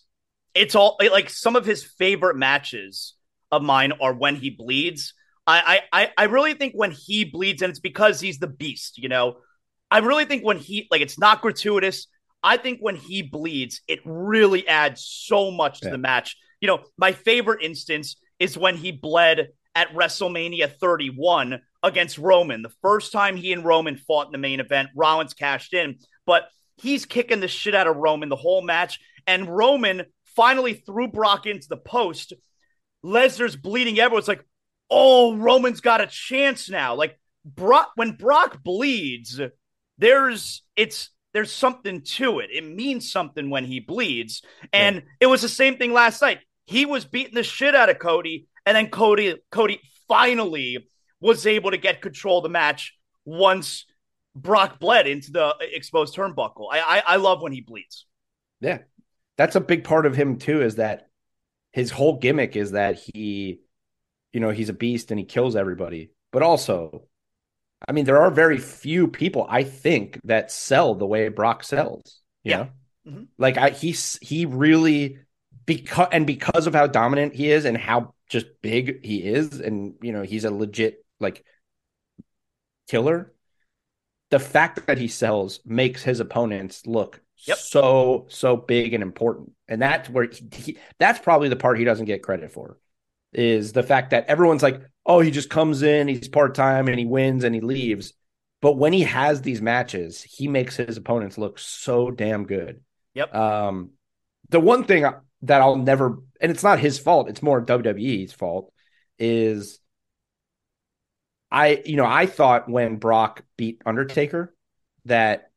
It's 0.54 0.74
all 0.74 0.96
like 1.00 1.30
some 1.30 1.56
of 1.56 1.66
his 1.66 1.84
favorite 1.84 2.36
matches 2.36 3.14
of 3.50 3.62
mine 3.62 3.92
are 4.00 4.14
when 4.14 4.36
he 4.36 4.50
bleeds. 4.50 5.14
I 5.46 5.82
I 5.92 6.10
I 6.16 6.24
really 6.24 6.54
think 6.54 6.72
when 6.74 6.90
he 6.90 7.24
bleeds, 7.24 7.60
and 7.60 7.70
it's 7.70 7.80
because 7.80 8.20
he's 8.20 8.38
the 8.38 8.46
beast. 8.46 8.98
You 8.98 9.08
know, 9.08 9.36
I 9.90 9.98
really 9.98 10.24
think 10.24 10.44
when 10.44 10.58
he 10.58 10.88
like 10.90 11.02
it's 11.02 11.18
not 11.18 11.42
gratuitous. 11.42 12.06
I 12.42 12.56
think 12.58 12.78
when 12.80 12.96
he 12.96 13.22
bleeds, 13.22 13.80
it 13.88 14.00
really 14.04 14.68
adds 14.68 15.02
so 15.06 15.50
much 15.50 15.80
to 15.80 15.86
yeah. 15.86 15.92
the 15.92 15.98
match 15.98 16.36
you 16.64 16.68
know, 16.68 16.82
my 16.96 17.12
favorite 17.12 17.62
instance 17.62 18.16
is 18.38 18.56
when 18.56 18.74
he 18.74 18.90
bled 18.90 19.48
at 19.74 19.92
WrestleMania 19.92 20.72
31 20.72 21.60
against 21.82 22.16
Roman. 22.16 22.62
The 22.62 22.72
first 22.80 23.12
time 23.12 23.36
he 23.36 23.52
and 23.52 23.66
Roman 23.66 23.98
fought 23.98 24.28
in 24.28 24.32
the 24.32 24.38
main 24.38 24.60
event, 24.60 24.88
Rollins 24.96 25.34
cashed 25.34 25.74
in, 25.74 25.98
but 26.24 26.44
he's 26.78 27.04
kicking 27.04 27.40
the 27.40 27.48
shit 27.48 27.74
out 27.74 27.86
of 27.86 27.98
Roman 27.98 28.30
the 28.30 28.34
whole 28.34 28.62
match. 28.62 28.98
And 29.26 29.46
Roman 29.46 30.04
finally 30.36 30.72
threw 30.72 31.06
Brock 31.06 31.44
into 31.44 31.68
the 31.68 31.76
post. 31.76 32.32
Lesnar's 33.04 33.56
bleeding 33.56 34.00
Everyone's 34.00 34.26
like, 34.26 34.42
oh, 34.88 35.36
Roman's 35.36 35.82
got 35.82 36.00
a 36.00 36.06
chance 36.06 36.70
now. 36.70 36.94
Like 36.94 37.20
Brock, 37.44 37.90
when 37.96 38.12
Brock 38.12 38.62
bleeds, 38.64 39.38
there's 39.98 40.62
it's 40.76 41.10
there's 41.34 41.52
something 41.52 42.00
to 42.00 42.38
it. 42.38 42.48
It 42.50 42.64
means 42.64 43.12
something 43.12 43.50
when 43.50 43.66
he 43.66 43.80
bleeds. 43.80 44.40
And 44.72 44.96
yeah. 44.96 45.02
it 45.20 45.26
was 45.26 45.42
the 45.42 45.48
same 45.50 45.76
thing 45.76 45.92
last 45.92 46.22
night. 46.22 46.38
He 46.66 46.86
was 46.86 47.04
beating 47.04 47.34
the 47.34 47.42
shit 47.42 47.74
out 47.74 47.90
of 47.90 47.98
Cody, 47.98 48.46
and 48.64 48.76
then 48.76 48.88
Cody 48.88 49.36
Cody 49.50 49.80
finally 50.08 50.78
was 51.20 51.46
able 51.46 51.70
to 51.70 51.76
get 51.76 52.02
control 52.02 52.38
of 52.38 52.42
the 52.42 52.48
match 52.48 52.96
once 53.24 53.86
Brock 54.34 54.78
bled 54.78 55.06
into 55.06 55.30
the 55.30 55.54
exposed 55.60 56.14
turnbuckle. 56.14 56.66
I, 56.70 56.80
I, 56.80 57.02
I 57.06 57.16
love 57.16 57.42
when 57.42 57.52
he 57.52 57.60
bleeds. 57.60 58.06
Yeah, 58.60 58.78
that's 59.36 59.56
a 59.56 59.60
big 59.60 59.84
part 59.84 60.06
of 60.06 60.14
him 60.14 60.38
too. 60.38 60.62
Is 60.62 60.76
that 60.76 61.08
his 61.72 61.90
whole 61.90 62.18
gimmick 62.18 62.56
is 62.56 62.72
that 62.72 62.96
he, 62.98 63.60
you 64.32 64.40
know, 64.40 64.50
he's 64.50 64.68
a 64.68 64.74
beast 64.74 65.10
and 65.10 65.18
he 65.18 65.26
kills 65.26 65.56
everybody. 65.56 66.10
But 66.32 66.42
also, 66.42 67.04
I 67.86 67.92
mean, 67.92 68.04
there 68.04 68.20
are 68.22 68.30
very 68.30 68.58
few 68.58 69.08
people 69.08 69.46
I 69.48 69.64
think 69.64 70.20
that 70.24 70.50
sell 70.50 70.94
the 70.94 71.06
way 71.06 71.28
Brock 71.28 71.64
sells. 71.64 72.20
You 72.42 72.50
yeah. 72.50 72.56
know, 72.56 72.68
mm-hmm. 73.08 73.24
like 73.38 73.56
I, 73.56 73.70
he's 73.70 74.18
he 74.20 74.46
really 74.46 75.18
because 75.66 76.08
and 76.12 76.26
because 76.26 76.66
of 76.66 76.74
how 76.74 76.86
dominant 76.86 77.34
he 77.34 77.50
is 77.50 77.64
and 77.64 77.76
how 77.76 78.14
just 78.28 78.46
big 78.62 79.04
he 79.04 79.22
is, 79.22 79.60
and 79.60 79.94
you 80.02 80.12
know 80.12 80.22
he's 80.22 80.44
a 80.44 80.50
legit 80.50 81.04
like 81.20 81.44
killer. 82.88 83.32
The 84.30 84.38
fact 84.40 84.86
that 84.86 84.98
he 84.98 85.08
sells 85.08 85.60
makes 85.64 86.02
his 86.02 86.18
opponents 86.18 86.86
look 86.86 87.20
yep. 87.46 87.58
so 87.58 88.26
so 88.28 88.56
big 88.56 88.94
and 88.94 89.02
important, 89.02 89.52
and 89.68 89.80
that's 89.80 90.08
where 90.08 90.24
he, 90.24 90.48
he, 90.52 90.78
that's 90.98 91.18
probably 91.18 91.48
the 91.48 91.56
part 91.56 91.78
he 91.78 91.84
doesn't 91.84 92.06
get 92.06 92.22
credit 92.22 92.52
for 92.52 92.78
is 93.32 93.72
the 93.72 93.82
fact 93.82 94.10
that 94.10 94.26
everyone's 94.26 94.62
like, 94.62 94.80
oh, 95.04 95.20
he 95.20 95.30
just 95.30 95.50
comes 95.50 95.82
in, 95.82 96.08
he's 96.08 96.28
part 96.28 96.54
time, 96.54 96.88
and 96.88 96.98
he 96.98 97.04
wins 97.04 97.44
and 97.44 97.54
he 97.54 97.60
leaves. 97.60 98.12
But 98.62 98.78
when 98.78 98.92
he 98.92 99.02
has 99.02 99.42
these 99.42 99.60
matches, 99.60 100.22
he 100.22 100.48
makes 100.48 100.76
his 100.76 100.96
opponents 100.96 101.36
look 101.36 101.58
so 101.58 102.10
damn 102.10 102.46
good. 102.46 102.80
Yep. 103.14 103.34
Um, 103.34 103.90
the 104.48 104.60
one 104.60 104.84
thing 104.84 105.04
that 105.44 105.60
I'll 105.60 105.76
never, 105.76 106.18
and 106.40 106.50
it's 106.50 106.62
not 106.62 106.78
his 106.78 106.98
fault, 106.98 107.28
it's 107.28 107.42
more 107.42 107.64
WWE's 107.64 108.32
fault, 108.32 108.72
is 109.18 109.78
I, 111.50 111.82
you 111.84 111.96
know, 111.96 112.06
I 112.06 112.26
thought 112.26 112.68
when 112.68 112.96
Brock 112.96 113.44
beat 113.56 113.80
Undertaker 113.86 114.54
that, 115.04 115.50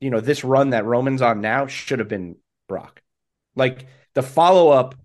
you 0.00 0.10
know, 0.10 0.20
this 0.20 0.44
run 0.44 0.70
that 0.70 0.84
Roman's 0.84 1.22
on 1.22 1.40
now 1.40 1.66
should 1.66 2.00
have 2.00 2.08
been 2.08 2.36
Brock. 2.68 3.00
Like 3.54 3.86
the 4.14 4.22
follow 4.22 4.70
up 4.70 4.96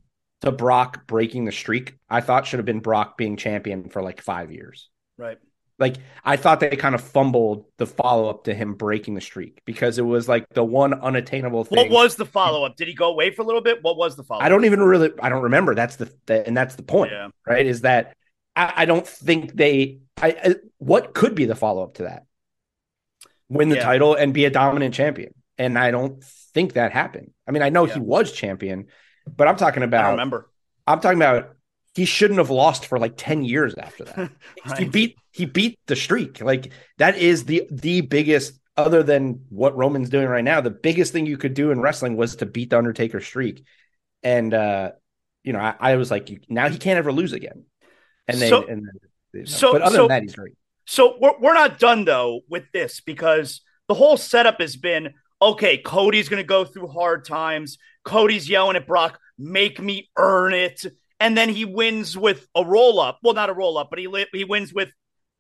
to 0.42 0.52
Brock 0.52 1.06
breaking 1.06 1.46
the 1.46 1.52
streak, 1.52 1.98
I 2.10 2.22
thought 2.22 2.48
should 2.48 2.60
have 2.60 2.66
been 2.66 2.80
Brock 2.80 3.18
being 3.18 3.38
champion 3.38 3.90
for 3.90 4.02
like 4.02 4.22
five 4.22 4.52
years. 4.52 4.90
Right. 5.18 5.38
Like 5.80 5.96
I 6.26 6.36
thought 6.36 6.60
they 6.60 6.76
kind 6.76 6.94
of 6.94 7.02
fumbled 7.02 7.66
the 7.78 7.86
follow 7.86 8.30
up 8.30 8.44
to 8.44 8.54
him 8.54 8.74
breaking 8.74 9.16
the 9.16 9.22
streak 9.22 9.62
because 9.66 9.98
it 9.98 10.04
was 10.04 10.28
like 10.28 10.46
the 10.50 10.64
one 10.64 10.94
unattainable 10.94 11.64
thing. 11.64 11.78
What 11.78 11.90
was 11.90 12.16
the 12.18 12.26
follow 12.26 12.66
up? 12.66 12.76
Did 12.76 12.90
he 12.90 12.94
go 12.94 13.10
away 13.10 13.32
for 13.32 13.44
a 13.44 13.46
little 13.46 13.62
bit? 13.62 13.82
What 13.82 13.96
was 13.98 14.16
the 14.16 14.24
follow? 14.24 14.42
Up? 14.42 14.46
I 14.46 14.50
don't 14.50 14.66
even 14.66 14.82
really. 14.82 15.12
I 15.22 15.30
don't 15.30 15.44
remember. 15.44 15.76
That's 15.76 15.96
the, 15.96 16.12
the 16.26 16.46
and 16.46 16.56
that's 16.56 16.76
the 16.76 16.84
point. 16.84 17.12
Yeah. 17.12 17.30
Right. 17.48 17.66
Is 17.66 17.82
that 17.82 18.16
I, 18.56 18.74
I 18.78 18.86
don't 18.86 19.08
think 19.08 19.54
they. 19.54 20.00
I, 20.22 20.28
I, 20.28 20.56
what 20.80 21.14
could 21.14 21.34
be 21.34 21.46
the 21.46 21.56
follow 21.56 21.84
up 21.84 21.96
to 21.96 22.04
that? 22.04 22.26
Win 23.48 23.70
the 23.70 23.78
yeah. 23.78 23.84
title 23.84 24.16
and 24.16 24.34
be 24.34 24.46
a 24.46 24.50
dominant 24.50 24.94
champion, 24.94 25.34
and 25.58 25.80
I 25.80 25.92
don't 25.92 26.22
think 26.54 26.74
that 26.74 26.92
happened. 26.92 27.32
I 27.48 27.52
mean, 27.52 27.64
I 27.64 27.70
know 27.70 27.86
yeah. 27.86 27.94
he 27.94 28.00
was 28.02 28.32
champion, 28.32 28.88
but 29.26 29.48
I'm 29.48 29.56
talking 29.56 29.84
about. 29.84 30.06
I 30.06 30.12
remember. 30.12 30.50
I'm 30.86 31.00
talking 31.00 31.20
about 31.20 31.56
he 31.96 32.06
shouldn't 32.06 32.40
have 32.40 32.50
lost 32.50 32.86
for 32.86 33.00
like 33.00 33.14
10 33.18 33.44
years 33.44 33.76
after 33.76 34.04
that. 34.06 34.18
right. 34.68 34.80
He 34.80 34.86
beat 34.86 35.18
he 35.32 35.46
beat 35.46 35.80
the 35.88 35.96
streak. 35.96 36.42
Like 36.42 36.72
that 36.98 37.18
is 37.18 37.46
the 37.46 37.68
the 37.72 38.02
biggest 38.02 38.60
other 38.78 39.04
than 39.04 39.46
what 39.50 39.76
Roman's 39.76 40.10
doing 40.10 40.28
right 40.28 40.44
now, 40.44 40.62
the 40.62 40.70
biggest 40.70 41.12
thing 41.12 41.26
you 41.26 41.38
could 41.38 41.54
do 41.54 41.72
in 41.72 41.82
wrestling 41.82 42.16
was 42.16 42.38
to 42.38 42.46
beat 42.46 42.70
the 42.70 42.78
Undertaker 42.78 43.20
streak. 43.20 43.66
And 44.24 44.54
uh 44.54 44.92
you 45.44 45.54
know, 45.54 45.60
I, 45.60 45.76
I 45.80 45.96
was 45.96 46.12
like 46.12 46.46
now 46.50 46.70
he 46.70 46.78
can't 46.78 46.98
ever 46.98 47.12
lose 47.12 47.34
again. 47.34 47.66
And 48.28 48.40
then 48.40 48.50
so, 48.50 48.62
and 48.62 48.86
then, 48.86 49.00
you 49.34 49.40
know, 49.42 49.46
so 49.46 49.72
but 49.72 49.82
other 49.82 49.96
so, 49.96 50.02
than 50.04 50.10
that 50.10 50.22
he's 50.24 50.36
great. 50.36 50.54
So 50.86 51.18
we're 51.20 51.40
we're 51.40 51.54
not 51.54 51.80
done 51.80 52.06
though 52.06 52.42
with 52.50 52.72
this 52.72 53.02
because 53.02 53.62
the 53.88 53.94
whole 53.94 54.18
setup 54.18 54.60
has 54.62 54.76
been 54.76 55.14
okay, 55.42 55.78
Cody's 55.78 56.30
going 56.30 56.42
to 56.42 56.48
go 56.48 56.66
through 56.66 56.88
hard 56.88 57.26
times. 57.26 57.78
Cody's 58.04 58.50
yelling 58.50 58.76
at 58.76 58.88
Brock, 58.88 59.20
"Make 59.38 59.80
me 59.80 60.10
earn 60.18 60.54
it." 60.54 60.86
And 61.20 61.38
then 61.38 61.50
he 61.50 61.66
wins 61.66 62.18
with 62.18 62.48
a 62.56 62.64
roll 62.64 63.00
up. 63.00 63.20
Well, 63.24 63.34
not 63.34 63.50
a 63.50 63.54
roll 63.54 63.78
up, 63.78 63.90
but 63.90 64.00
he 64.00 64.08
li- 64.08 64.28
he 64.32 64.44
wins 64.44 64.74
with 64.74 64.90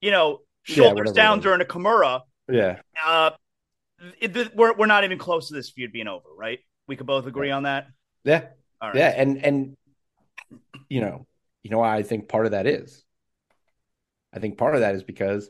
you 0.01 0.11
know 0.11 0.39
shoulders 0.63 1.11
yeah, 1.15 1.23
down 1.23 1.39
during 1.39 1.61
a 1.61 1.65
Kimura. 1.65 2.21
Yeah. 2.49 2.79
Uh, 3.05 3.31
it, 4.19 4.55
we're 4.55 4.73
we're 4.73 4.85
not 4.85 5.03
even 5.03 5.17
close 5.17 5.49
to 5.49 5.53
this 5.53 5.69
feud 5.69 5.91
being 5.91 6.07
over, 6.07 6.29
right? 6.37 6.59
We 6.87 6.95
could 6.95 7.07
both 7.07 7.25
agree 7.27 7.51
on 7.51 7.63
that. 7.63 7.87
Yeah. 8.23 8.45
Yeah, 8.93 9.13
and 9.15 9.43
and 9.43 9.77
you 10.87 11.01
know, 11.01 11.27
you 11.63 11.69
know, 11.69 11.81
I 11.81 12.03
think 12.03 12.29
part 12.29 12.45
of 12.45 12.51
that 12.53 12.65
is. 12.65 13.03
I 14.33 14.39
think 14.39 14.57
part 14.57 14.75
of 14.75 14.81
that 14.81 14.95
is 14.95 15.03
because 15.03 15.49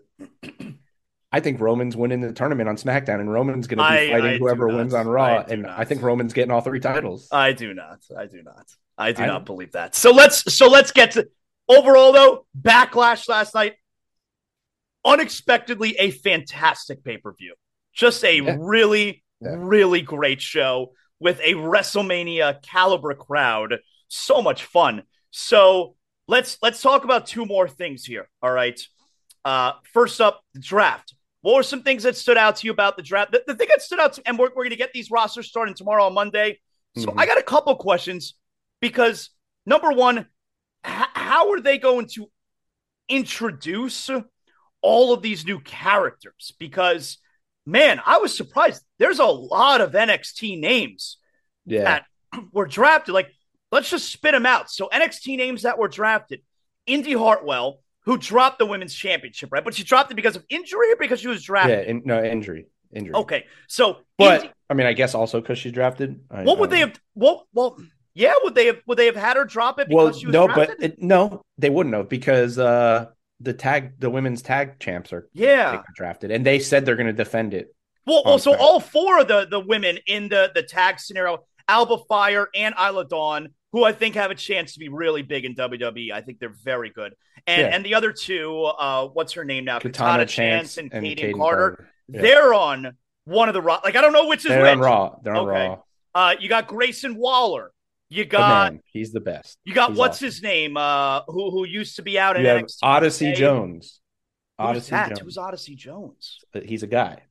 I 1.32 1.40
think 1.42 1.60
Roman's 1.60 1.96
winning 1.96 2.22
the 2.22 2.34
tournament 2.34 2.70
on 2.70 2.76
SmackDown, 2.76 3.20
and 3.20 3.32
Roman's 3.32 3.68
going 3.68 3.78
to 3.78 3.84
be 3.84 3.88
I, 3.88 4.12
fighting 4.12 4.36
I 4.36 4.38
whoever 4.38 4.68
wins 4.68 4.94
on 4.94 5.08
Raw, 5.08 5.26
I 5.26 5.46
and 5.50 5.62
not. 5.64 5.80
I 5.80 5.86
think 5.86 6.02
Roman's 6.02 6.34
getting 6.34 6.52
all 6.52 6.62
three 6.62 6.80
titles. 6.80 7.28
I 7.32 7.54
do 7.54 7.74
not. 7.74 8.00
I 8.18 8.26
do 8.26 8.42
not. 8.42 8.66
I 9.00 9.14
do 9.14 9.24
I 9.24 9.28
not 9.28 9.46
believe 9.46 9.72
that. 9.72 9.96
So 9.96 10.12
let's 10.12 10.54
so 10.54 10.68
let's 10.68 10.92
get 10.92 11.12
to 11.12 11.28
overall 11.68 12.12
though 12.12 12.46
backlash 12.60 13.28
last 13.30 13.56
night. 13.56 13.76
Unexpectedly, 15.06 15.96
a 15.98 16.12
fantastic 16.12 17.04
pay 17.04 17.18
per 17.18 17.34
view. 17.34 17.56
Just 17.94 18.24
a 18.26 18.42
yeah. 18.42 18.58
really, 18.60 19.24
yeah. 19.40 19.56
really 19.58 20.02
great 20.02 20.42
show 20.42 20.92
with 21.20 21.40
a 21.40 21.54
WrestleMania 21.54 22.62
caliber 22.62 23.14
crowd. 23.14 23.78
So 24.10 24.42
much 24.42 24.64
fun. 24.66 25.04
So 25.32 25.96
let's 26.28 26.58
let's 26.62 26.82
talk 26.82 27.06
about 27.06 27.26
two 27.26 27.46
more 27.46 27.70
things 27.70 28.04
here. 28.04 28.28
All 28.44 28.52
right. 28.52 28.80
Uh, 29.46 29.74
first 29.94 30.20
up, 30.20 30.42
the 30.54 30.60
draft. 30.60 31.16
What 31.42 31.56
were 31.56 31.64
some 31.64 31.84
things 31.84 32.04
that 32.04 32.18
stood 32.18 32.38
out 32.38 32.58
to 32.58 32.68
you 32.68 32.72
about 32.74 32.98
the 32.98 33.04
draft? 33.04 33.32
The, 33.32 33.42
the 33.48 33.56
thing 33.56 33.70
that 33.70 33.82
stood 33.82 34.02
out, 34.02 34.14
to, 34.14 34.22
and 34.26 34.38
we're, 34.38 34.50
we're 34.50 34.64
going 34.64 34.72
to 34.72 34.76
get 34.76 34.92
these 34.92 35.10
rosters 35.10 35.48
starting 35.48 35.74
tomorrow 35.74 36.06
on 36.06 36.14
Monday. 36.14 36.60
So 36.98 37.08
mm-hmm. 37.08 37.20
I 37.20 37.26
got 37.26 37.38
a 37.38 37.44
couple 37.44 37.74
questions 37.78 38.34
because 38.82 39.30
number 39.66 39.92
one, 39.92 40.20
h- 40.20 40.26
how 40.84 41.52
are 41.52 41.62
they 41.62 41.78
going 41.78 42.08
to 42.16 42.30
introduce 43.08 44.10
all 44.82 45.14
of 45.14 45.22
these 45.22 45.46
new 45.46 45.60
characters? 45.60 46.54
Because 46.60 47.18
man, 47.66 48.02
I 48.06 48.18
was 48.18 48.36
surprised. 48.36 48.84
There's 48.98 49.20
a 49.20 49.26
lot 49.26 49.82
of 49.82 49.92
NXT 49.92 50.60
names 50.60 51.18
yeah. 51.66 51.84
that 51.84 52.06
were 52.52 52.66
drafted. 52.66 53.14
Like, 53.14 53.32
let's 53.72 53.90
just 53.90 54.12
spit 54.12 54.34
them 54.34 54.46
out. 54.46 54.70
So 54.70 54.90
NXT 54.92 55.38
names 55.38 55.64
that 55.64 55.78
were 55.78 55.88
drafted: 55.88 56.42
Indi 56.86 57.14
Hartwell, 57.14 57.82
who 58.06 58.18
dropped 58.18 58.60
the 58.60 58.66
women's 58.66 58.94
championship, 58.94 59.52
right? 59.52 59.64
But 59.64 59.76
she 59.76 59.84
dropped 59.84 60.12
it 60.12 60.16
because 60.16 60.36
of 60.36 60.44
injury 60.50 60.92
or 60.92 60.96
because 60.98 61.20
she 61.20 61.28
was 61.28 61.44
drafted? 61.44 61.80
Yeah, 61.80 61.92
in, 61.92 62.02
no 62.06 62.24
injury. 62.24 62.68
Injury. 62.92 63.14
Okay, 63.14 63.46
so 63.68 64.00
but 64.18 64.42
Indi- 64.42 64.54
I 64.70 64.74
mean, 64.74 64.88
I 64.88 64.94
guess 64.94 65.14
also 65.14 65.40
because 65.40 65.60
she's 65.60 65.72
drafted. 65.72 66.20
I, 66.32 66.44
what 66.44 66.58
would 66.58 66.72
they 66.72 66.80
have? 66.80 67.00
Well, 67.14 67.48
well, 67.54 67.78
yeah, 68.20 68.34
would 68.44 68.54
they 68.54 68.66
have 68.66 68.82
would 68.86 68.98
they 68.98 69.06
have 69.06 69.16
had 69.16 69.38
her 69.38 69.46
drop 69.46 69.80
it? 69.80 69.88
well, 69.90 70.12
no, 70.24 70.46
drafted? 70.46 70.78
but 70.78 70.84
it, 70.84 71.02
no, 71.02 71.42
they 71.58 71.70
wouldn't 71.70 71.96
have 71.96 72.10
because 72.10 72.60
uh, 72.60 73.06
the 73.40 73.54
tag 73.54 73.94
the 73.98 74.10
women's 74.10 74.42
tag 74.42 74.78
champs 74.80 75.14
are 75.14 75.30
yeah 75.34 75.82
drafted, 75.96 76.30
and 76.30 76.46
they 76.46 76.60
said 76.60 76.86
they're 76.86 76.98
going 76.98 77.08
to 77.08 77.14
defend 77.14 77.54
it. 77.54 77.74
Well, 78.06 78.24
well 78.26 78.38
so 78.38 78.56
all 78.58 78.82
four 78.82 79.22
of 79.22 79.30
the 79.30 79.48
the 79.50 79.62
women 79.62 80.00
in 80.06 80.28
the 80.28 80.52
the 80.54 80.64
tag 80.64 81.00
scenario, 81.00 81.46
Alba 81.70 82.00
Fire 82.10 82.50
and 82.54 82.76
Isla 82.78 83.06
Dawn, 83.08 83.50
who 83.72 83.86
I 83.86 83.94
think 83.94 84.16
have 84.16 84.32
a 84.32 84.36
chance 84.36 84.74
to 84.74 84.80
be 84.80 84.90
really 84.90 85.22
big 85.22 85.46
in 85.46 85.56
WWE. 85.56 86.12
I 86.12 86.20
think 86.20 86.40
they're 86.40 86.54
very 86.64 86.90
good. 86.90 87.14
And 87.48 87.62
yeah. 87.62 87.68
and 87.74 87.86
the 87.86 87.96
other 87.96 88.12
two, 88.12 88.66
uh, 88.66 89.08
what's 89.08 89.32
her 89.34 89.46
name 89.46 89.64
now? 89.64 89.80
Katana, 89.80 90.26
Katana 90.26 90.26
Chance, 90.26 90.78
and, 90.78 90.94
and 90.94 91.06
Kayden 91.06 91.38
Carter. 91.38 91.38
Carter. 91.38 91.90
Yeah. 92.10 92.22
They're 92.22 92.54
on 92.54 92.98
one 93.24 93.48
of 93.48 93.54
the 93.54 93.62
raw. 93.62 93.80
Like 93.82 93.96
I 93.96 94.02
don't 94.02 94.12
know 94.12 94.28
which 94.28 94.44
is 94.44 94.50
they're 94.50 94.64
which. 94.64 94.72
on 94.72 94.80
Raw. 94.80 95.16
They're 95.24 95.36
on 95.36 95.50
okay. 95.50 95.68
Raw. 95.70 95.82
Uh, 96.14 96.36
you 96.38 96.50
got 96.50 96.68
Grayson 96.68 97.16
Waller. 97.16 97.72
You 98.10 98.26
got 98.26 98.74
he's 98.86 99.12
the 99.12 99.20
best. 99.20 99.58
You 99.64 99.74
got 99.74 99.92
he's 99.92 100.00
what's 100.00 100.18
awesome. 100.18 100.26
his 100.26 100.42
name? 100.42 100.78
Uh, 100.78 101.22
who 101.28 101.52
who 101.52 101.66
used 101.66 101.98
to 101.98 102.02
be 102.02 102.18
out 102.18 102.38
in 102.38 102.44
NXT 102.44 102.80
Odyssey. 102.82 103.34
Jones. 103.34 104.02
Odyssey 104.58 104.96
Who's 104.96 105.08
Jones. 105.08 105.20
Who's 105.20 105.38
Odyssey 105.38 105.76
Jones? 105.76 106.40
He's 106.66 106.84
a 106.84 106.88
guy. 106.88 107.24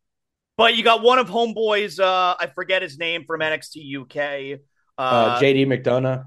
But 0.56 0.76
you 0.76 0.82
got 0.82 1.02
one 1.02 1.18
of 1.18 1.28
homeboys. 1.28 2.00
Uh, 2.00 2.36
I 2.38 2.46
forget 2.54 2.82
his 2.82 2.98
name 2.98 3.24
from 3.26 3.40
NXT 3.40 4.02
UK. 4.02 4.60
Uh, 4.96 5.00
uh, 5.00 5.40
JD 5.40 5.66
McDonagh. 5.66 6.24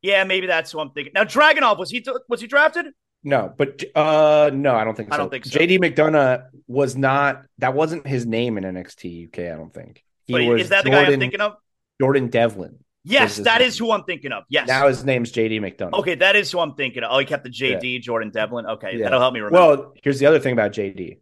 Yeah, 0.00 0.24
maybe 0.24 0.46
that's 0.46 0.72
who 0.72 0.80
I'm 0.80 0.90
thinking. 0.90 1.12
Now 1.14 1.24
Dragunov 1.24 1.78
was 1.78 1.90
he 1.90 2.04
was 2.28 2.40
he 2.40 2.46
drafted? 2.46 2.86
No, 3.24 3.52
but 3.56 3.84
uh, 3.94 4.50
no, 4.52 4.74
I 4.74 4.84
don't 4.84 4.96
think. 4.96 5.10
So. 5.10 5.14
I 5.14 5.16
don't 5.16 5.30
think 5.30 5.44
so. 5.44 5.58
JD 5.58 5.78
McDonagh 5.78 6.46
was 6.66 6.96
not. 6.96 7.42
That 7.58 7.74
wasn't 7.74 8.06
his 8.06 8.26
name 8.26 8.58
in 8.58 8.64
NXT 8.64 9.28
UK. 9.28 9.52
I 9.52 9.56
don't 9.56 9.72
think. 9.72 10.04
He 10.24 10.32
but 10.32 10.44
was. 10.44 10.62
Is 10.62 10.68
that 10.70 10.84
Jordan, 10.84 11.00
the 11.00 11.06
guy 11.06 11.12
I'm 11.12 11.20
thinking 11.20 11.40
of? 11.40 11.54
Jordan 12.00 12.28
Devlin. 12.28 12.78
Yes, 13.04 13.36
that 13.36 13.58
name. 13.58 13.68
is 13.68 13.78
who 13.78 13.90
I'm 13.90 14.04
thinking 14.04 14.30
of. 14.30 14.44
Yes. 14.48 14.68
Now 14.68 14.86
his 14.86 15.04
name's 15.04 15.32
JD 15.32 15.60
McDonagh. 15.60 15.98
Okay, 15.98 16.14
that 16.16 16.36
is 16.36 16.52
who 16.52 16.60
I'm 16.60 16.74
thinking 16.74 17.02
of. 17.02 17.10
Oh, 17.12 17.18
he 17.18 17.24
kept 17.24 17.42
the 17.42 17.50
JD, 17.50 17.94
yeah. 17.94 17.98
Jordan 17.98 18.30
Devlin. 18.30 18.66
Okay, 18.66 18.96
yeah. 18.96 19.04
that'll 19.04 19.20
help 19.20 19.34
me 19.34 19.40
remember. 19.40 19.82
Well, 19.82 19.94
here's 20.02 20.20
the 20.20 20.26
other 20.26 20.38
thing 20.38 20.52
about 20.52 20.72
JD. 20.72 21.18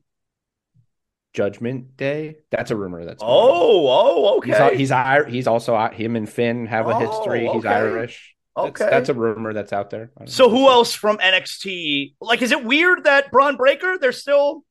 Judgment 1.32 1.96
Day. 1.96 2.38
That's 2.50 2.70
a 2.70 2.76
rumor. 2.76 3.04
That's 3.04 3.22
oh, 3.24 3.86
oh, 3.88 4.38
okay. 4.38 4.76
He's 4.76 4.90
he's, 4.90 5.32
he's 5.32 5.46
also 5.46 5.78
him 5.88 6.16
and 6.16 6.28
Finn 6.28 6.66
have 6.66 6.86
a 6.86 6.94
oh, 6.94 6.98
history. 6.98 7.46
He's 7.46 7.64
okay. 7.64 7.68
Irish. 7.68 8.36
Okay, 8.56 8.84
that's, 8.84 8.90
that's, 8.90 9.08
a 9.10 9.14
rumor 9.14 9.52
that's 9.54 9.72
out 9.72 9.90
there. 9.90 10.10
So 10.26 10.50
who 10.50 10.68
else 10.68 10.92
from 10.92 11.18
NXT? 11.18 12.14
Like, 12.20 12.42
is 12.42 12.50
it 12.50 12.64
weird 12.64 13.04
that 13.04 13.30
Bron 13.30 13.56
Breakker? 13.56 13.96
They're 13.98 14.12
still 14.12 14.64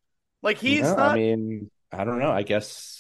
like 0.44 0.58
he's 0.58 0.82
no, 0.82 0.96
not. 0.96 1.12
I 1.12 1.16
mean, 1.16 1.72
I 1.92 2.04
don't 2.04 2.20
know. 2.20 2.30
I 2.30 2.44
guess 2.44 2.99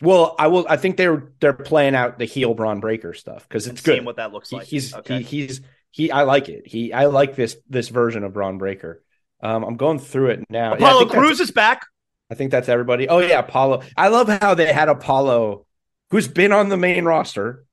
well, 0.00 0.34
I 0.38 0.48
will. 0.48 0.66
I 0.68 0.76
think 0.76 0.96
they're 0.96 1.30
they're 1.40 1.52
playing 1.52 1.94
out 1.94 2.18
the 2.18 2.24
heel 2.24 2.54
Bron 2.54 2.80
Breakker 2.80 3.14
stuff 3.14 3.48
because 3.48 3.66
it's 3.66 3.80
good. 3.80 4.04
What 4.04 4.16
that 4.16 4.32
looks 4.32 4.52
like. 4.52 4.66
He, 4.66 4.76
he's 4.76 4.94
okay. 4.94 5.22
he, 5.22 5.46
he's 5.46 5.60
he. 5.90 6.10
I 6.10 6.22
like 6.22 6.48
it. 6.48 6.66
He 6.66 6.92
I 6.92 7.06
like 7.06 7.36
this 7.36 7.56
this 7.68 7.88
version 7.88 8.24
of 8.24 8.32
Bron 8.32 8.58
Breakker. 8.58 9.02
Um, 9.42 9.64
I'm 9.64 9.76
going 9.76 9.98
through 9.98 10.30
it 10.30 10.44
now. 10.50 10.74
Apollo 10.74 11.06
yeah, 11.06 11.12
Crews 11.12 11.40
is 11.40 11.50
back. 11.50 11.86
I 12.30 12.34
think 12.34 12.50
that's 12.50 12.68
everybody. 12.68 13.08
Oh 13.08 13.18
yeah, 13.18 13.40
Apollo. 13.40 13.82
I 13.96 14.08
love 14.08 14.28
how 14.28 14.54
they 14.54 14.72
had 14.72 14.88
Apollo, 14.88 15.66
who's 16.10 16.28
been 16.28 16.52
on 16.52 16.68
the 16.68 16.76
main 16.76 17.04
roster, 17.04 17.64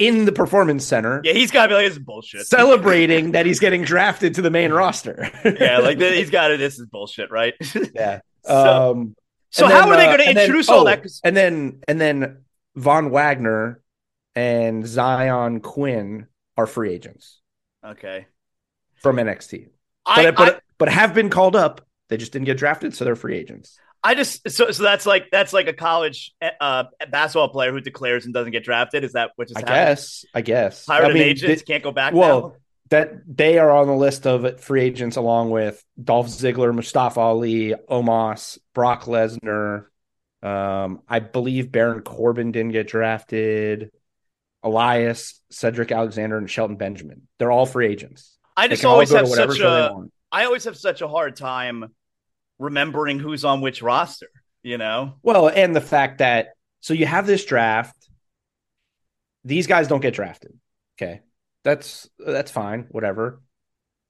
in 0.00 0.24
the 0.24 0.32
performance 0.32 0.84
center. 0.84 1.20
Yeah, 1.22 1.34
he's 1.34 1.50
got 1.50 1.64
to 1.64 1.68
be 1.68 1.74
like, 1.74 1.86
this 1.86 1.92
is 1.92 1.98
bullshit. 1.98 2.46
Celebrating 2.46 3.30
that 3.32 3.46
he's 3.46 3.60
getting 3.60 3.82
drafted 3.82 4.34
to 4.36 4.42
the 4.42 4.50
main 4.50 4.72
roster. 4.72 5.30
yeah, 5.44 5.78
like 5.78 5.98
he's 6.00 6.30
got 6.30 6.50
it. 6.50 6.58
This 6.58 6.78
is 6.78 6.86
bullshit, 6.86 7.30
right? 7.30 7.54
yeah. 7.94 8.20
so, 8.44 8.92
um, 8.92 9.14
so 9.50 9.66
how 9.66 9.88
are 9.88 9.96
they 9.96 10.06
going 10.06 10.18
to 10.18 10.26
uh, 10.26 10.30
introduce 10.30 10.66
then, 10.66 10.76
all 10.76 10.82
oh, 10.82 10.84
that? 10.86 11.06
And 11.24 11.36
then, 11.36 11.80
and 11.86 12.00
then 12.00 12.38
Von 12.76 13.10
Wagner 13.10 13.82
and 14.34 14.86
Zion 14.86 15.60
Quinn 15.60 16.26
are 16.56 16.66
free 16.66 16.92
agents. 16.92 17.40
Okay. 17.84 18.26
From 18.96 19.16
NXT. 19.16 19.68
I, 20.06 20.24
but, 20.24 20.36
but, 20.36 20.56
I, 20.56 20.60
but 20.78 20.88
have 20.88 21.14
been 21.14 21.30
called 21.30 21.56
up. 21.56 21.86
They 22.08 22.16
just 22.16 22.32
didn't 22.32 22.46
get 22.46 22.58
drafted, 22.58 22.94
so 22.94 23.04
they're 23.04 23.16
free 23.16 23.36
agents. 23.36 23.78
I 24.02 24.14
just 24.14 24.48
so 24.50 24.70
so 24.70 24.82
that's 24.82 25.04
like 25.04 25.26
that's 25.30 25.52
like 25.52 25.68
a 25.68 25.74
college 25.74 26.34
uh, 26.60 26.84
basketball 27.10 27.50
player 27.50 27.70
who 27.70 27.80
declares 27.80 28.24
and 28.24 28.32
doesn't 28.32 28.52
get 28.52 28.64
drafted. 28.64 29.04
Is 29.04 29.12
that 29.12 29.32
what 29.36 29.48
just 29.48 29.58
I 29.58 29.60
happened? 29.60 29.76
guess? 29.76 30.24
I 30.34 30.40
guess. 30.40 30.86
Hired 30.86 31.04
I 31.04 31.08
an 31.08 31.14
mean, 31.14 31.22
agent 31.24 31.62
can't 31.66 31.82
go 31.82 31.92
back. 31.92 32.14
Well, 32.14 32.40
now? 32.40 32.54
That 32.90 33.12
they 33.26 33.58
are 33.58 33.70
on 33.70 33.86
the 33.86 33.94
list 33.94 34.26
of 34.26 34.60
free 34.60 34.82
agents 34.82 35.16
along 35.16 35.50
with 35.50 35.82
Dolph 36.02 36.26
Ziggler, 36.26 36.74
Mustafa 36.74 37.20
Ali, 37.20 37.74
Omos, 37.88 38.58
Brock 38.74 39.04
Lesnar. 39.04 39.86
Um, 40.42 41.02
I 41.08 41.20
believe 41.20 41.70
Baron 41.70 42.02
Corbin 42.02 42.52
didn't 42.52 42.72
get 42.72 42.88
drafted. 42.88 43.90
Elias, 44.62 45.40
Cedric 45.50 45.90
Alexander, 45.90 46.36
and 46.36 46.50
Shelton 46.50 46.76
Benjamin. 46.76 47.28
They're 47.38 47.52
all 47.52 47.66
free 47.66 47.86
agents. 47.86 48.36
I 48.56 48.68
just 48.68 48.84
always 48.84 49.10
have 49.10 49.28
such 49.28 49.60
a. 49.60 49.94
I 50.32 50.44
always 50.44 50.64
have 50.64 50.76
such 50.76 51.00
a 51.00 51.08
hard 51.08 51.36
time 51.36 51.92
remembering 52.58 53.18
who's 53.18 53.44
on 53.44 53.60
which 53.60 53.82
roster, 53.82 54.28
you 54.62 54.78
know? 54.78 55.14
Well, 55.22 55.48
and 55.48 55.74
the 55.74 55.80
fact 55.80 56.18
that 56.18 56.50
so 56.80 56.94
you 56.94 57.06
have 57.06 57.26
this 57.26 57.44
draft, 57.44 57.96
these 59.44 59.66
guys 59.66 59.88
don't 59.88 60.00
get 60.00 60.14
drafted. 60.14 60.52
Okay. 60.96 61.22
That's 61.64 62.08
that's 62.18 62.50
fine, 62.50 62.86
whatever. 62.90 63.42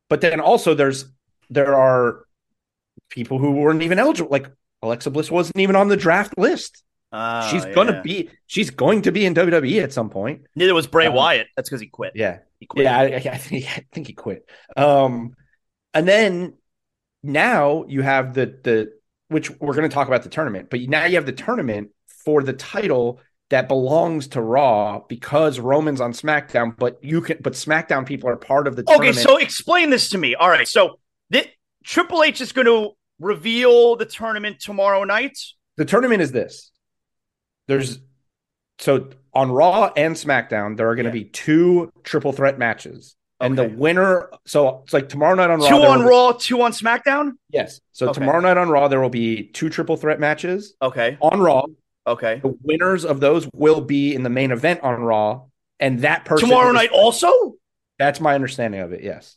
But 0.08 0.20
then 0.20 0.40
also 0.40 0.74
there's 0.74 1.06
there 1.48 1.74
are 1.74 2.24
people 3.08 3.38
who 3.38 3.52
weren't 3.52 3.82
even 3.82 3.98
eligible. 3.98 4.30
Like 4.30 4.50
Alexa 4.82 5.10
Bliss 5.10 5.30
wasn't 5.30 5.58
even 5.58 5.76
on 5.76 5.88
the 5.88 5.96
draft 5.96 6.38
list. 6.38 6.82
Uh, 7.12 7.48
she's 7.48 7.64
gonna 7.66 7.92
yeah. 7.92 8.02
be 8.02 8.30
she's 8.46 8.70
going 8.70 9.02
to 9.02 9.10
be 9.10 9.26
in 9.26 9.34
WWE 9.34 9.82
at 9.82 9.92
some 9.92 10.10
point. 10.10 10.42
Neither 10.54 10.74
was 10.74 10.86
Bray 10.86 11.06
um, 11.06 11.14
Wyatt. 11.14 11.48
That's 11.56 11.68
because 11.68 11.80
he 11.80 11.88
quit. 11.88 12.12
Yeah. 12.14 12.38
He 12.60 12.66
quit. 12.66 12.84
Yeah, 12.84 12.98
I, 12.98 13.04
I, 13.04 13.36
think, 13.36 13.64
I 13.78 13.84
think 13.92 14.06
he 14.06 14.12
quit. 14.12 14.48
Um 14.76 15.34
and 15.92 16.06
then 16.06 16.54
now 17.22 17.84
you 17.88 18.02
have 18.02 18.34
the 18.34 18.46
the 18.62 18.92
which 19.28 19.50
we're 19.60 19.74
going 19.74 19.88
to 19.88 19.94
talk 19.94 20.08
about 20.08 20.24
the 20.24 20.28
tournament, 20.28 20.68
but 20.70 20.80
now 20.80 21.04
you 21.04 21.14
have 21.14 21.26
the 21.26 21.32
tournament 21.32 21.90
for 22.24 22.42
the 22.42 22.52
title 22.52 23.20
that 23.50 23.68
belongs 23.68 24.28
to 24.28 24.40
Raw 24.40 25.00
because 25.08 25.58
Roman's 25.60 26.00
on 26.00 26.12
SmackDown, 26.12 26.76
but 26.76 27.02
you 27.02 27.20
can 27.20 27.38
but 27.42 27.52
SmackDown 27.52 28.06
people 28.06 28.28
are 28.28 28.36
part 28.36 28.66
of 28.66 28.76
the 28.76 28.82
Okay, 28.82 28.94
tournament. 28.94 29.16
so 29.16 29.36
explain 29.36 29.90
this 29.90 30.08
to 30.10 30.18
me. 30.18 30.34
All 30.34 30.48
right. 30.48 30.66
So 30.66 30.98
the, 31.30 31.46
Triple 31.84 32.22
H 32.22 32.40
is 32.40 32.52
going 32.52 32.66
to 32.66 32.90
reveal 33.18 33.96
the 33.96 34.06
tournament 34.06 34.60
tomorrow 34.60 35.04
night. 35.04 35.38
The 35.76 35.84
tournament 35.84 36.22
is 36.22 36.32
this. 36.32 36.70
There's 37.66 38.00
so 38.78 39.10
on 39.34 39.50
Raw 39.50 39.92
and 39.96 40.14
SmackDown, 40.14 40.76
there 40.76 40.88
are 40.88 40.94
going 40.94 41.10
to 41.10 41.16
yeah. 41.16 41.24
be 41.24 41.30
two 41.30 41.92
triple 42.02 42.32
threat 42.32 42.58
matches. 42.58 43.16
And 43.42 43.56
the 43.56 43.68
winner, 43.68 44.30
so 44.44 44.82
it's 44.84 44.92
like 44.92 45.08
tomorrow 45.08 45.34
night 45.34 45.48
on 45.48 45.60
Raw. 45.60 45.68
Two 45.68 45.76
on 45.76 46.02
Raw, 46.02 46.32
two 46.32 46.60
on 46.60 46.72
SmackDown? 46.72 47.32
Yes. 47.48 47.80
So 47.92 48.10
okay. 48.10 48.20
tomorrow 48.20 48.40
night 48.40 48.58
on 48.58 48.68
Raw, 48.68 48.88
there 48.88 49.00
will 49.00 49.08
be 49.08 49.44
two 49.44 49.70
triple 49.70 49.96
threat 49.96 50.20
matches. 50.20 50.74
Okay. 50.82 51.16
On 51.22 51.40
Raw. 51.40 51.64
Okay. 52.06 52.40
The 52.42 52.56
winners 52.62 53.04
of 53.04 53.20
those 53.20 53.48
will 53.54 53.80
be 53.80 54.14
in 54.14 54.22
the 54.22 54.30
main 54.30 54.50
event 54.50 54.80
on 54.82 55.00
Raw. 55.00 55.42
And 55.78 56.00
that 56.00 56.24
person. 56.24 56.48
Tomorrow 56.48 56.72
night 56.72 56.90
also? 56.90 57.54
That's 57.98 58.20
my 58.20 58.34
understanding 58.34 58.80
of 58.80 58.92
it, 58.92 59.02
yes. 59.02 59.36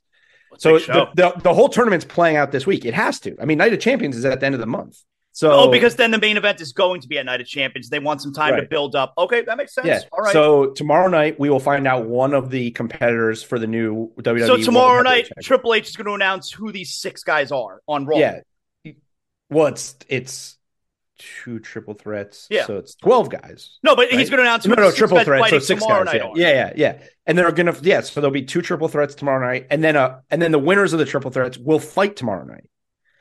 so 0.57 0.77
the, 0.77 1.09
the, 1.15 1.33
the 1.41 1.53
whole 1.53 1.69
tournament's 1.69 2.05
playing 2.05 2.37
out 2.37 2.51
this 2.51 2.65
week. 2.65 2.85
It 2.85 2.93
has 2.93 3.19
to. 3.21 3.35
I 3.41 3.45
mean, 3.45 3.57
Night 3.57 3.73
of 3.73 3.79
Champions 3.79 4.15
is 4.15 4.25
at 4.25 4.39
the 4.39 4.45
end 4.45 4.55
of 4.55 4.61
the 4.61 4.67
month. 4.67 4.97
So, 5.35 5.51
oh, 5.51 5.71
because 5.71 5.95
then 5.95 6.11
the 6.11 6.19
main 6.19 6.37
event 6.37 6.61
is 6.61 6.73
going 6.73 7.01
to 7.01 7.07
be 7.07 7.17
at 7.17 7.25
Night 7.25 7.41
of 7.41 7.47
Champions. 7.47 7.89
They 7.89 7.97
want 7.97 8.21
some 8.21 8.33
time 8.33 8.53
right. 8.53 8.61
to 8.61 8.67
build 8.67 8.95
up. 8.95 9.13
Okay, 9.17 9.41
that 9.41 9.57
makes 9.57 9.73
sense. 9.73 9.87
Yeah. 9.87 9.99
All 10.11 10.19
right. 10.19 10.31
So 10.31 10.67
tomorrow 10.67 11.07
night 11.07 11.39
we 11.39 11.49
will 11.49 11.59
find 11.59 11.87
out 11.87 12.05
one 12.05 12.35
of 12.35 12.51
the 12.51 12.69
competitors 12.71 13.41
for 13.41 13.57
the 13.57 13.65
new 13.65 14.11
WWE. 14.19 14.45
So 14.45 14.57
tomorrow 14.57 15.01
night, 15.01 15.27
Triple 15.41 15.73
H 15.73 15.89
is 15.89 15.95
going 15.95 16.05
to 16.05 16.13
announce 16.13 16.51
who 16.51 16.71
these 16.71 16.93
six 16.93 17.23
guys 17.23 17.51
are 17.51 17.81
on 17.87 18.05
Raw. 18.05 18.17
Yeah. 18.17 18.41
Well, 19.49 19.67
it's 19.67 19.95
it's 20.07 20.57
two 21.45 21.59
triple 21.59 21.93
threats. 21.93 22.47
Yeah. 22.49 22.65
So 22.65 22.77
it's 22.77 22.95
twelve 22.95 23.29
guys. 23.29 23.79
No, 23.83 23.95
but 23.95 24.09
right? 24.11 24.19
he's 24.19 24.29
going 24.29 24.37
to 24.37 24.43
announce 24.43 24.65
no, 24.65 24.75
no, 24.75 24.91
triple 24.91 25.23
threats. 25.23 25.49
So 25.49 25.59
six 25.59 25.85
guys. 25.85 26.07
Yeah. 26.13 26.31
yeah, 26.35 26.49
yeah, 26.49 26.73
yeah. 26.75 27.03
And 27.25 27.37
they're 27.37 27.51
going 27.51 27.67
to 27.67 27.73
yes. 27.73 27.83
Yeah, 27.83 28.01
so 28.01 28.21
there'll 28.21 28.33
be 28.33 28.43
two 28.43 28.61
triple 28.61 28.87
threats 28.87 29.15
tomorrow 29.15 29.45
night, 29.45 29.67
and 29.69 29.83
then 29.83 29.95
uh, 29.95 30.19
and 30.29 30.41
then 30.41 30.51
the 30.51 30.59
winners 30.59 30.93
of 30.93 30.99
the 30.99 31.05
triple 31.05 31.31
threats 31.31 31.57
will 31.57 31.79
fight 31.79 32.15
tomorrow 32.15 32.45
night. 32.45 32.69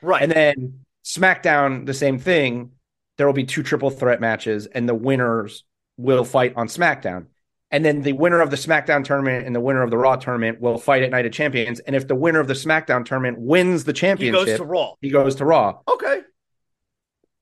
Right. 0.01 0.21
And 0.21 0.31
then 0.31 0.79
SmackDown, 1.05 1.85
the 1.85 1.93
same 1.93 2.19
thing 2.19 2.71
there 3.17 3.27
will 3.27 3.33
be 3.33 3.45
two 3.45 3.63
triple 3.63 3.89
threat 3.89 4.19
matches, 4.19 4.65
and 4.65 4.87
the 4.89 4.95
winners 4.95 5.63
will 5.97 6.25
fight 6.25 6.53
on 6.55 6.67
SmackDown. 6.67 7.27
And 7.71 7.83
then 7.83 8.03
the 8.03 8.13
winner 8.13 8.39
of 8.39 8.51
the 8.51 8.55
SmackDown 8.55 9.03
tournament 9.03 9.47
and 9.47 9.55
the 9.55 9.59
winner 9.59 9.81
of 9.81 9.89
the 9.89 9.97
Raw 9.97 10.15
tournament 10.15 10.61
will 10.61 10.77
fight 10.77 11.01
at 11.01 11.09
Night 11.09 11.25
of 11.25 11.31
Champions. 11.31 11.79
And 11.79 11.95
if 11.95 12.07
the 12.07 12.13
winner 12.13 12.39
of 12.39 12.47
the 12.47 12.53
SmackDown 12.53 13.03
tournament 13.03 13.39
wins 13.39 13.83
the 13.83 13.93
championship, 13.93 14.41
he 14.41 14.51
goes 14.51 14.59
to 14.59 14.63
Raw. 14.63 14.93
He 15.01 15.09
goes 15.09 15.35
to 15.37 15.45
Raw. 15.45 15.79
Okay. 15.87 16.21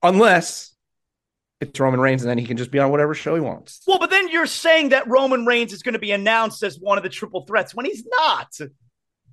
Unless 0.02 0.74
it's 1.60 1.78
Roman 1.78 2.00
Reigns, 2.00 2.22
and 2.22 2.30
then 2.30 2.38
he 2.38 2.46
can 2.46 2.56
just 2.56 2.70
be 2.70 2.78
on 2.78 2.90
whatever 2.90 3.14
show 3.14 3.34
he 3.34 3.40
wants. 3.40 3.82
Well, 3.86 3.98
but 3.98 4.10
then 4.10 4.28
you're 4.28 4.46
saying 4.46 4.88
that 4.90 5.06
Roman 5.06 5.46
Reigns 5.46 5.72
is 5.72 5.82
going 5.82 5.92
to 5.92 5.98
be 5.98 6.12
announced 6.12 6.62
as 6.62 6.78
one 6.78 6.98
of 6.98 7.04
the 7.04 7.10
triple 7.10 7.44
threats 7.46 7.74
when 7.74 7.86
he's 7.86 8.04
not. 8.04 8.58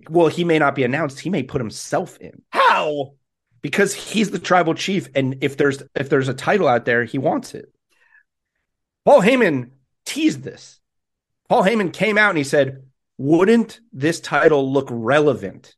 Well, 0.09 0.27
he 0.27 0.43
may 0.43 0.59
not 0.59 0.75
be 0.75 0.83
announced. 0.83 1.19
He 1.19 1.29
may 1.29 1.43
put 1.43 1.59
himself 1.59 2.17
in. 2.17 2.41
How? 2.49 3.13
because 3.61 3.93
he's 3.93 4.31
the 4.31 4.39
tribal 4.39 4.73
chief, 4.73 5.09
and 5.15 5.37
if 5.41 5.57
there's 5.57 5.81
if 5.95 6.09
there's 6.09 6.27
a 6.27 6.33
title 6.33 6.67
out 6.67 6.85
there, 6.85 7.03
he 7.03 7.17
wants 7.17 7.53
it. 7.53 7.71
Paul 9.05 9.21
Heyman 9.21 9.71
teased 10.05 10.43
this. 10.43 10.79
Paul 11.47 11.63
Heyman 11.63 11.91
came 11.91 12.17
out 12.17 12.29
and 12.29 12.37
he 12.37 12.43
said, 12.43 12.83
"Wouldn't 13.17 13.79
this 13.91 14.19
title 14.19 14.71
look 14.71 14.87
relevant 14.91 15.75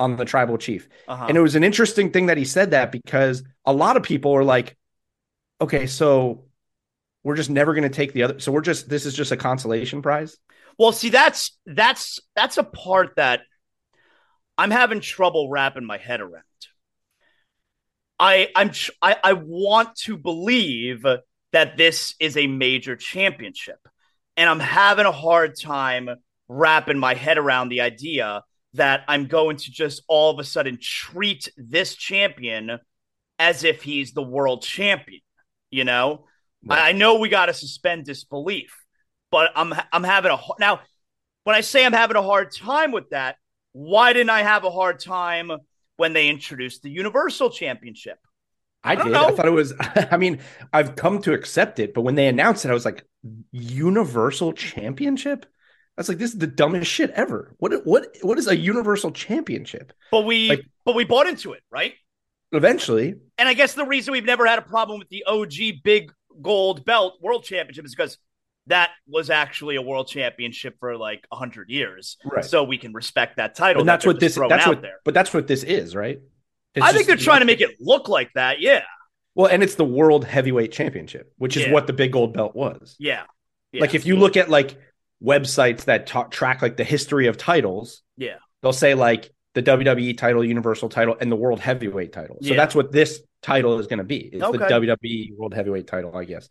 on 0.00 0.16
the 0.16 0.24
tribal 0.24 0.58
chief?" 0.58 0.88
Uh-huh. 1.06 1.26
And 1.28 1.36
it 1.36 1.40
was 1.40 1.54
an 1.54 1.62
interesting 1.62 2.10
thing 2.10 2.26
that 2.26 2.36
he 2.36 2.44
said 2.44 2.72
that 2.72 2.90
because 2.90 3.44
a 3.64 3.72
lot 3.72 3.96
of 3.96 4.02
people 4.02 4.32
are 4.32 4.44
like, 4.44 4.76
"Okay, 5.60 5.86
so 5.86 6.46
we're 7.22 7.36
just 7.36 7.50
never 7.50 7.74
going 7.74 7.84
to 7.84 7.94
take 7.94 8.12
the 8.12 8.24
other. 8.24 8.40
So 8.40 8.50
we're 8.50 8.62
just 8.62 8.88
this 8.88 9.06
is 9.06 9.14
just 9.14 9.30
a 9.30 9.36
consolation 9.36 10.02
prize." 10.02 10.36
Well, 10.78 10.92
see, 10.92 11.10
that's 11.10 11.58
that's 11.66 12.18
that's 12.34 12.58
a 12.58 12.64
part 12.64 13.16
that 13.16 13.42
I'm 14.56 14.70
having 14.70 15.00
trouble 15.00 15.48
wrapping 15.48 15.84
my 15.84 15.98
head 15.98 16.20
around. 16.20 16.44
I 18.18 18.48
I'm 18.54 18.72
I, 19.00 19.16
I 19.22 19.32
want 19.32 19.96
to 20.04 20.16
believe 20.16 21.04
that 21.52 21.76
this 21.76 22.14
is 22.20 22.36
a 22.36 22.46
major 22.46 22.94
championship, 22.94 23.78
and 24.36 24.48
I'm 24.48 24.60
having 24.60 25.06
a 25.06 25.12
hard 25.12 25.58
time 25.58 26.10
wrapping 26.48 26.98
my 26.98 27.14
head 27.14 27.38
around 27.38 27.70
the 27.70 27.80
idea 27.80 28.42
that 28.74 29.04
I'm 29.08 29.26
going 29.26 29.56
to 29.56 29.70
just 29.70 30.02
all 30.08 30.30
of 30.30 30.38
a 30.38 30.44
sudden 30.44 30.78
treat 30.80 31.50
this 31.56 31.94
champion 31.96 32.78
as 33.38 33.64
if 33.64 33.82
he's 33.82 34.12
the 34.12 34.22
world 34.22 34.62
champion. 34.62 35.20
You 35.70 35.84
know, 35.84 36.26
right. 36.64 36.88
I, 36.88 36.92
know 36.92 37.18
we 37.18 37.28
got 37.28 37.46
to 37.46 37.54
suspend 37.54 38.04
disbelief, 38.04 38.76
but 39.30 39.50
I'm 39.54 39.72
I'm 39.92 40.04
having 40.04 40.32
a 40.32 40.38
now. 40.58 40.80
When 41.44 41.56
I 41.56 41.62
say 41.62 41.86
I'm 41.86 41.92
having 41.92 42.16
a 42.16 42.22
hard 42.22 42.52
time 42.52 42.92
with 42.92 43.10
that, 43.10 43.36
why 43.72 44.12
didn't 44.12 44.30
I 44.30 44.42
have 44.42 44.64
a 44.64 44.70
hard 44.70 45.00
time 45.00 45.52
when 46.00 46.14
they 46.14 46.30
introduced 46.30 46.82
the 46.82 46.88
Universal 46.88 47.50
Championship. 47.50 48.18
I, 48.82 48.92
I 48.92 48.94
did. 48.96 49.12
Know. 49.12 49.26
I 49.26 49.32
thought 49.32 49.46
it 49.46 49.50
was. 49.50 49.74
I 50.10 50.16
mean, 50.16 50.38
I've 50.72 50.96
come 50.96 51.20
to 51.22 51.34
accept 51.34 51.78
it, 51.78 51.92
but 51.92 52.00
when 52.00 52.14
they 52.14 52.26
announced 52.26 52.64
it, 52.64 52.70
I 52.70 52.74
was 52.74 52.86
like, 52.86 53.04
Universal 53.52 54.54
Championship. 54.54 55.44
I 56.00 56.02
was 56.02 56.08
like, 56.08 56.16
this 56.16 56.32
is 56.32 56.38
the 56.38 56.46
dumbest 56.46 56.90
shit 56.90 57.10
ever. 57.10 57.54
What 57.58 57.84
what 57.84 58.06
what 58.22 58.38
is 58.38 58.48
a 58.48 58.56
Universal 58.56 59.10
Championship? 59.10 59.92
But 60.10 60.24
we 60.24 60.48
like, 60.48 60.64
but 60.86 60.94
we 60.94 61.04
bought 61.04 61.26
into 61.26 61.52
it, 61.52 61.62
right? 61.70 61.92
Eventually. 62.52 63.16
And 63.36 63.46
I 63.46 63.52
guess 63.52 63.74
the 63.74 63.84
reason 63.84 64.12
we've 64.12 64.24
never 64.24 64.46
had 64.46 64.58
a 64.58 64.62
problem 64.62 64.98
with 64.98 65.10
the 65.10 65.24
OG 65.24 65.82
big 65.84 66.10
gold 66.40 66.86
belt 66.86 67.18
world 67.20 67.44
championship 67.44 67.84
is 67.84 67.94
because 67.94 68.16
that 68.68 68.92
was 69.06 69.28
actually 69.28 69.76
a 69.76 69.82
world 69.82 70.08
championship 70.08 70.76
for 70.80 70.96
like 70.96 71.26
100 71.28 71.68
years. 71.68 72.16
Right. 72.24 72.46
So 72.46 72.64
we 72.64 72.78
can 72.78 72.94
respect 72.94 73.36
that 73.36 73.54
title. 73.54 73.80
And 73.80 73.88
that's 73.88 74.06
that 74.06 74.08
what 74.08 74.20
this 74.20 74.36
that's 74.36 74.66
what 74.66 74.80
there. 74.80 75.00
But 75.04 75.12
that's 75.12 75.34
what 75.34 75.48
this 75.48 75.64
is, 75.64 75.94
right? 75.94 76.18
It's 76.74 76.86
I 76.86 76.92
think 76.92 77.08
they're 77.08 77.16
trying 77.16 77.40
to 77.40 77.46
make 77.46 77.60
it 77.60 77.76
look 77.78 78.08
like 78.08 78.30
that. 78.36 78.58
Yeah. 78.60 78.84
Well, 79.34 79.50
and 79.50 79.62
it's 79.62 79.74
the 79.74 79.84
world 79.84 80.24
heavyweight 80.24 80.72
championship, 80.72 81.30
which 81.36 81.58
is 81.58 81.66
yeah. 81.66 81.72
what 81.72 81.86
the 81.86 81.92
big 81.92 82.12
gold 82.12 82.32
belt 82.32 82.56
was. 82.56 82.96
Yeah. 82.98 83.24
yeah. 83.72 83.82
Like 83.82 83.94
if 83.94 84.06
you 84.06 84.16
look 84.16 84.38
at 84.38 84.48
like 84.48 84.78
websites 85.22 85.84
that 85.84 86.06
talk, 86.06 86.30
track 86.30 86.62
like 86.62 86.76
the 86.76 86.84
history 86.84 87.26
of 87.26 87.36
titles, 87.36 88.02
yeah, 88.16 88.36
they'll 88.62 88.72
say 88.72 88.94
like 88.94 89.30
the 89.54 89.62
WWE 89.62 90.16
title, 90.16 90.44
Universal 90.44 90.90
title, 90.90 91.16
and 91.20 91.30
the 91.30 91.36
World 91.36 91.60
Heavyweight 91.60 92.12
title. 92.12 92.38
So 92.42 92.50
yeah. 92.50 92.56
that's 92.56 92.74
what 92.74 92.92
this 92.92 93.20
title 93.42 93.78
is 93.78 93.86
going 93.86 93.98
to 93.98 94.04
be. 94.04 94.18
It's 94.18 94.42
okay. 94.42 94.58
the 94.58 94.64
WWE 94.64 95.36
World 95.36 95.54
Heavyweight 95.54 95.86
title, 95.86 96.16
I 96.16 96.24
guess. 96.24 96.48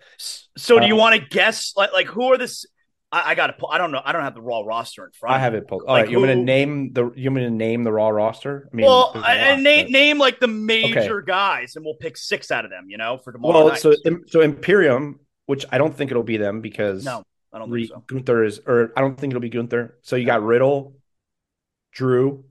So, 0.57 0.80
do 0.80 0.88
you 0.88 0.93
um, 0.93 0.99
want 0.99 1.22
to 1.22 1.28
guess 1.28 1.74
like 1.76 1.93
like 1.93 2.07
who 2.07 2.34
are 2.34 2.38
this? 2.38 2.65
I, 3.11 3.32
I 3.32 3.36
got 3.36 3.47
to. 3.47 3.53
Pull 3.53 3.70
I 3.72 3.78
don't 3.78 3.91
know. 3.91 4.01
I 4.03 4.11
don't 4.11 4.24
have 4.24 4.36
the 4.36 4.41
Raw 4.41 4.61
roster 4.61 5.05
in 5.05 5.11
front. 5.11 5.36
I 5.36 5.39
have 5.39 5.55
it 5.55 5.67
pulled. 5.67 5.84
All 5.84 5.93
like 5.93 6.05
right, 6.05 6.11
you 6.11 6.20
want 6.20 6.30
to 6.30 6.36
name 6.36 6.93
the? 6.93 7.11
You 7.15 7.32
want 7.32 7.43
to 7.43 7.49
name 7.49 7.84
the 7.84 7.91
Raw 7.91 8.09
roster? 8.09 8.70
I 8.72 8.76
mean, 8.76 8.86
well, 8.86 9.13
I, 9.15 9.55
name 9.55 9.91
name 9.91 10.17
like 10.17 10.39
the 10.39 10.47
major 10.47 11.20
okay. 11.20 11.26
guys, 11.26 11.76
and 11.76 11.86
we'll 11.86 11.95
pick 11.95 12.17
six 12.17 12.51
out 12.51 12.65
of 12.65 12.72
them. 12.72 12.86
You 12.88 12.97
know, 12.97 13.17
for 13.17 13.32
tomorrow. 13.32 13.65
Well, 13.65 13.67
night. 13.70 13.80
so 13.80 13.95
so 14.28 14.41
Imperium, 14.41 15.20
which 15.45 15.65
I 15.72 15.78
don't 15.78 15.95
think 15.95 16.11
it'll 16.11 16.24
be 16.24 16.38
them 16.38 16.61
because 16.61 17.05
no, 17.05 17.24
I 17.52 17.60
don't 17.60 17.72
think 17.72 17.89
so. 17.89 18.04
Gunther 18.06 18.43
is, 18.43 18.62
or 18.66 18.91
I 18.95 19.02
don't 19.02 19.18
think 19.20 19.32
it'll 19.32 19.41
be 19.41 19.50
Gunther. 19.50 19.97
So 20.02 20.16
you 20.16 20.26
got 20.26 20.43
Riddle, 20.43 20.95
Drew, 21.91 22.45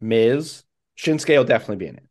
Miz, 0.00 0.64
Shinsuke 0.98 1.36
will 1.36 1.44
definitely 1.44 1.76
be 1.76 1.86
in 1.86 1.96
it. 1.96 2.04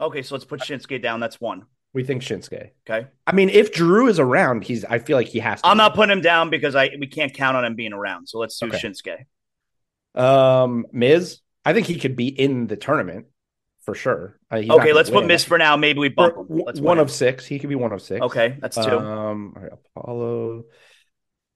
Okay, 0.00 0.22
so 0.22 0.34
let's 0.34 0.44
put 0.44 0.60
Shinsuke 0.60 1.00
down. 1.02 1.20
That's 1.20 1.40
one. 1.40 1.66
We 1.92 2.02
think 2.02 2.22
Shinsuke. 2.22 2.70
Okay. 2.88 3.06
I 3.26 3.32
mean, 3.32 3.48
if 3.48 3.72
Drew 3.72 4.08
is 4.08 4.18
around, 4.18 4.64
he's. 4.64 4.84
I 4.84 4.98
feel 4.98 5.16
like 5.16 5.28
he 5.28 5.38
has. 5.38 5.62
to 5.62 5.68
I'm 5.68 5.76
not 5.76 5.94
putting 5.94 6.10
him 6.10 6.20
down 6.20 6.50
because 6.50 6.74
I 6.74 6.90
we 6.98 7.06
can't 7.06 7.32
count 7.32 7.56
on 7.56 7.64
him 7.64 7.76
being 7.76 7.92
around. 7.92 8.28
So 8.28 8.38
let's 8.38 8.58
do 8.58 8.66
okay. 8.66 8.78
Shinsuke. 8.78 10.20
Um, 10.20 10.86
Miz. 10.92 11.40
I 11.64 11.72
think 11.72 11.86
he 11.86 11.98
could 11.98 12.16
be 12.16 12.28
in 12.28 12.66
the 12.66 12.76
tournament 12.76 13.26
for 13.84 13.94
sure. 13.94 14.38
Uh, 14.50 14.56
okay, 14.56 14.92
let's 14.92 15.10
win. 15.10 15.20
put 15.20 15.28
Miz 15.28 15.44
for 15.44 15.56
now. 15.56 15.76
Maybe 15.76 15.98
we 15.98 16.08
bump 16.08 16.36
him. 16.36 16.62
Let's 16.66 16.80
one 16.80 16.98
of 16.98 17.10
six. 17.10 17.46
He 17.46 17.58
could 17.58 17.68
be 17.68 17.74
one 17.74 17.92
of 17.92 18.02
six. 18.02 18.20
Okay, 18.20 18.56
that's 18.60 18.76
two. 18.76 18.98
Um, 18.98 19.54
Apollo. 19.96 20.64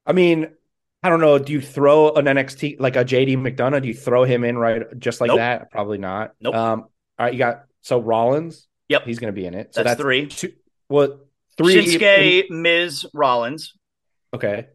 I 0.08 0.12
mean, 0.12 0.48
I 1.02 1.10
don't 1.10 1.20
know. 1.20 1.38
Do 1.38 1.52
you 1.52 1.60
throw 1.60 2.10
an 2.14 2.24
NXT 2.24 2.80
like 2.80 2.96
a 2.96 3.04
JD 3.04 3.36
McDonagh? 3.36 3.82
Do 3.82 3.88
you 3.88 3.94
throw 3.94 4.24
him 4.24 4.42
in 4.42 4.56
right 4.58 4.98
just 4.98 5.20
like 5.20 5.28
nope. 5.28 5.36
that? 5.36 5.70
Probably 5.70 5.98
not. 5.98 6.34
Nope. 6.40 6.54
Um, 6.54 6.80
all 6.80 6.88
right, 7.26 7.32
you 7.32 7.38
got 7.38 7.64
so 7.82 8.00
Rollins. 8.00 8.66
Yep, 8.88 9.04
he's 9.04 9.18
going 9.18 9.32
to 9.32 9.38
be 9.38 9.46
in 9.46 9.54
it. 9.54 9.74
So 9.74 9.82
that's, 9.82 9.92
that's 9.92 10.00
three. 10.00 10.26
Two, 10.26 10.52
what 10.88 11.26
three? 11.56 11.76
Shinsuke, 11.76 12.48
in, 12.48 12.62
Miz, 12.62 13.06
Rollins. 13.12 13.74
Okay. 14.32 14.68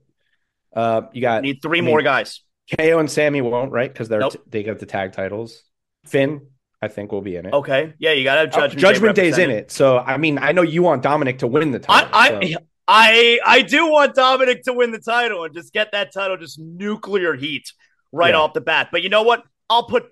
Uh, 0.73 1.03
you 1.13 1.21
got 1.21 1.41
need 1.41 1.61
three 1.61 1.79
I 1.79 1.81
mean, 1.81 1.89
more 1.89 2.01
guys. 2.01 2.41
KO 2.77 2.99
and 2.99 3.11
Sami 3.11 3.41
won't 3.41 3.71
right 3.71 3.91
because 3.91 4.07
they're 4.07 4.21
nope. 4.21 4.33
t- 4.33 4.39
they 4.47 4.63
get 4.63 4.79
the 4.79 4.85
tag 4.85 5.13
titles. 5.13 5.63
Finn, 6.05 6.47
I 6.81 6.87
think, 6.87 7.11
will 7.11 7.21
be 7.21 7.35
in 7.35 7.47
it. 7.47 7.53
Okay, 7.53 7.93
yeah, 7.97 8.11
you 8.11 8.23
got 8.23 8.35
to 8.35 8.41
have 8.41 8.51
Judgment. 8.51 8.73
Oh, 8.73 8.91
Judgment 8.91 9.15
Day 9.15 9.23
Day's 9.23 9.37
in 9.39 9.49
it, 9.49 9.71
so 9.71 9.97
I 9.97 10.17
mean, 10.17 10.37
I 10.37 10.51
know 10.51 10.61
you 10.61 10.83
want 10.83 11.01
Dominic 11.01 11.39
to 11.39 11.47
win 11.47 11.71
the 11.71 11.79
title. 11.79 12.09
I, 12.13 12.29
I, 12.29 12.51
so. 12.51 12.57
I, 12.87 13.39
I 13.45 13.61
do 13.61 13.89
want 13.89 14.15
Dominic 14.15 14.63
to 14.63 14.73
win 14.73 14.91
the 14.91 14.99
title 14.99 15.43
and 15.45 15.53
just 15.53 15.71
get 15.73 15.91
that 15.93 16.13
title 16.13 16.37
just 16.37 16.59
nuclear 16.59 17.33
heat 17.35 17.71
right 18.11 18.33
yeah. 18.33 18.39
off 18.39 18.53
the 18.53 18.61
bat. 18.61 18.89
But 18.91 19.03
you 19.03 19.09
know 19.09 19.23
what? 19.23 19.43
I'll 19.69 19.87
put. 19.87 20.05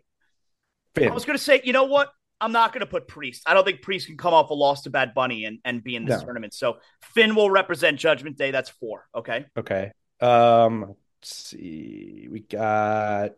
Finn. 0.95 1.09
I 1.09 1.13
was 1.13 1.25
going 1.25 1.37
to 1.37 1.43
say, 1.43 1.61
you 1.63 1.73
know 1.73 1.85
what? 1.85 2.11
I'm 2.39 2.51
not 2.51 2.73
going 2.73 2.79
to 2.79 2.87
put 2.87 3.07
Priest. 3.07 3.43
I 3.45 3.53
don't 3.53 3.63
think 3.63 3.81
Priest 3.81 4.07
can 4.07 4.17
come 4.17 4.33
off 4.33 4.49
a 4.49 4.53
loss 4.53 4.83
to 4.83 4.89
Bad 4.89 5.13
Bunny 5.13 5.45
and, 5.45 5.59
and 5.63 5.83
be 5.83 5.95
in 5.95 6.05
this 6.05 6.19
no. 6.19 6.25
tournament. 6.25 6.53
So 6.53 6.77
Finn 7.13 7.35
will 7.35 7.51
represent 7.51 7.99
Judgment 7.99 8.37
Day. 8.37 8.51
That's 8.51 8.69
four. 8.69 9.07
Okay. 9.13 9.45
Okay. 9.57 9.91
Um, 10.19 10.95
let's 11.19 11.49
see. 11.49 12.27
We 12.31 12.39
got 12.39 13.33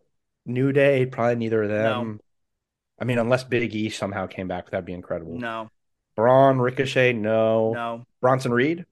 New 0.46 0.72
Day. 0.72 1.06
Probably 1.06 1.36
neither 1.36 1.64
of 1.64 1.70
them. 1.70 2.12
No. 2.12 2.20
I 3.00 3.06
mean, 3.06 3.18
unless 3.20 3.44
Big 3.44 3.76
E 3.76 3.90
somehow 3.90 4.28
came 4.28 4.48
back, 4.48 4.70
that'd 4.70 4.86
be 4.86 4.94
incredible. 4.94 5.38
No. 5.38 5.70
Braun, 6.16 6.60
Ricochet, 6.60 7.14
no. 7.14 7.74
No. 7.74 8.06
Bronson 8.22 8.54
Reed. 8.54 8.86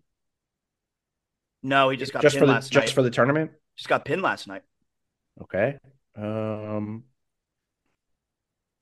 No, 1.63 1.89
he 1.89 1.97
just 1.97 2.13
got 2.13 2.21
just 2.21 2.37
for 2.37 2.45
the, 2.45 2.59
just 2.59 2.73
night. 2.73 2.89
for 2.89 3.01
the 3.01 3.11
tournament. 3.11 3.51
Just 3.75 3.89
got 3.89 4.05
pinned 4.05 4.21
last 4.21 4.47
night. 4.47 4.63
Okay. 5.41 5.77
Um. 6.15 7.03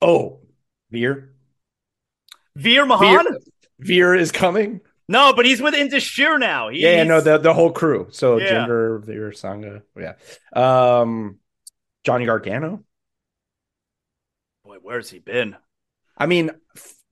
Oh, 0.02 0.40
Veer. 0.90 1.34
Veer 2.56 2.86
Mahaan? 2.86 3.24
Veer, 3.24 3.38
Veer 3.78 4.14
is 4.14 4.32
coming. 4.32 4.80
No, 5.08 5.32
but 5.34 5.44
he's 5.44 5.60
with 5.60 5.74
Indus 5.74 6.04
Sher 6.04 6.38
now. 6.38 6.68
He, 6.68 6.82
yeah, 6.82 7.02
no, 7.02 7.20
the 7.20 7.38
the 7.38 7.52
whole 7.52 7.72
crew. 7.72 8.08
So 8.12 8.38
yeah. 8.38 8.66
Jinder, 8.66 9.04
Veer, 9.04 9.30
Sangha, 9.30 9.82
yeah. 9.98 10.14
Um, 10.52 11.38
Johnny 12.04 12.26
Gargano. 12.26 12.84
Boy, 14.64 14.76
where's 14.80 15.10
he 15.10 15.18
been? 15.18 15.56
I 16.16 16.26
mean, 16.26 16.50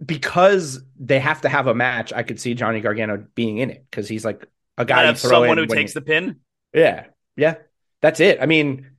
because 0.04 0.80
they 0.98 1.18
have 1.18 1.40
to 1.40 1.48
have 1.48 1.66
a 1.66 1.74
match, 1.74 2.12
I 2.12 2.22
could 2.22 2.38
see 2.38 2.54
Johnny 2.54 2.80
Gargano 2.80 3.24
being 3.34 3.58
in 3.58 3.70
it 3.70 3.84
because 3.90 4.08
he's 4.08 4.24
like 4.24 4.46
a 4.78 4.84
guy. 4.84 5.04
Have 5.04 5.18
someone 5.18 5.58
who 5.58 5.66
takes 5.66 5.92
the 5.92 6.00
pin. 6.00 6.40
Yeah, 6.72 7.06
yeah, 7.36 7.56
that's 8.00 8.20
it. 8.20 8.40
I 8.40 8.46
mean, 8.46 8.92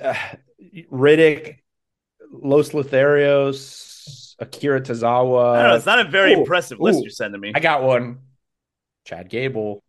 uh, 0.00 0.14
Riddick, 0.90 1.58
Los 2.30 2.70
Lotharios, 2.70 4.34
Akira 4.38 4.80
Tozawa. 4.80 5.62
Know, 5.62 5.76
it's 5.76 5.86
not 5.86 6.00
a 6.00 6.10
very 6.10 6.34
ooh, 6.34 6.40
impressive 6.40 6.78
list 6.80 7.00
you're 7.02 7.10
sending 7.10 7.40
me. 7.40 7.52
I 7.54 7.60
got 7.60 7.82
one. 7.82 8.18
Chad 9.06 9.30
Gable. 9.30 9.82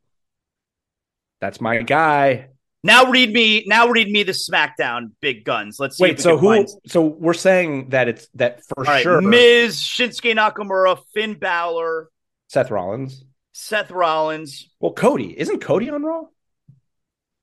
That's 1.41 1.59
my 1.59 1.81
guy. 1.81 2.47
Now 2.83 3.11
read 3.11 3.31
me. 3.31 3.63
Now 3.67 3.89
read 3.89 4.09
me 4.09 4.23
the 4.23 4.31
SmackDown 4.31 5.11
big 5.21 5.43
guns. 5.43 5.79
Let's 5.79 5.99
wait. 5.99 6.19
So 6.19 6.37
who? 6.37 6.47
Find... 6.47 6.69
So 6.87 7.01
we're 7.01 7.33
saying 7.33 7.89
that 7.89 8.07
it's 8.07 8.27
that 8.35 8.61
for 8.65 8.83
right, 8.83 9.03
sure. 9.03 9.21
Miz, 9.21 9.77
Shinsuke 9.77 10.35
Nakamura, 10.35 10.99
Finn 11.13 11.35
Balor, 11.35 12.09
Seth 12.47 12.71
Rollins, 12.71 13.23
Seth 13.53 13.91
Rollins. 13.91 14.69
Well, 14.79 14.93
Cody 14.93 15.37
isn't 15.37 15.61
Cody 15.61 15.89
on 15.89 16.03
Raw? 16.03 16.23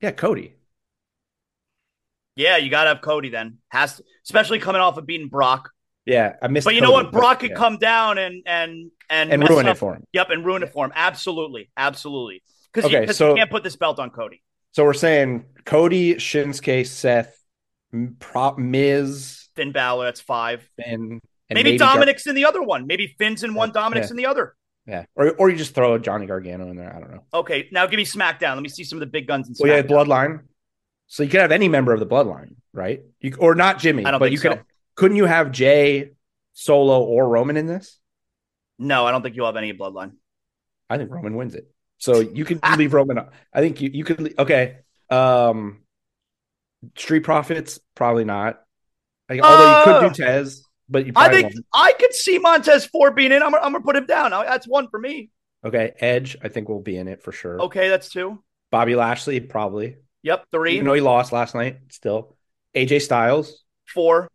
Yeah, 0.01 0.13
Cody. 0.13 0.55
Yeah, 2.37 2.57
you 2.57 2.71
gotta 2.71 2.89
have 2.89 3.01
Cody 3.01 3.31
then. 3.31 3.59
Has 3.69 3.97
to, 3.97 4.05
especially 4.25 4.61
coming 4.61 4.81
off 4.81 4.97
of 4.97 5.07
beating 5.07 5.29
Brock. 5.29 5.71
Yeah, 6.07 6.37
I 6.41 6.49
missed. 6.49 6.65
But 6.65 6.75
you 6.75 6.81
Cody, 6.81 6.93
know 6.93 6.95
what? 6.95 7.13
Brock 7.13 7.41
could 7.41 7.51
yeah. 7.51 7.57
come 7.57 7.79
down 7.79 8.17
and 8.17 8.43
and 8.47 8.91
and 9.11 9.33
and 9.33 9.49
ruin 9.49 9.67
up. 9.67 9.77
it 9.77 9.79
for 9.79 9.95
him. 9.95 10.05
Yep, 10.13 10.31
and 10.31 10.47
ruin 10.47 10.63
it 10.63 10.73
for 10.73 10.85
him. 10.85 10.93
Absolutely, 10.95 11.71
absolutely. 11.77 12.43
Because 12.73 12.87
okay, 12.87 13.13
so, 13.13 13.31
you 13.31 13.37
can't 13.37 13.51
put 13.51 13.65
this 13.65 13.77
belt 13.77 13.99
on 13.99 14.11
Cody. 14.11 14.43
So 14.73 14.85
we're 14.85 14.95
saying 14.95 15.47
Cody, 15.65 16.15
Shinsuke, 16.15 16.87
Seth, 16.87 17.37
Prop, 18.21 18.57
Miz, 18.57 19.49
Finn 19.57 19.73
Balor. 19.73 20.05
That's 20.05 20.21
five. 20.21 20.69
Finn. 20.77 21.21
Maybe, 21.51 21.63
maybe, 21.63 21.79
Dominic's 21.79 22.25
Gar- 22.25 22.33
in 22.33 22.37
the 22.37 22.45
other 22.45 22.63
one. 22.63 22.87
Maybe 22.87 23.17
Finn's 23.19 23.43
in 23.43 23.55
one, 23.55 23.73
Dominic's 23.73 24.09
yeah. 24.09 24.13
in 24.13 24.17
the 24.17 24.27
other. 24.27 24.55
Yeah, 24.89 25.05
or 25.15 25.33
or 25.33 25.51
you 25.51 25.57
just 25.57 25.75
throw 25.75 25.99
Johnny 25.99 26.27
Gargano 26.27 26.71
in 26.71 26.77
there. 26.77 26.95
I 26.95 26.99
don't 26.99 27.11
know. 27.11 27.23
Okay, 27.35 27.69
now 27.71 27.87
give 27.87 27.99
me 27.99 28.07
SmackDown. 28.07 28.55
Let 28.55 28.63
me 28.63 28.71
see 28.71 28.85
some 28.85 28.97
of 28.97 29.01
the 29.01 29.07
big 29.07 29.27
guns 29.27 29.47
in 29.47 29.55
SmackDown. 29.55 29.61
Well, 29.61 29.77
yeah, 29.77 29.83
Bloodline. 29.83 30.41
So 31.09 31.23
you 31.23 31.29
could 31.29 31.41
have 31.41 31.53
any 31.53 31.69
member 31.69 31.93
of 31.93 32.01
the 32.01 32.07
Bloodline, 32.07 32.57
right? 32.73 33.03
You, 33.21 33.35
or 33.39 33.55
not 33.55 33.79
Jimmy, 33.79 34.07
I 34.07 34.11
don't 34.11 34.21
but 34.21 34.33
you 34.33 34.39
so. 34.39 34.51
could. 34.51 34.63
Couldn't 34.95 35.19
you 35.19 35.27
have 35.27 35.53
Jay, 35.53 36.13
Solo 36.55 37.03
or 37.05 37.29
Roman 37.29 37.57
in 37.57 37.67
this? 37.67 37.99
No, 38.79 39.07
I 39.07 39.13
don't 39.13 39.23
think 39.23 39.37
you'll 39.37 39.47
have 39.47 39.57
any 39.57 39.73
bloodline. 39.73 40.13
I 40.89 40.97
think 40.97 41.11
Roman 41.11 41.37
wins 41.37 41.55
it. 41.55 41.71
So 41.99 42.21
you 42.21 42.45
can 42.45 42.61
leave 42.77 42.95
Roman. 42.95 43.19
I 43.53 43.61
think 43.61 43.81
you 43.81 43.91
you 43.93 44.05
could 44.05 44.21
leave, 44.21 44.39
okay. 44.39 44.79
Um, 45.11 45.83
Street 46.97 47.21
Profits 47.21 47.79
probably 47.95 48.25
not. 48.25 48.61
Like, 49.29 49.43
although 49.43 49.79
you 49.79 49.85
could 49.85 50.15
do 50.15 50.25
Tez, 50.25 50.65
but 50.89 51.07
you 51.07 51.13
I 51.17 51.29
think 51.31 51.55
won't. 51.55 51.67
I 51.73 51.93
could 51.93 52.15
see 52.15 52.39
Montez 52.39 52.87
Ford 52.87 53.15
being 53.15 53.33
in. 53.33 53.43
I'm, 53.43 53.55
I'm 53.55 53.73
gonna 53.73 53.81
put 53.81 53.97
him 53.97 54.07
down. 54.07 54.31
That's 54.31 54.67
one 54.67 54.89
for 54.89 54.99
me. 54.99 55.31
Okay, 55.65 55.93
Edge 55.99 56.37
I 56.43 56.49
think 56.49 56.69
will 56.69 56.81
be 56.81 56.97
in 56.97 57.09
it 57.09 57.23
for 57.23 57.33
sure. 57.33 57.61
Okay, 57.63 57.89
that's 57.89 58.09
two. 58.09 58.43
Bobby 58.71 58.95
Lashley 58.95 59.41
probably. 59.41 59.97
Yep, 60.23 60.47
three. 60.51 60.75
Even 60.75 60.87
though 60.87 60.95
he 60.95 61.01
lost 61.01 61.33
last 61.33 61.55
night, 61.55 61.79
still. 61.91 62.37
AJ 62.75 63.03
Styles 63.03 63.65
four. 63.87 64.29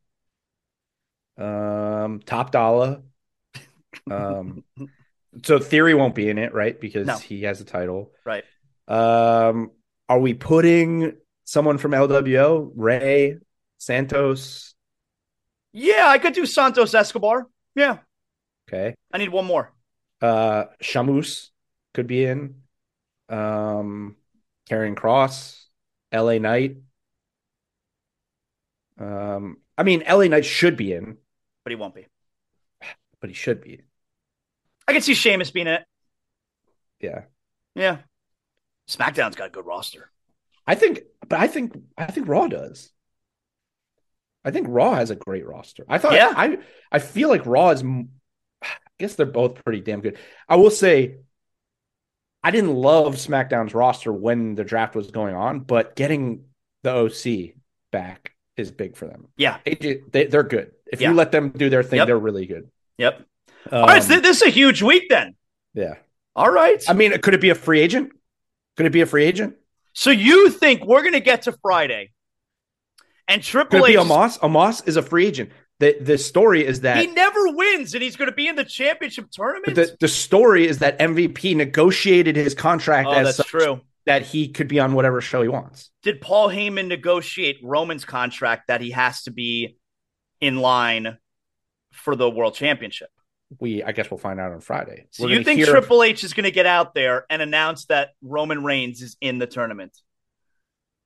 Um, 1.37 2.21
Top 2.25 2.51
Dolla. 2.51 3.01
Um, 4.09 4.63
so 5.45 5.59
Theory 5.59 5.93
won't 5.93 6.15
be 6.15 6.29
in 6.29 6.37
it, 6.37 6.53
right? 6.53 6.79
Because 6.79 7.07
no. 7.07 7.17
he 7.17 7.43
has 7.43 7.61
a 7.61 7.65
title, 7.65 8.11
right? 8.25 8.43
Um, 8.87 9.71
are 10.09 10.19
we 10.19 10.33
putting 10.33 11.13
someone 11.45 11.77
from 11.77 11.91
LWO, 11.91 12.71
Rey 12.75 13.37
Santos? 13.77 14.72
Yeah, 15.73 16.05
I 16.07 16.19
could 16.19 16.33
do 16.33 16.45
Santos 16.45 16.93
Escobar. 16.93 17.47
Yeah. 17.75 17.97
Okay. 18.69 18.95
I 19.11 19.17
need 19.17 19.29
one 19.29 19.45
more. 19.45 19.71
Uh, 20.21 20.65
Sheamus 20.79 21.51
could 21.93 22.07
be 22.07 22.25
in. 22.25 22.61
Um, 23.29 24.15
Karrion 24.69 24.95
Kross, 24.95 25.65
LA 26.13 26.37
Knight. 26.37 26.77
Um, 28.99 29.57
I 29.77 29.83
mean, 29.83 30.03
LA 30.07 30.25
Knight 30.25 30.45
should 30.45 30.77
be 30.77 30.93
in 30.93 31.17
but 31.63 31.71
he 31.71 31.75
won't 31.75 31.95
be. 31.95 32.07
But 33.19 33.29
he 33.29 33.33
should 33.33 33.61
be. 33.61 33.81
I 34.87 34.93
can 34.93 35.01
see 35.01 35.13
Sheamus 35.13 35.51
being 35.51 35.67
in 35.67 35.73
it. 35.73 35.85
Yeah. 36.99 37.21
Yeah. 37.75 37.99
SmackDown's 38.89 39.35
got 39.35 39.47
a 39.47 39.51
good 39.51 39.65
roster. 39.65 40.09
I 40.67 40.75
think, 40.75 41.03
but 41.27 41.39
I 41.39 41.47
think, 41.47 41.73
I 41.97 42.07
think 42.07 42.27
Raw 42.27 42.47
does. 42.47 42.91
I 44.45 44.51
think 44.51 44.67
Raw 44.69 44.95
has 44.95 45.09
a 45.09 45.15
great 45.15 45.45
roster. 45.45 45.85
I 45.87 45.97
thought, 45.97 46.13
yeah. 46.13 46.33
I, 46.35 46.57
I 46.91 46.99
feel 46.99 47.29
like 47.29 47.45
Raw 47.45 47.69
is. 47.69 47.83
I 47.83 48.67
guess 48.99 49.15
they're 49.15 49.25
both 49.25 49.63
pretty 49.63 49.81
damn 49.81 50.01
good. 50.01 50.17
I 50.47 50.55
will 50.57 50.69
say, 50.69 51.17
I 52.43 52.51
didn't 52.51 52.73
love 52.73 53.15
SmackDown's 53.15 53.73
roster 53.73 54.11
when 54.11 54.55
the 54.55 54.63
draft 54.63 54.95
was 54.95 55.11
going 55.11 55.35
on, 55.35 55.61
but 55.61 55.95
getting 55.95 56.45
the 56.83 56.91
OC 56.91 57.55
back 57.91 58.33
is 58.57 58.71
big 58.71 58.95
for 58.95 59.07
them. 59.07 59.27
Yeah, 59.37 59.57
AJ, 59.65 60.11
they, 60.11 60.27
are 60.27 60.43
good. 60.43 60.71
If 60.85 61.01
yeah. 61.01 61.09
you 61.09 61.15
let 61.15 61.31
them 61.31 61.49
do 61.49 61.69
their 61.69 61.83
thing, 61.83 61.97
yep. 61.97 62.07
they're 62.07 62.17
really 62.17 62.45
good. 62.45 62.69
Yep. 62.97 63.25
Um, 63.71 63.81
All 63.81 63.87
right, 63.87 64.03
so 64.03 64.19
this 64.19 64.37
is 64.37 64.43
a 64.43 64.49
huge 64.49 64.81
week 64.81 65.05
then. 65.09 65.35
Yeah. 65.73 65.95
All 66.35 66.51
right. 66.51 66.83
I 66.87 66.93
mean, 66.93 67.19
could 67.21 67.33
it 67.33 67.41
be 67.41 67.49
a 67.49 67.55
free 67.55 67.79
agent? 67.79 68.11
Could 68.77 68.85
it 68.85 68.91
be 68.91 69.01
a 69.01 69.05
free 69.05 69.23
agent? 69.23 69.55
So 69.93 70.09
you 70.09 70.49
think 70.49 70.85
we're 70.85 71.01
going 71.01 71.13
to 71.13 71.19
get 71.19 71.43
to 71.43 71.53
Friday 71.61 72.11
and 73.27 73.41
Triple 73.41 73.85
H? 73.85 73.97
Omos? 73.97 74.39
Omos 74.39 74.87
is 74.87 74.97
a 74.97 75.01
free 75.01 75.27
agent. 75.27 75.51
The 75.79 75.97
the 75.99 76.17
story 76.17 76.65
is 76.65 76.81
that 76.81 76.97
he 76.97 77.07
never 77.07 77.39
wins, 77.47 77.93
and 77.93 78.03
he's 78.03 78.15
going 78.15 78.29
to 78.29 78.35
be 78.35 78.47
in 78.47 78.55
the 78.55 78.65
championship 78.65 79.31
tournament. 79.31 79.75
the 79.75 79.95
the 79.99 80.07
story 80.07 80.67
is 80.67 80.79
that 80.79 80.99
MVP 80.99 81.55
negotiated 81.55 82.35
his 82.35 82.53
contract 82.53 83.07
oh, 83.09 83.13
as 83.13 83.37
that's 83.37 83.49
true 83.49 83.81
that 84.05 84.23
he 84.23 84.49
could 84.49 84.67
be 84.67 84.79
on 84.79 84.93
whatever 84.93 85.21
show 85.21 85.41
he 85.41 85.47
wants. 85.47 85.89
Did 86.01 86.21
Paul 86.21 86.49
Heyman 86.49 86.87
negotiate 86.87 87.57
Roman's 87.63 88.05
contract 88.05 88.67
that 88.67 88.81
he 88.81 88.91
has 88.91 89.23
to 89.23 89.31
be 89.31 89.77
in 90.41 90.57
line 90.57 91.17
for 91.91 92.15
the 92.15 92.29
World 92.29 92.55
Championship? 92.55 93.09
We, 93.59 93.83
I 93.83 93.91
guess, 93.91 94.09
we'll 94.09 94.17
find 94.17 94.39
out 94.39 94.51
on 94.51 94.61
Friday. 94.61 95.05
So 95.11 95.27
you 95.27 95.43
think 95.43 95.63
Triple 95.63 96.03
H 96.03 96.23
is 96.23 96.33
going 96.33 96.45
to 96.45 96.51
get 96.51 96.65
out 96.65 96.93
there 96.93 97.25
and 97.29 97.41
announce 97.41 97.85
that 97.85 98.09
Roman 98.21 98.63
Reigns 98.63 99.01
is 99.01 99.15
in 99.21 99.37
the 99.37 99.47
tournament? 99.47 99.95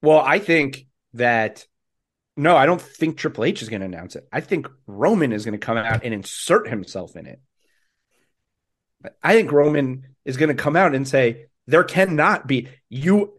Well, 0.02 0.20
I 0.20 0.40
think 0.40 0.88
that 1.14 1.66
no, 2.38 2.56
I 2.56 2.66
don't 2.66 2.82
think 2.82 3.18
Triple 3.18 3.44
H 3.44 3.62
is 3.62 3.70
going 3.70 3.82
to 3.82 3.88
announce 3.88 4.16
it. 4.16 4.28
I 4.32 4.42
think 4.42 4.68
Roman 4.86 5.34
is 5.34 5.44
going 5.44 5.60
to 5.60 5.66
come 5.66 5.78
out 5.78 6.04
and 6.04 6.14
insert 6.14 6.70
himself 6.70 7.16
in 7.16 7.26
it. 7.26 7.42
I 9.24 9.34
think 9.34 9.52
Roman 9.52 10.08
is 10.24 10.38
going 10.38 10.56
to 10.56 10.62
come 10.62 10.76
out 10.76 10.94
and 10.94 11.08
say 11.08 11.48
there 11.66 11.84
cannot 11.84 12.48
be 12.48 12.70
you. 12.90 13.34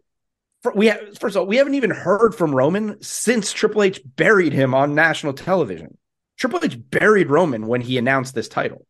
We 0.74 0.86
have, 0.86 1.18
first 1.18 1.36
of 1.36 1.40
all, 1.40 1.46
we 1.46 1.56
haven't 1.56 1.74
even 1.74 1.90
heard 1.90 2.34
from 2.34 2.54
Roman 2.54 3.00
since 3.00 3.52
Triple 3.52 3.84
H 3.84 4.00
buried 4.04 4.52
him 4.52 4.74
on 4.74 4.94
national 4.94 5.34
television. 5.34 5.96
Triple 6.36 6.60
H 6.62 6.78
buried 6.90 7.30
Roman 7.30 7.66
when 7.66 7.80
he 7.80 7.98
announced 7.98 8.34
this 8.34 8.48
title. 8.48 8.84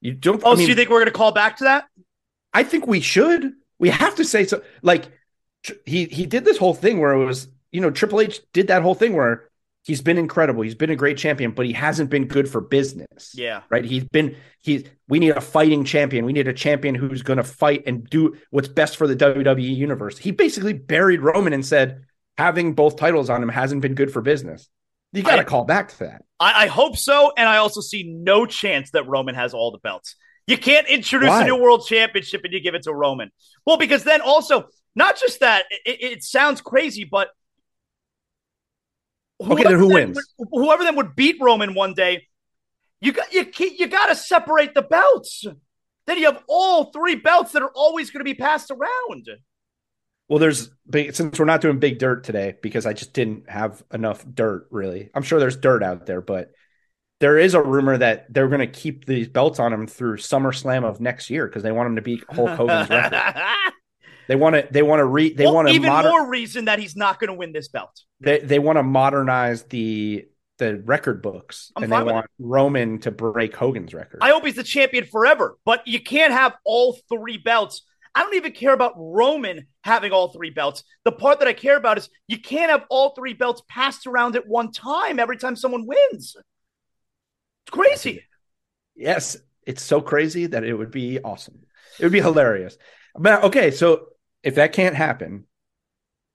You 0.00 0.12
don't. 0.12 0.42
Oh, 0.44 0.52
I 0.52 0.54
mean, 0.56 0.66
so 0.66 0.70
you 0.70 0.74
think 0.74 0.90
we're 0.90 0.98
going 0.98 1.06
to 1.06 1.12
call 1.12 1.32
back 1.32 1.58
to 1.58 1.64
that? 1.64 1.86
I 2.52 2.64
think 2.64 2.86
we 2.86 3.00
should. 3.00 3.52
We 3.78 3.90
have 3.90 4.16
to 4.16 4.24
say 4.24 4.44
so. 4.44 4.62
Like 4.82 5.06
he 5.86 6.06
he 6.06 6.26
did 6.26 6.44
this 6.44 6.58
whole 6.58 6.74
thing 6.74 6.98
where 6.98 7.12
it 7.12 7.24
was, 7.24 7.48
you 7.70 7.80
know, 7.80 7.90
Triple 7.90 8.20
H 8.20 8.40
did 8.52 8.68
that 8.68 8.82
whole 8.82 8.94
thing 8.94 9.14
where 9.14 9.48
he's 9.84 10.00
been 10.00 10.18
incredible. 10.18 10.62
He's 10.62 10.74
been 10.74 10.90
a 10.90 10.96
great 10.96 11.18
champion, 11.18 11.52
but 11.52 11.66
he 11.66 11.72
hasn't 11.72 12.10
been 12.10 12.26
good 12.26 12.48
for 12.48 12.60
business. 12.60 13.32
Yeah. 13.34 13.62
Right. 13.70 13.84
He's 13.84 14.04
been, 14.04 14.36
he's, 14.60 14.84
we 15.08 15.18
need 15.18 15.30
a 15.30 15.40
fighting 15.40 15.84
champion. 15.84 16.24
We 16.24 16.32
need 16.32 16.48
a 16.48 16.52
champion 16.52 16.94
who's 16.94 17.22
going 17.22 17.38
to 17.38 17.44
fight 17.44 17.84
and 17.86 18.08
do 18.08 18.36
what's 18.50 18.68
best 18.68 18.96
for 18.96 19.06
the 19.06 19.16
WWE 19.16 19.76
universe. 19.76 20.18
He 20.18 20.30
basically 20.30 20.72
buried 20.72 21.20
Roman 21.20 21.52
and 21.52 21.66
said, 21.66 22.04
having 22.38 22.74
both 22.74 22.96
titles 22.96 23.28
on 23.28 23.42
him 23.42 23.48
hasn't 23.48 23.82
been 23.82 23.94
good 23.94 24.12
for 24.12 24.22
business. 24.22 24.68
You 25.12 25.22
got 25.22 25.36
to 25.36 25.44
call 25.44 25.64
back 25.64 25.90
to 25.90 25.98
that. 26.00 26.24
I, 26.40 26.64
I, 26.64 26.66
hope 26.68 26.96
so. 26.96 27.32
And 27.36 27.46
I 27.46 27.58
also 27.58 27.82
see 27.82 28.04
no 28.04 28.46
chance 28.46 28.92
that 28.92 29.06
Roman 29.06 29.34
has 29.34 29.52
all 29.52 29.70
the 29.70 29.78
belts. 29.78 30.16
You 30.46 30.56
can't 30.56 30.88
introduce 30.88 31.28
Why? 31.28 31.42
a 31.42 31.46
new 31.46 31.56
world 31.56 31.84
championship 31.86 32.40
and 32.44 32.52
you 32.52 32.60
give 32.60 32.74
it 32.74 32.84
to 32.84 32.94
Roman. 32.94 33.30
Well, 33.66 33.76
because 33.76 34.04
then 34.04 34.22
also, 34.22 34.68
not 34.94 35.18
just 35.18 35.40
that, 35.40 35.66
it, 35.70 36.02
it 36.02 36.24
sounds 36.24 36.62
crazy, 36.62 37.04
but 37.04 37.28
okay, 39.50 39.64
then 39.64 39.78
who 39.78 39.92
wins? 39.92 40.18
Would, 40.38 40.48
whoever 40.52 40.84
then 40.84 40.96
would 40.96 41.16
beat 41.16 41.36
Roman 41.40 41.74
one 41.74 41.94
day, 41.94 42.28
you 43.00 43.12
got 43.12 43.32
you 43.32 43.46
you 43.58 43.88
got 43.88 44.06
to 44.06 44.14
separate 44.14 44.74
the 44.74 44.82
belts. 44.82 45.44
Then 46.06 46.18
you 46.18 46.26
have 46.26 46.42
all 46.48 46.86
three 46.92 47.14
belts 47.14 47.52
that 47.52 47.62
are 47.62 47.70
always 47.74 48.10
going 48.10 48.20
to 48.20 48.24
be 48.24 48.34
passed 48.34 48.70
around. 48.70 49.28
Well, 50.28 50.38
there's 50.38 50.70
since 51.12 51.38
we're 51.38 51.44
not 51.44 51.60
doing 51.60 51.78
big 51.78 51.98
dirt 51.98 52.24
today 52.24 52.54
because 52.62 52.86
I 52.86 52.92
just 52.92 53.12
didn't 53.12 53.50
have 53.50 53.82
enough 53.92 54.24
dirt. 54.32 54.68
Really, 54.70 55.10
I'm 55.14 55.22
sure 55.22 55.38
there's 55.38 55.56
dirt 55.56 55.82
out 55.82 56.06
there, 56.06 56.20
but 56.20 56.52
there 57.20 57.38
is 57.38 57.54
a 57.54 57.62
rumor 57.62 57.98
that 57.98 58.32
they're 58.32 58.48
going 58.48 58.60
to 58.60 58.66
keep 58.66 59.04
these 59.04 59.28
belts 59.28 59.60
on 59.60 59.72
him 59.72 59.86
through 59.86 60.16
SummerSlam 60.16 60.84
of 60.84 61.00
next 61.00 61.30
year 61.30 61.46
because 61.46 61.62
they 61.62 61.70
want 61.70 61.86
him 61.88 61.96
to 61.96 62.02
beat 62.02 62.24
Hulk 62.28 62.50
Hogan's 62.50 62.90
record. 62.90 63.22
They 64.32 64.36
want 64.36 64.56
to. 64.56 64.66
They 64.70 64.80
want 64.80 65.00
to 65.00 65.04
re. 65.04 65.34
They 65.34 65.44
well, 65.44 65.56
want 65.56 65.68
to 65.68 65.74
even 65.74 65.90
moder- 65.90 66.08
more 66.08 66.26
reason 66.26 66.64
that 66.64 66.78
he's 66.78 66.96
not 66.96 67.20
going 67.20 67.28
to 67.28 67.34
win 67.34 67.52
this 67.52 67.68
belt. 67.68 67.90
They 68.18 68.38
they 68.38 68.58
want 68.58 68.78
to 68.78 68.82
modernize 68.82 69.64
the 69.64 70.24
the 70.56 70.80
record 70.86 71.20
books, 71.20 71.70
I'm 71.76 71.82
and 71.82 71.92
they 71.92 72.02
want 72.02 72.24
it. 72.24 72.30
Roman 72.38 72.98
to 73.00 73.10
break 73.10 73.54
Hogan's 73.54 73.92
record. 73.92 74.20
I 74.22 74.30
hope 74.30 74.46
he's 74.46 74.54
the 74.54 74.62
champion 74.62 75.04
forever, 75.04 75.58
but 75.66 75.86
you 75.86 76.00
can't 76.00 76.32
have 76.32 76.54
all 76.64 76.98
three 77.10 77.36
belts. 77.36 77.82
I 78.14 78.22
don't 78.22 78.34
even 78.36 78.52
care 78.52 78.72
about 78.72 78.94
Roman 78.96 79.66
having 79.84 80.12
all 80.12 80.28
three 80.32 80.48
belts. 80.48 80.82
The 81.04 81.12
part 81.12 81.40
that 81.40 81.48
I 81.48 81.52
care 81.52 81.76
about 81.76 81.98
is 81.98 82.08
you 82.26 82.40
can't 82.40 82.70
have 82.70 82.86
all 82.88 83.10
three 83.10 83.34
belts 83.34 83.60
passed 83.68 84.06
around 84.06 84.34
at 84.34 84.48
one 84.48 84.72
time 84.72 85.18
every 85.18 85.36
time 85.36 85.56
someone 85.56 85.86
wins. 85.86 86.36
It's 87.66 87.70
crazy. 87.70 88.24
Yes, 88.96 89.36
it's 89.66 89.82
so 89.82 90.00
crazy 90.00 90.46
that 90.46 90.64
it 90.64 90.72
would 90.72 90.90
be 90.90 91.20
awesome. 91.20 91.66
It 92.00 92.04
would 92.04 92.12
be 92.12 92.22
hilarious. 92.22 92.78
But 93.14 93.44
okay, 93.44 93.70
so 93.70 94.06
if 94.42 94.56
that 94.56 94.72
can't 94.72 94.94
happen, 94.94 95.46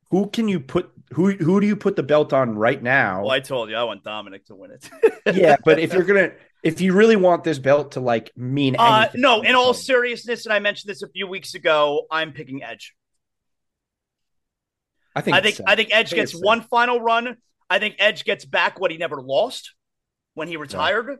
who 0.09 0.27
can 0.29 0.47
you 0.47 0.59
put 0.59 0.91
who 1.13 1.31
who 1.31 1.59
do 1.59 1.67
you 1.67 1.75
put 1.75 1.95
the 1.95 2.03
belt 2.03 2.33
on 2.33 2.55
right 2.55 2.81
now? 2.81 3.21
Well, 3.21 3.31
I 3.31 3.39
told 3.39 3.69
you 3.69 3.75
I 3.75 3.83
want 3.83 4.03
Dominic 4.03 4.45
to 4.47 4.55
win 4.55 4.71
it. 4.71 4.89
yeah, 5.35 5.57
but 5.63 5.79
if 5.79 5.93
you're 5.93 6.03
gonna 6.03 6.31
if 6.63 6.81
you 6.81 6.93
really 6.93 7.15
want 7.15 7.43
this 7.43 7.59
belt 7.59 7.93
to 7.93 7.99
like 7.99 8.31
mean 8.35 8.75
uh, 8.77 9.01
anything, 9.03 9.21
no, 9.21 9.41
in 9.41 9.55
all 9.55 9.73
seriousness, 9.73 10.45
and 10.45 10.53
I 10.53 10.59
mentioned 10.59 10.89
this 10.89 11.01
a 11.01 11.09
few 11.09 11.27
weeks 11.27 11.55
ago, 11.55 12.07
I'm 12.09 12.33
picking 12.33 12.63
Edge. 12.63 12.93
I 15.15 15.21
think 15.21 15.35
I 15.35 15.41
think 15.41 15.59
I 15.65 15.75
think 15.75 15.89
Edge 15.91 16.07
I 16.07 16.09
think 16.09 16.29
gets 16.29 16.33
one 16.33 16.61
final 16.61 17.01
run. 17.01 17.37
I 17.69 17.79
think 17.79 17.95
Edge 17.99 18.23
gets 18.23 18.45
back 18.45 18.79
what 18.79 18.91
he 18.91 18.97
never 18.97 19.21
lost 19.21 19.73
when 20.35 20.47
he 20.47 20.57
retired. 20.57 21.19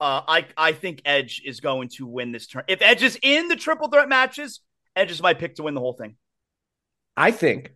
Uh, 0.00 0.22
I 0.26 0.46
I 0.56 0.72
think 0.72 1.02
Edge 1.04 1.42
is 1.44 1.60
going 1.60 1.88
to 1.96 2.06
win 2.06 2.32
this 2.32 2.46
turn. 2.46 2.64
If 2.66 2.82
Edge 2.82 3.02
is 3.02 3.18
in 3.22 3.48
the 3.48 3.56
triple 3.56 3.88
threat 3.88 4.08
matches, 4.08 4.60
Edge 4.96 5.10
is 5.10 5.22
my 5.22 5.34
pick 5.34 5.56
to 5.56 5.62
win 5.62 5.74
the 5.74 5.80
whole 5.80 5.92
thing. 5.92 6.16
I 7.16 7.30
think 7.30 7.72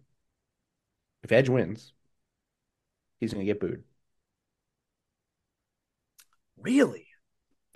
if 1.22 1.32
Edge 1.32 1.48
wins, 1.48 1.92
he's 3.20 3.32
going 3.32 3.46
to 3.46 3.52
get 3.52 3.60
booed. 3.60 3.84
Really? 6.60 7.06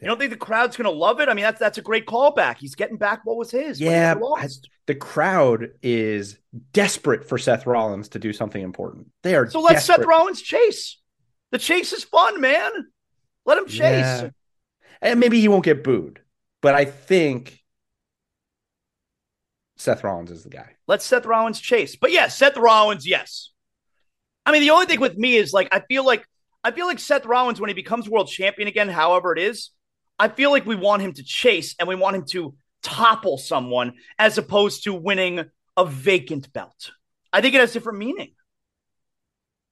You 0.00 0.08
don't 0.08 0.18
think 0.18 0.32
the 0.32 0.36
crowd's 0.36 0.76
going 0.76 0.92
to 0.92 0.98
love 0.98 1.20
it? 1.20 1.28
I 1.28 1.34
mean, 1.34 1.44
that's 1.44 1.60
that's 1.60 1.78
a 1.78 1.82
great 1.82 2.06
callback. 2.06 2.58
He's 2.58 2.74
getting 2.74 2.96
back 2.96 3.20
what 3.22 3.36
was 3.36 3.52
his. 3.52 3.80
Yeah, 3.80 4.16
the 4.86 4.96
crowd 4.96 5.68
is 5.80 6.38
desperate 6.72 7.28
for 7.28 7.38
Seth 7.38 7.66
Rollins 7.66 8.08
to 8.08 8.18
do 8.18 8.32
something 8.32 8.60
important. 8.60 9.12
They 9.22 9.36
are. 9.36 9.48
So 9.48 9.60
let 9.60 9.74
desperate. 9.74 9.98
Seth 9.98 10.06
Rollins 10.06 10.42
chase. 10.42 10.98
The 11.52 11.58
chase 11.58 11.92
is 11.92 12.02
fun, 12.02 12.40
man. 12.40 12.72
Let 13.46 13.58
him 13.58 13.66
chase. 13.66 13.78
Yeah. 13.80 14.30
And 15.00 15.20
maybe 15.20 15.40
he 15.40 15.46
won't 15.46 15.64
get 15.64 15.84
booed, 15.84 16.20
but 16.60 16.74
I 16.74 16.84
think 16.84 17.61
Seth 19.82 20.04
Rollins 20.04 20.30
is 20.30 20.44
the 20.44 20.50
guy. 20.50 20.70
Let 20.86 21.02
Seth 21.02 21.26
Rollins 21.26 21.60
chase. 21.60 21.96
But 21.96 22.12
yeah, 22.12 22.28
Seth 22.28 22.56
Rollins, 22.56 23.06
yes. 23.06 23.50
I 24.46 24.52
mean, 24.52 24.62
the 24.62 24.70
only 24.70 24.86
thing 24.86 25.00
with 25.00 25.16
me 25.16 25.34
is 25.36 25.52
like 25.52 25.68
I 25.72 25.80
feel 25.80 26.06
like 26.06 26.26
I 26.64 26.70
feel 26.70 26.86
like 26.86 27.00
Seth 27.00 27.26
Rollins 27.26 27.60
when 27.60 27.68
he 27.68 27.74
becomes 27.74 28.08
world 28.08 28.28
champion 28.28 28.68
again, 28.68 28.88
however 28.88 29.32
it 29.32 29.38
is, 29.38 29.70
I 30.18 30.28
feel 30.28 30.50
like 30.50 30.66
we 30.66 30.76
want 30.76 31.02
him 31.02 31.12
to 31.14 31.24
chase 31.24 31.74
and 31.78 31.88
we 31.88 31.96
want 31.96 32.16
him 32.16 32.24
to 32.26 32.54
topple 32.82 33.38
someone 33.38 33.94
as 34.18 34.38
opposed 34.38 34.84
to 34.84 34.94
winning 34.94 35.44
a 35.76 35.84
vacant 35.84 36.52
belt. 36.52 36.92
I 37.32 37.40
think 37.40 37.54
it 37.54 37.60
has 37.60 37.72
different 37.72 37.98
meaning. 37.98 38.32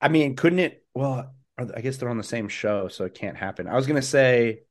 I 0.00 0.08
mean, 0.08 0.34
couldn't 0.34 0.60
it? 0.60 0.84
Well, 0.94 1.32
I 1.58 1.80
guess 1.82 1.98
they're 1.98 2.08
on 2.08 2.16
the 2.16 2.24
same 2.24 2.48
show, 2.48 2.88
so 2.88 3.04
it 3.04 3.14
can't 3.14 3.36
happen. 3.36 3.68
I 3.68 3.76
was 3.76 3.86
gonna 3.86 4.02
say 4.02 4.62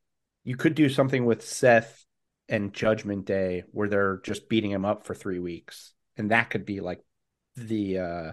you 0.44 0.58
could 0.58 0.76
do 0.76 0.90
something 0.90 1.26
with 1.26 1.46
Seth 1.46 2.06
and 2.50 2.74
Judgment 2.74 3.26
Day 3.26 3.64
where 3.72 3.88
they're 3.88 4.18
just 4.24 4.50
beating 4.50 4.72
him 4.72 4.86
up 4.86 5.06
for 5.06 5.14
three 5.14 5.40
weeks, 5.40 5.94
and 6.18 6.32
that 6.32 6.50
could 6.50 6.66
be 6.66 6.80
like 6.80 7.02
the. 7.56 8.00
uh 8.00 8.32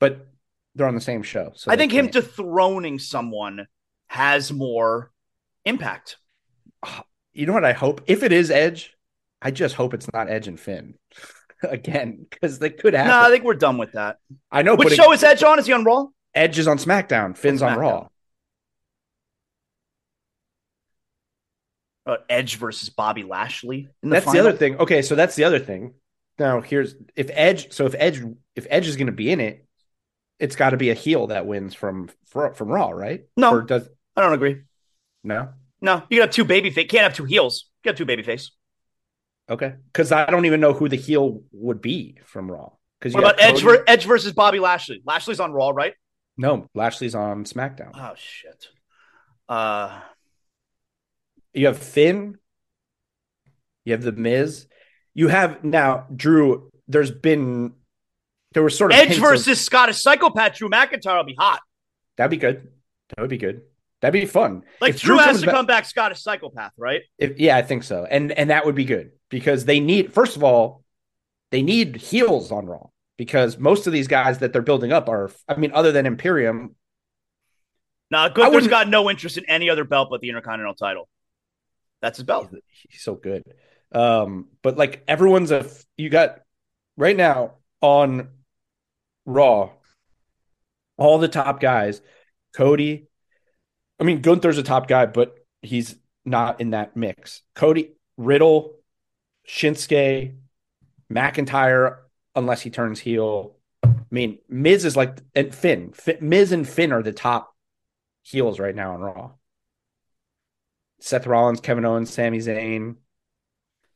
But 0.00 0.26
they're 0.74 0.88
on 0.88 0.94
the 0.94 1.00
same 1.00 1.22
show, 1.22 1.52
so 1.54 1.70
I 1.70 1.76
think 1.76 1.92
him 1.92 2.08
dethroning 2.08 2.98
someone 2.98 3.66
has 4.08 4.52
more 4.52 5.10
impact. 5.64 6.16
You 7.36 7.46
know 7.46 7.52
what 7.52 7.64
I 7.64 7.72
hope? 7.72 8.02
If 8.06 8.22
it 8.22 8.30
is 8.30 8.48
Edge, 8.52 8.94
I 9.42 9.50
just 9.50 9.74
hope 9.74 9.92
it's 9.92 10.06
not 10.12 10.30
Edge 10.30 10.46
and 10.46 10.60
Finn 10.60 10.94
again 11.64 12.26
because 12.30 12.60
they 12.60 12.70
could 12.70 12.94
have. 12.94 13.08
No, 13.08 13.22
I 13.22 13.28
think 13.28 13.42
we're 13.42 13.54
done 13.54 13.76
with 13.76 13.90
that. 13.92 14.18
I 14.52 14.62
know. 14.62 14.76
Which 14.76 14.94
show 14.94 15.10
is 15.12 15.24
Edge 15.24 15.42
on? 15.42 15.58
Is 15.58 15.66
he 15.66 15.72
on 15.72 15.82
Raw? 15.82 16.06
Edge 16.32 16.60
is 16.60 16.68
on 16.68 16.78
SmackDown. 16.78 17.36
Finn's 17.36 17.60
on, 17.60 17.72
SmackDown. 17.72 17.74
on 17.74 17.80
Raw. 17.80 18.08
Uh, 22.06 22.16
Edge 22.28 22.56
versus 22.56 22.88
Bobby 22.90 23.22
Lashley. 23.22 23.88
The 24.02 24.08
that's 24.08 24.24
final. 24.26 24.42
the 24.42 24.48
other 24.48 24.58
thing. 24.58 24.76
Okay, 24.78 25.02
so 25.02 25.14
that's 25.14 25.36
the 25.36 25.44
other 25.44 25.58
thing. 25.58 25.94
Now 26.38 26.60
here's 26.60 26.94
if 27.16 27.30
Edge. 27.32 27.72
So 27.72 27.86
if 27.86 27.94
Edge, 27.96 28.22
if 28.56 28.66
Edge 28.68 28.88
is 28.88 28.96
going 28.96 29.06
to 29.06 29.12
be 29.12 29.30
in 29.30 29.40
it, 29.40 29.66
it's 30.38 30.56
got 30.56 30.70
to 30.70 30.76
be 30.76 30.90
a 30.90 30.94
heel 30.94 31.28
that 31.28 31.46
wins 31.46 31.74
from 31.74 32.10
from 32.26 32.68
Raw, 32.68 32.90
right? 32.90 33.24
No, 33.36 33.54
or 33.54 33.62
does 33.62 33.88
I 34.16 34.22
don't 34.22 34.32
agree. 34.32 34.62
No, 35.22 35.50
no. 35.80 36.02
You 36.08 36.18
can 36.18 36.20
have 36.26 36.30
two 36.30 36.44
baby 36.44 36.70
face. 36.70 36.88
Can't 36.88 37.04
have 37.04 37.14
two 37.14 37.24
heels. 37.24 37.66
You 37.84 37.90
have 37.90 37.96
two 37.96 38.04
baby 38.04 38.22
face. 38.22 38.50
Okay, 39.48 39.74
because 39.92 40.10
I 40.10 40.26
don't 40.26 40.46
even 40.46 40.60
know 40.60 40.72
who 40.72 40.88
the 40.88 40.96
heel 40.96 41.42
would 41.52 41.80
be 41.80 42.18
from 42.24 42.50
Raw. 42.50 42.72
Because 42.98 43.14
what 43.14 43.24
about 43.24 43.40
Edge, 43.40 43.62
ver- 43.62 43.84
Edge 43.86 44.06
versus 44.06 44.32
Bobby 44.32 44.58
Lashley? 44.58 45.02
Lashley's 45.04 45.38
on 45.38 45.52
Raw, 45.52 45.70
right? 45.70 45.92
No, 46.38 46.66
Lashley's 46.74 47.14
on 47.14 47.44
SmackDown. 47.44 47.90
Oh 47.94 48.14
shit. 48.16 48.68
Uh 49.48 50.00
you 51.54 51.66
have 51.66 51.78
Finn. 51.78 52.38
You 53.84 53.92
have 53.92 54.02
the 54.02 54.12
Miz. 54.12 54.66
You 55.14 55.28
have 55.28 55.64
now 55.64 56.06
Drew. 56.14 56.70
There's 56.88 57.10
been 57.10 57.74
there 58.54 58.62
was 58.62 58.76
sort 58.78 58.92
of 58.92 58.98
Edge 58.98 59.18
versus 59.18 59.58
of, 59.58 59.58
Scottish 59.58 60.02
Psychopath 60.02 60.56
Drew 60.56 60.70
McIntyre 60.70 61.16
will 61.16 61.24
be 61.24 61.36
hot. 61.38 61.60
That'd 62.16 62.30
be 62.30 62.36
good. 62.36 62.68
That 63.10 63.20
would 63.20 63.30
be 63.30 63.38
good. 63.38 63.62
That'd 64.00 64.20
be 64.20 64.26
fun. 64.26 64.62
Like 64.80 64.96
Drew, 64.96 65.16
Drew 65.16 65.24
has 65.24 65.40
to 65.40 65.46
back, 65.46 65.54
come 65.54 65.66
back 65.66 65.84
Scottish 65.86 66.22
Psychopath, 66.22 66.72
right? 66.76 67.02
If, 67.18 67.38
yeah, 67.38 67.56
I 67.56 67.62
think 67.62 67.82
so. 67.82 68.06
And 68.08 68.32
and 68.32 68.50
that 68.50 68.64
would 68.64 68.74
be 68.74 68.84
good 68.84 69.12
because 69.28 69.64
they 69.64 69.80
need 69.80 70.12
first 70.12 70.36
of 70.36 70.44
all, 70.44 70.84
they 71.50 71.62
need 71.62 71.96
heels 71.96 72.52
on 72.52 72.66
Raw 72.66 72.88
because 73.16 73.58
most 73.58 73.86
of 73.86 73.92
these 73.92 74.08
guys 74.08 74.38
that 74.38 74.52
they're 74.52 74.62
building 74.62 74.92
up 74.92 75.08
are 75.08 75.30
I 75.48 75.56
mean, 75.56 75.72
other 75.72 75.90
than 75.92 76.06
Imperium. 76.06 76.76
Nah, 78.10 78.28
Gunther's 78.28 78.68
got 78.68 78.88
no 78.88 79.10
interest 79.10 79.38
in 79.38 79.44
any 79.46 79.70
other 79.70 79.84
belt 79.84 80.08
but 80.10 80.20
the 80.20 80.28
Intercontinental 80.28 80.74
title. 80.74 81.08
That's 82.04 82.18
his 82.18 82.26
belt. 82.26 82.54
He's, 82.90 83.00
so 83.00 83.14
good. 83.14 83.42
Um, 83.92 84.48
but 84.60 84.76
like 84.76 85.02
everyone's 85.08 85.50
a 85.50 85.66
you 85.96 86.10
got 86.10 86.40
right 86.98 87.16
now 87.16 87.54
on 87.80 88.28
Raw, 89.24 89.70
all 90.98 91.18
the 91.18 91.28
top 91.28 91.60
guys, 91.60 92.02
Cody. 92.54 93.08
I 93.98 94.04
mean, 94.04 94.20
Gunther's 94.20 94.58
a 94.58 94.62
top 94.62 94.86
guy, 94.86 95.06
but 95.06 95.34
he's 95.62 95.96
not 96.26 96.60
in 96.60 96.70
that 96.70 96.94
mix. 96.94 97.40
Cody, 97.54 97.92
Riddle, 98.18 98.74
Shinsuke, 99.48 100.34
McIntyre, 101.10 102.00
unless 102.34 102.60
he 102.60 102.68
turns 102.68 103.00
heel. 103.00 103.56
I 103.82 103.88
mean, 104.10 104.40
Miz 104.46 104.84
is 104.84 104.94
like 104.94 105.20
and 105.34 105.54
Finn. 105.54 105.94
Finn 105.94 106.18
Miz 106.20 106.52
and 106.52 106.68
Finn 106.68 106.92
are 106.92 107.02
the 107.02 107.12
top 107.12 107.56
heels 108.20 108.60
right 108.60 108.74
now 108.74 108.92
on 108.92 109.00
Raw. 109.00 109.30
Seth 111.00 111.26
Rollins, 111.26 111.60
Kevin 111.60 111.84
Owens, 111.84 112.12
Sami 112.12 112.38
Zayn. 112.38 112.96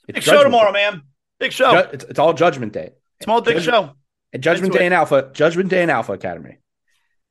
It's 0.06 0.16
big 0.16 0.22
show 0.22 0.42
tomorrow, 0.42 0.72
day. 0.72 0.90
man. 0.90 1.02
Big 1.38 1.52
show. 1.52 1.76
It's, 1.92 2.04
it's, 2.04 2.18
all 2.18 2.32
Judgment 2.34 2.72
Day. 2.72 2.92
Small 3.22 3.40
big 3.40 3.62
show. 3.62 3.92
And 4.32 4.42
Judgment 4.42 4.72
Day 4.72 4.84
and 4.84 4.94
Alpha. 4.94 5.30
Judgment 5.32 5.70
Day 5.70 5.82
and 5.82 5.90
Alpha 5.90 6.12
Academy. 6.12 6.58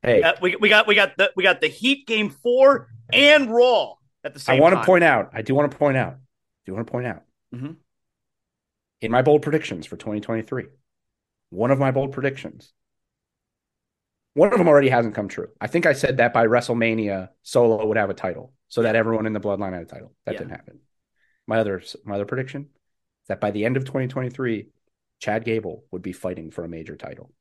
Hey, 0.01 0.23
we, 0.41 0.55
we 0.55 0.69
got 0.69 0.87
we 0.87 0.95
got 0.95 1.17
the 1.17 1.31
we 1.35 1.43
got 1.43 1.59
the 1.59 1.67
Heat 1.67 2.07
game 2.07 2.29
four 2.29 2.87
and 3.11 3.51
Raw 3.53 3.95
at 4.23 4.33
the 4.33 4.39
same. 4.39 4.53
Time. 4.53 4.59
I 4.59 4.61
want 4.61 4.75
to 4.75 4.85
point 4.85 5.03
out. 5.03 5.31
I 5.33 5.41
do 5.41 5.55
want 5.55 5.71
to 5.71 5.77
point 5.77 5.97
out. 5.97 6.13
I 6.13 6.17
do 6.65 6.73
want 6.73 6.85
to 6.85 6.91
point 6.91 7.07
out. 7.07 7.23
Mm-hmm. 7.53 7.71
In 9.01 9.11
my 9.11 9.21
bold 9.21 9.41
predictions 9.41 9.85
for 9.85 9.95
2023, 9.95 10.65
one 11.49 11.71
of 11.71 11.79
my 11.79 11.91
bold 11.91 12.13
predictions. 12.13 12.73
One 14.37 14.53
of 14.53 14.59
them 14.59 14.67
already 14.67 14.89
hasn't 14.89 15.15
come 15.15 15.27
true. 15.27 15.47
I 15.59 15.65
think 15.65 15.87
I 15.87 15.93
said 15.93 16.17
that 16.17 16.31
by 16.31 16.45
WrestleMania, 16.45 17.29
Solo 17.41 17.83
would 17.83 17.97
have 17.97 18.11
a 18.11 18.13
title, 18.13 18.53
so 18.67 18.83
that 18.83 18.95
everyone 18.95 19.25
in 19.25 19.33
the 19.33 19.39
Bloodline 19.39 19.73
had 19.73 19.81
a 19.81 19.85
title. 19.85 20.13
That 20.25 20.33
yeah. 20.33 20.37
didn't 20.37 20.51
happen. 20.51 20.79
My 21.47 21.57
other 21.57 21.81
my 22.05 22.13
other 22.13 22.25
prediction 22.25 22.67
that 23.29 23.41
by 23.41 23.49
the 23.49 23.65
end 23.65 23.77
of 23.77 23.85
2023, 23.85 24.67
Chad 25.19 25.43
Gable 25.43 25.85
would 25.89 26.03
be 26.03 26.13
fighting 26.13 26.51
for 26.51 26.63
a 26.63 26.69
major 26.69 26.95
title. 26.95 27.31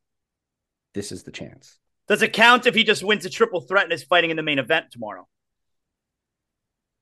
This 0.95 1.13
is 1.13 1.23
the 1.23 1.33
chance. 1.33 1.79
Does 2.09 2.23
it 2.23 2.33
count 2.33 2.65
if 2.65 2.75
he 2.75 2.83
just 2.83 3.05
wins 3.05 3.27
a 3.27 3.31
triple 3.31 3.61
threat 3.61 3.85
and 3.85 3.93
is 3.93 4.03
fighting 4.03 4.31
in 4.31 4.39
the 4.39 4.43
main 4.43 4.59
event 4.59 4.87
tomorrow? 4.91 5.29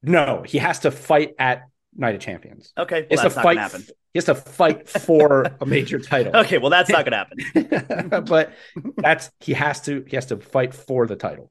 No, 0.02 0.42
he 0.44 0.58
has 0.58 0.80
to 0.80 0.90
fight 0.90 1.34
at 1.38 1.68
Night 1.96 2.14
of 2.14 2.20
Champions. 2.20 2.72
Okay, 2.76 3.06
well, 3.10 3.22
that's 3.22 3.36
not 3.36 3.42
fight, 3.42 3.58
happen. 3.58 3.82
He 4.12 4.18
has 4.18 4.24
to 4.26 4.34
fight 4.34 4.88
for 4.88 5.46
a 5.60 5.66
major 5.66 5.98
title. 6.00 6.36
Okay, 6.36 6.58
well 6.58 6.70
that's 6.70 6.90
not 6.90 7.04
going 7.04 7.12
to 7.12 7.70
happen. 7.70 8.24
but 8.24 8.52
that's 8.96 9.30
he 9.40 9.52
has 9.54 9.80
to 9.82 10.04
he 10.06 10.16
has 10.16 10.26
to 10.26 10.38
fight 10.38 10.74
for 10.74 11.06
the 11.06 11.16
title. 11.16 11.50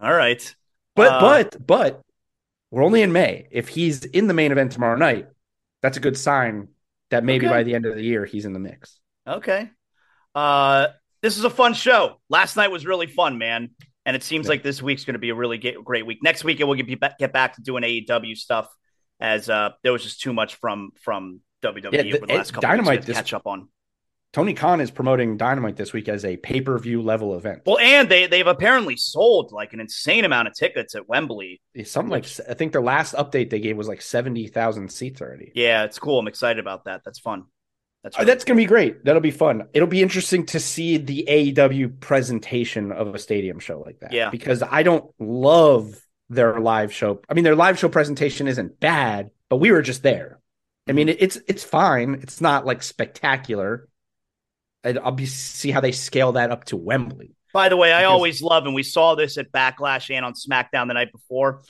All 0.00 0.12
right. 0.12 0.54
But 0.96 1.12
uh, 1.12 1.20
but 1.20 1.66
but 1.66 2.02
we're 2.70 2.84
only 2.84 3.02
in 3.02 3.12
May. 3.12 3.48
If 3.50 3.68
he's 3.68 4.04
in 4.04 4.26
the 4.26 4.34
main 4.34 4.52
event 4.52 4.72
tomorrow 4.72 4.96
night, 4.96 5.28
that's 5.82 5.96
a 5.96 6.00
good 6.00 6.18
sign 6.18 6.68
that 7.10 7.24
maybe 7.24 7.46
okay. 7.46 7.54
by 7.54 7.62
the 7.62 7.74
end 7.74 7.86
of 7.86 7.94
the 7.94 8.02
year 8.02 8.24
he's 8.24 8.44
in 8.44 8.52
the 8.52 8.58
mix. 8.58 8.98
Okay. 9.26 9.70
Uh 10.34 10.88
this 11.22 11.38
is 11.38 11.44
a 11.44 11.50
fun 11.50 11.72
show. 11.72 12.20
Last 12.28 12.56
night 12.56 12.70
was 12.70 12.84
really 12.84 13.06
fun, 13.06 13.38
man. 13.38 13.70
And 14.04 14.14
it 14.14 14.22
seems 14.22 14.44
yeah. 14.44 14.50
like 14.50 14.62
this 14.62 14.82
week's 14.82 15.06
going 15.06 15.14
to 15.14 15.18
be 15.18 15.30
a 15.30 15.34
really 15.34 15.56
great 15.56 16.04
week. 16.04 16.18
Next 16.22 16.44
week, 16.44 16.58
we'll 16.58 16.74
get, 16.74 17.00
back, 17.00 17.18
get 17.18 17.32
back 17.32 17.54
to 17.54 17.62
doing 17.62 17.82
AEW 17.82 18.36
stuff 18.36 18.68
as 19.20 19.48
uh, 19.48 19.70
there 19.82 19.92
was 19.92 20.02
just 20.02 20.20
too 20.20 20.32
much 20.32 20.56
from 20.56 20.90
from 21.02 21.40
WWE 21.62 21.92
yeah, 21.92 22.02
the, 22.02 22.16
over 22.16 22.26
the 22.26 22.34
last 22.34 22.52
couple 22.52 22.68
Dynamite 22.68 23.00
weeks 23.00 23.06
to 23.06 23.12
catch 23.14 23.32
up 23.32 23.46
on. 23.46 23.68
Tony 24.34 24.52
Khan 24.52 24.80
is 24.80 24.90
promoting 24.90 25.36
Dynamite 25.36 25.76
this 25.76 25.92
week 25.92 26.08
as 26.08 26.24
a 26.24 26.36
pay 26.36 26.60
per 26.60 26.76
view 26.76 27.00
level 27.00 27.36
event. 27.36 27.62
Well, 27.64 27.78
and 27.78 28.08
they 28.08 28.26
they've 28.26 28.46
apparently 28.46 28.96
sold 28.96 29.52
like 29.52 29.72
an 29.72 29.80
insane 29.80 30.24
amount 30.24 30.48
of 30.48 30.54
tickets 30.54 30.96
at 30.96 31.08
Wembley. 31.08 31.60
Something 31.84 32.10
which, 32.10 32.40
like 32.40 32.48
I 32.50 32.54
think 32.54 32.72
their 32.72 32.82
last 32.82 33.14
update 33.14 33.50
they 33.50 33.60
gave 33.60 33.76
was 33.76 33.86
like 33.86 34.02
seventy 34.02 34.48
thousand 34.48 34.90
seats 34.90 35.22
already. 35.22 35.52
Yeah, 35.54 35.84
it's 35.84 36.00
cool. 36.00 36.18
I'm 36.18 36.26
excited 36.26 36.58
about 36.58 36.86
that. 36.86 37.02
That's 37.04 37.20
fun. 37.20 37.44
That's, 38.02 38.18
really 38.18 38.26
that's 38.26 38.44
gonna 38.44 38.58
be 38.58 38.66
great. 38.66 39.04
That'll 39.04 39.22
be 39.22 39.30
fun. 39.30 39.68
It'll 39.72 39.86
be 39.86 40.02
interesting 40.02 40.44
to 40.46 40.58
see 40.58 40.96
the 40.96 41.24
AEW 41.28 42.00
presentation 42.00 42.90
of 42.90 43.14
a 43.14 43.20
stadium 43.20 43.60
show 43.60 43.80
like 43.86 44.00
that. 44.00 44.12
Yeah, 44.12 44.30
because 44.30 44.64
I 44.64 44.82
don't 44.82 45.08
love 45.20 46.03
their 46.34 46.60
live 46.60 46.92
show. 46.92 47.20
I 47.28 47.34
mean, 47.34 47.44
their 47.44 47.56
live 47.56 47.78
show 47.78 47.88
presentation 47.88 48.46
isn't 48.48 48.80
bad, 48.80 49.30
but 49.48 49.56
we 49.56 49.70
were 49.70 49.82
just 49.82 50.02
there. 50.02 50.40
I 50.88 50.92
mean, 50.92 51.08
mm-hmm. 51.08 51.16
it's 51.22 51.38
it's 51.48 51.64
fine. 51.64 52.20
It's 52.22 52.40
not 52.40 52.66
like 52.66 52.82
spectacular. 52.82 53.88
I'll 54.84 55.12
be 55.12 55.26
see 55.26 55.70
how 55.70 55.80
they 55.80 55.92
scale 55.92 56.32
that 56.32 56.50
up 56.50 56.64
to 56.66 56.76
Wembley. 56.76 57.34
By 57.54 57.68
the 57.68 57.76
way, 57.76 57.92
I 57.92 58.04
always 58.04 58.42
love, 58.42 58.66
and 58.66 58.74
we 58.74 58.82
saw 58.82 59.14
this 59.14 59.38
at 59.38 59.52
Backlash 59.52 60.14
and 60.14 60.24
on 60.24 60.34
SmackDown 60.34 60.88
the 60.88 60.94
night 60.94 61.12
before. 61.12 61.62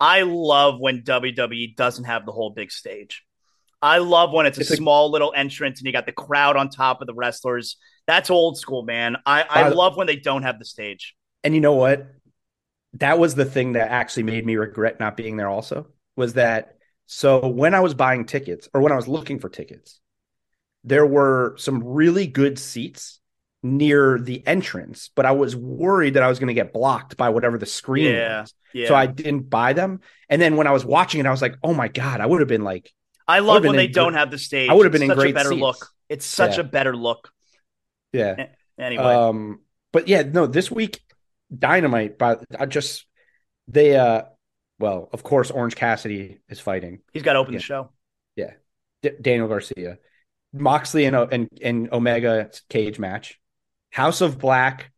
I 0.00 0.22
love 0.22 0.80
when 0.80 1.02
WWE 1.02 1.76
doesn't 1.76 2.04
have 2.04 2.24
the 2.24 2.32
whole 2.32 2.50
big 2.50 2.70
stage. 2.72 3.24
I 3.82 3.98
love 3.98 4.32
when 4.32 4.46
it's 4.46 4.58
a 4.58 4.60
it's 4.60 4.76
small 4.76 5.10
little 5.10 5.32
entrance 5.36 5.80
and 5.80 5.86
you 5.86 5.92
got 5.92 6.06
the 6.06 6.12
crowd 6.12 6.56
on 6.56 6.70
top 6.70 7.00
of 7.00 7.08
the 7.08 7.14
wrestlers. 7.14 7.76
That's 8.06 8.30
old 8.30 8.56
school, 8.56 8.84
man. 8.84 9.16
I, 9.26 9.42
I 9.42 9.62
uh, 9.64 9.74
love 9.74 9.96
when 9.96 10.06
they 10.06 10.16
don't 10.16 10.44
have 10.44 10.60
the 10.60 10.64
stage. 10.64 11.14
And 11.42 11.54
you 11.54 11.60
know 11.60 11.74
what? 11.74 12.06
That 12.94 13.18
was 13.18 13.34
the 13.34 13.44
thing 13.44 13.72
that 13.72 13.90
actually 13.90 14.24
made 14.24 14.44
me 14.44 14.56
regret 14.56 15.00
not 15.00 15.16
being 15.16 15.36
there. 15.36 15.48
Also, 15.48 15.88
was 16.16 16.34
that 16.34 16.76
so 17.06 17.46
when 17.46 17.74
I 17.74 17.80
was 17.80 17.94
buying 17.94 18.24
tickets 18.24 18.68
or 18.72 18.80
when 18.80 18.92
I 18.92 18.96
was 18.96 19.08
looking 19.08 19.38
for 19.38 19.48
tickets, 19.48 20.00
there 20.84 21.06
were 21.06 21.54
some 21.58 21.82
really 21.84 22.26
good 22.26 22.58
seats 22.58 23.20
near 23.62 24.18
the 24.18 24.44
entrance, 24.46 25.10
but 25.14 25.24
I 25.24 25.32
was 25.32 25.54
worried 25.54 26.14
that 26.14 26.22
I 26.22 26.28
was 26.28 26.38
going 26.38 26.48
to 26.48 26.54
get 26.54 26.72
blocked 26.72 27.16
by 27.16 27.28
whatever 27.28 27.58
the 27.58 27.66
screen 27.66 28.12
yeah, 28.12 28.40
was. 28.40 28.54
Yeah. 28.72 28.88
So 28.88 28.94
I 28.94 29.06
didn't 29.06 29.48
buy 29.50 29.72
them. 29.72 30.00
And 30.28 30.42
then 30.42 30.56
when 30.56 30.66
I 30.66 30.72
was 30.72 30.84
watching 30.84 31.20
it, 31.20 31.26
I 31.26 31.30
was 31.30 31.42
like, 31.42 31.56
oh 31.62 31.74
my 31.74 31.88
God, 31.88 32.20
I 32.20 32.26
would 32.26 32.40
have 32.40 32.48
been 32.48 32.64
like, 32.64 32.92
I 33.28 33.38
love 33.38 33.64
when 33.64 33.76
they 33.76 33.86
don't 33.86 34.14
have 34.14 34.30
the 34.30 34.38
stage. 34.38 34.68
I 34.68 34.74
would 34.74 34.84
have 34.84 34.92
been 34.92 35.02
it's 35.02 35.12
in 35.12 35.16
great 35.18 35.34
better 35.34 35.50
seats. 35.50 35.60
look. 35.60 35.88
It's 36.08 36.26
such 36.26 36.56
yeah. 36.56 36.62
a 36.62 36.64
better 36.64 36.96
look. 36.96 37.30
Yeah. 38.12 38.48
Anyway. 38.78 39.04
Um, 39.04 39.60
but 39.92 40.08
yeah, 40.08 40.22
no, 40.22 40.46
this 40.46 40.70
week, 40.70 41.00
Dynamite, 41.56 42.18
but 42.18 42.44
I 42.58 42.66
just, 42.66 43.06
they, 43.68 43.96
uh, 43.96 44.22
well, 44.78 45.08
of 45.12 45.22
course, 45.22 45.50
Orange 45.50 45.76
Cassidy 45.76 46.40
is 46.48 46.60
fighting. 46.60 47.00
He's 47.12 47.22
got 47.22 47.34
to 47.34 47.38
open 47.38 47.52
yeah. 47.52 47.58
the 47.58 47.64
show. 47.64 47.90
Yeah. 48.36 48.50
D- 49.02 49.10
Daniel 49.20 49.48
Garcia. 49.48 49.98
Moxley 50.52 51.04
and, 51.04 51.16
and, 51.16 51.48
and 51.62 51.92
Omega 51.92 52.50
cage 52.68 52.98
match. 52.98 53.38
House 53.90 54.20
of 54.20 54.38
Black, 54.38 54.90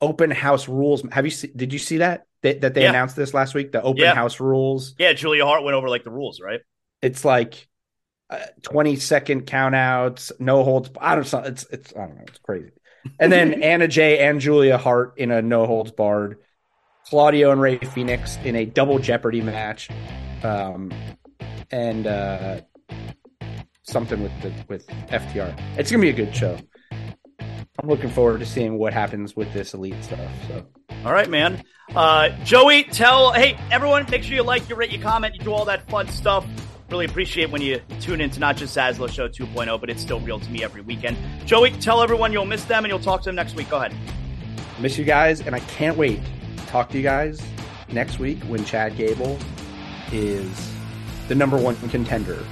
open 0.00 0.30
house 0.30 0.68
rules. 0.68 1.02
Have 1.12 1.24
you 1.24 1.30
see, 1.30 1.50
did 1.54 1.72
you 1.72 1.78
see 1.78 1.98
that? 1.98 2.24
That, 2.42 2.60
that 2.60 2.74
they 2.74 2.82
yeah. 2.82 2.90
announced 2.90 3.16
this 3.16 3.34
last 3.34 3.54
week, 3.54 3.72
the 3.72 3.82
open 3.82 4.02
yeah. 4.02 4.14
house 4.14 4.38
rules. 4.38 4.94
Yeah, 4.96 5.12
Julia 5.12 5.44
Hart 5.44 5.64
went 5.64 5.74
over 5.74 5.88
like 5.88 6.04
the 6.04 6.10
rules, 6.10 6.40
right? 6.40 6.60
It's 7.02 7.24
like 7.24 7.66
uh, 8.30 8.38
20 8.62 8.96
second 8.96 9.46
countouts, 9.46 10.30
no 10.38 10.62
holds. 10.62 10.90
I 11.00 11.16
don't 11.16 11.32
know. 11.32 11.40
It's, 11.40 11.66
it's, 11.70 11.92
I 11.96 12.06
don't 12.06 12.16
know. 12.16 12.24
It's 12.28 12.38
crazy. 12.38 12.70
And 13.18 13.32
then 13.32 13.62
Anna 13.62 13.88
Jay 13.88 14.18
and 14.18 14.40
Julia 14.40 14.78
Hart 14.78 15.14
in 15.16 15.30
a 15.30 15.42
no 15.42 15.66
holds 15.66 15.90
barred. 15.90 16.38
Claudio 17.06 17.50
and 17.50 17.60
Rey 17.60 17.78
Fenix 17.78 18.36
in 18.44 18.54
a 18.54 18.66
double 18.66 18.98
Jeopardy 18.98 19.40
match. 19.40 19.88
Um, 20.42 20.92
and, 21.70 22.06
uh, 22.06 22.60
something 23.82 24.22
with 24.22 24.42
the, 24.42 24.52
with 24.68 24.86
FTR. 24.86 25.58
It's 25.78 25.90
gonna 25.90 26.02
be 26.02 26.10
a 26.10 26.12
good 26.12 26.34
show. 26.34 26.58
I'm 27.80 27.88
looking 27.88 28.10
forward 28.10 28.40
to 28.40 28.46
seeing 28.46 28.76
what 28.76 28.92
happens 28.92 29.36
with 29.36 29.52
this 29.52 29.72
elite 29.72 30.02
stuff. 30.02 30.20
So, 30.48 30.66
all 31.04 31.12
right, 31.12 31.30
man. 31.30 31.62
Uh, 31.94 32.30
Joey, 32.44 32.84
tell 32.84 33.32
hey 33.32 33.56
everyone, 33.70 34.04
make 34.10 34.22
sure 34.22 34.34
you 34.34 34.42
like, 34.42 34.68
you 34.68 34.74
rate, 34.74 34.90
you 34.90 34.98
comment, 34.98 35.34
you 35.34 35.40
do 35.40 35.52
all 35.52 35.64
that 35.66 35.88
fun 35.88 36.08
stuff. 36.08 36.44
Really 36.90 37.04
appreciate 37.04 37.50
when 37.50 37.60
you 37.60 37.80
tune 38.00 38.22
in 38.22 38.30
to 38.30 38.40
not 38.40 38.56
just 38.56 38.74
Zaslow 38.74 39.10
Show 39.10 39.28
2.0, 39.28 39.78
but 39.78 39.90
it's 39.90 40.00
still 40.00 40.20
real 40.20 40.40
to 40.40 40.50
me 40.50 40.64
every 40.64 40.80
weekend. 40.80 41.18
Joey, 41.44 41.72
tell 41.72 42.02
everyone 42.02 42.32
you'll 42.32 42.46
miss 42.46 42.64
them 42.64 42.84
and 42.84 42.90
you'll 42.90 42.98
talk 42.98 43.20
to 43.22 43.28
them 43.28 43.36
next 43.36 43.54
week. 43.56 43.68
Go 43.68 43.76
ahead. 43.76 43.94
Miss 44.80 44.96
you 44.96 45.04
guys, 45.04 45.42
and 45.42 45.54
I 45.54 45.60
can't 45.60 45.98
wait 45.98 46.20
to 46.56 46.66
talk 46.66 46.88
to 46.90 46.96
you 46.96 47.02
guys 47.02 47.42
next 47.92 48.18
week 48.18 48.42
when 48.44 48.64
Chad 48.64 48.96
Gable 48.96 49.38
is 50.12 50.72
the 51.28 51.34
number 51.34 51.58
one 51.58 51.76
contender 51.90 52.42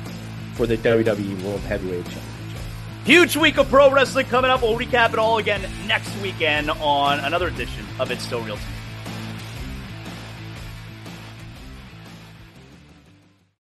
for 0.53 0.67
the 0.67 0.77
WWE 0.77 1.43
World 1.43 1.61
Heavyweight 1.61 2.05
Championship. 2.05 2.61
Huge 3.05 3.37
week 3.37 3.57
of 3.57 3.69
pro 3.71 3.91
wrestling 3.91 4.27
coming 4.27 4.51
up. 4.51 4.61
We'll 4.61 4.77
recap 4.77 5.15
it 5.15 5.19
all 5.19 5.39
again 5.39 5.65
next 5.87 6.15
weekend 6.21 6.71
on 6.71 7.21
another 7.21 7.49
edition 7.49 7.87
of 7.99 8.11
It's 8.11 8.25
Still 8.25 8.43
Real 8.43 8.57
to 8.57 8.63
Me. 8.63 8.76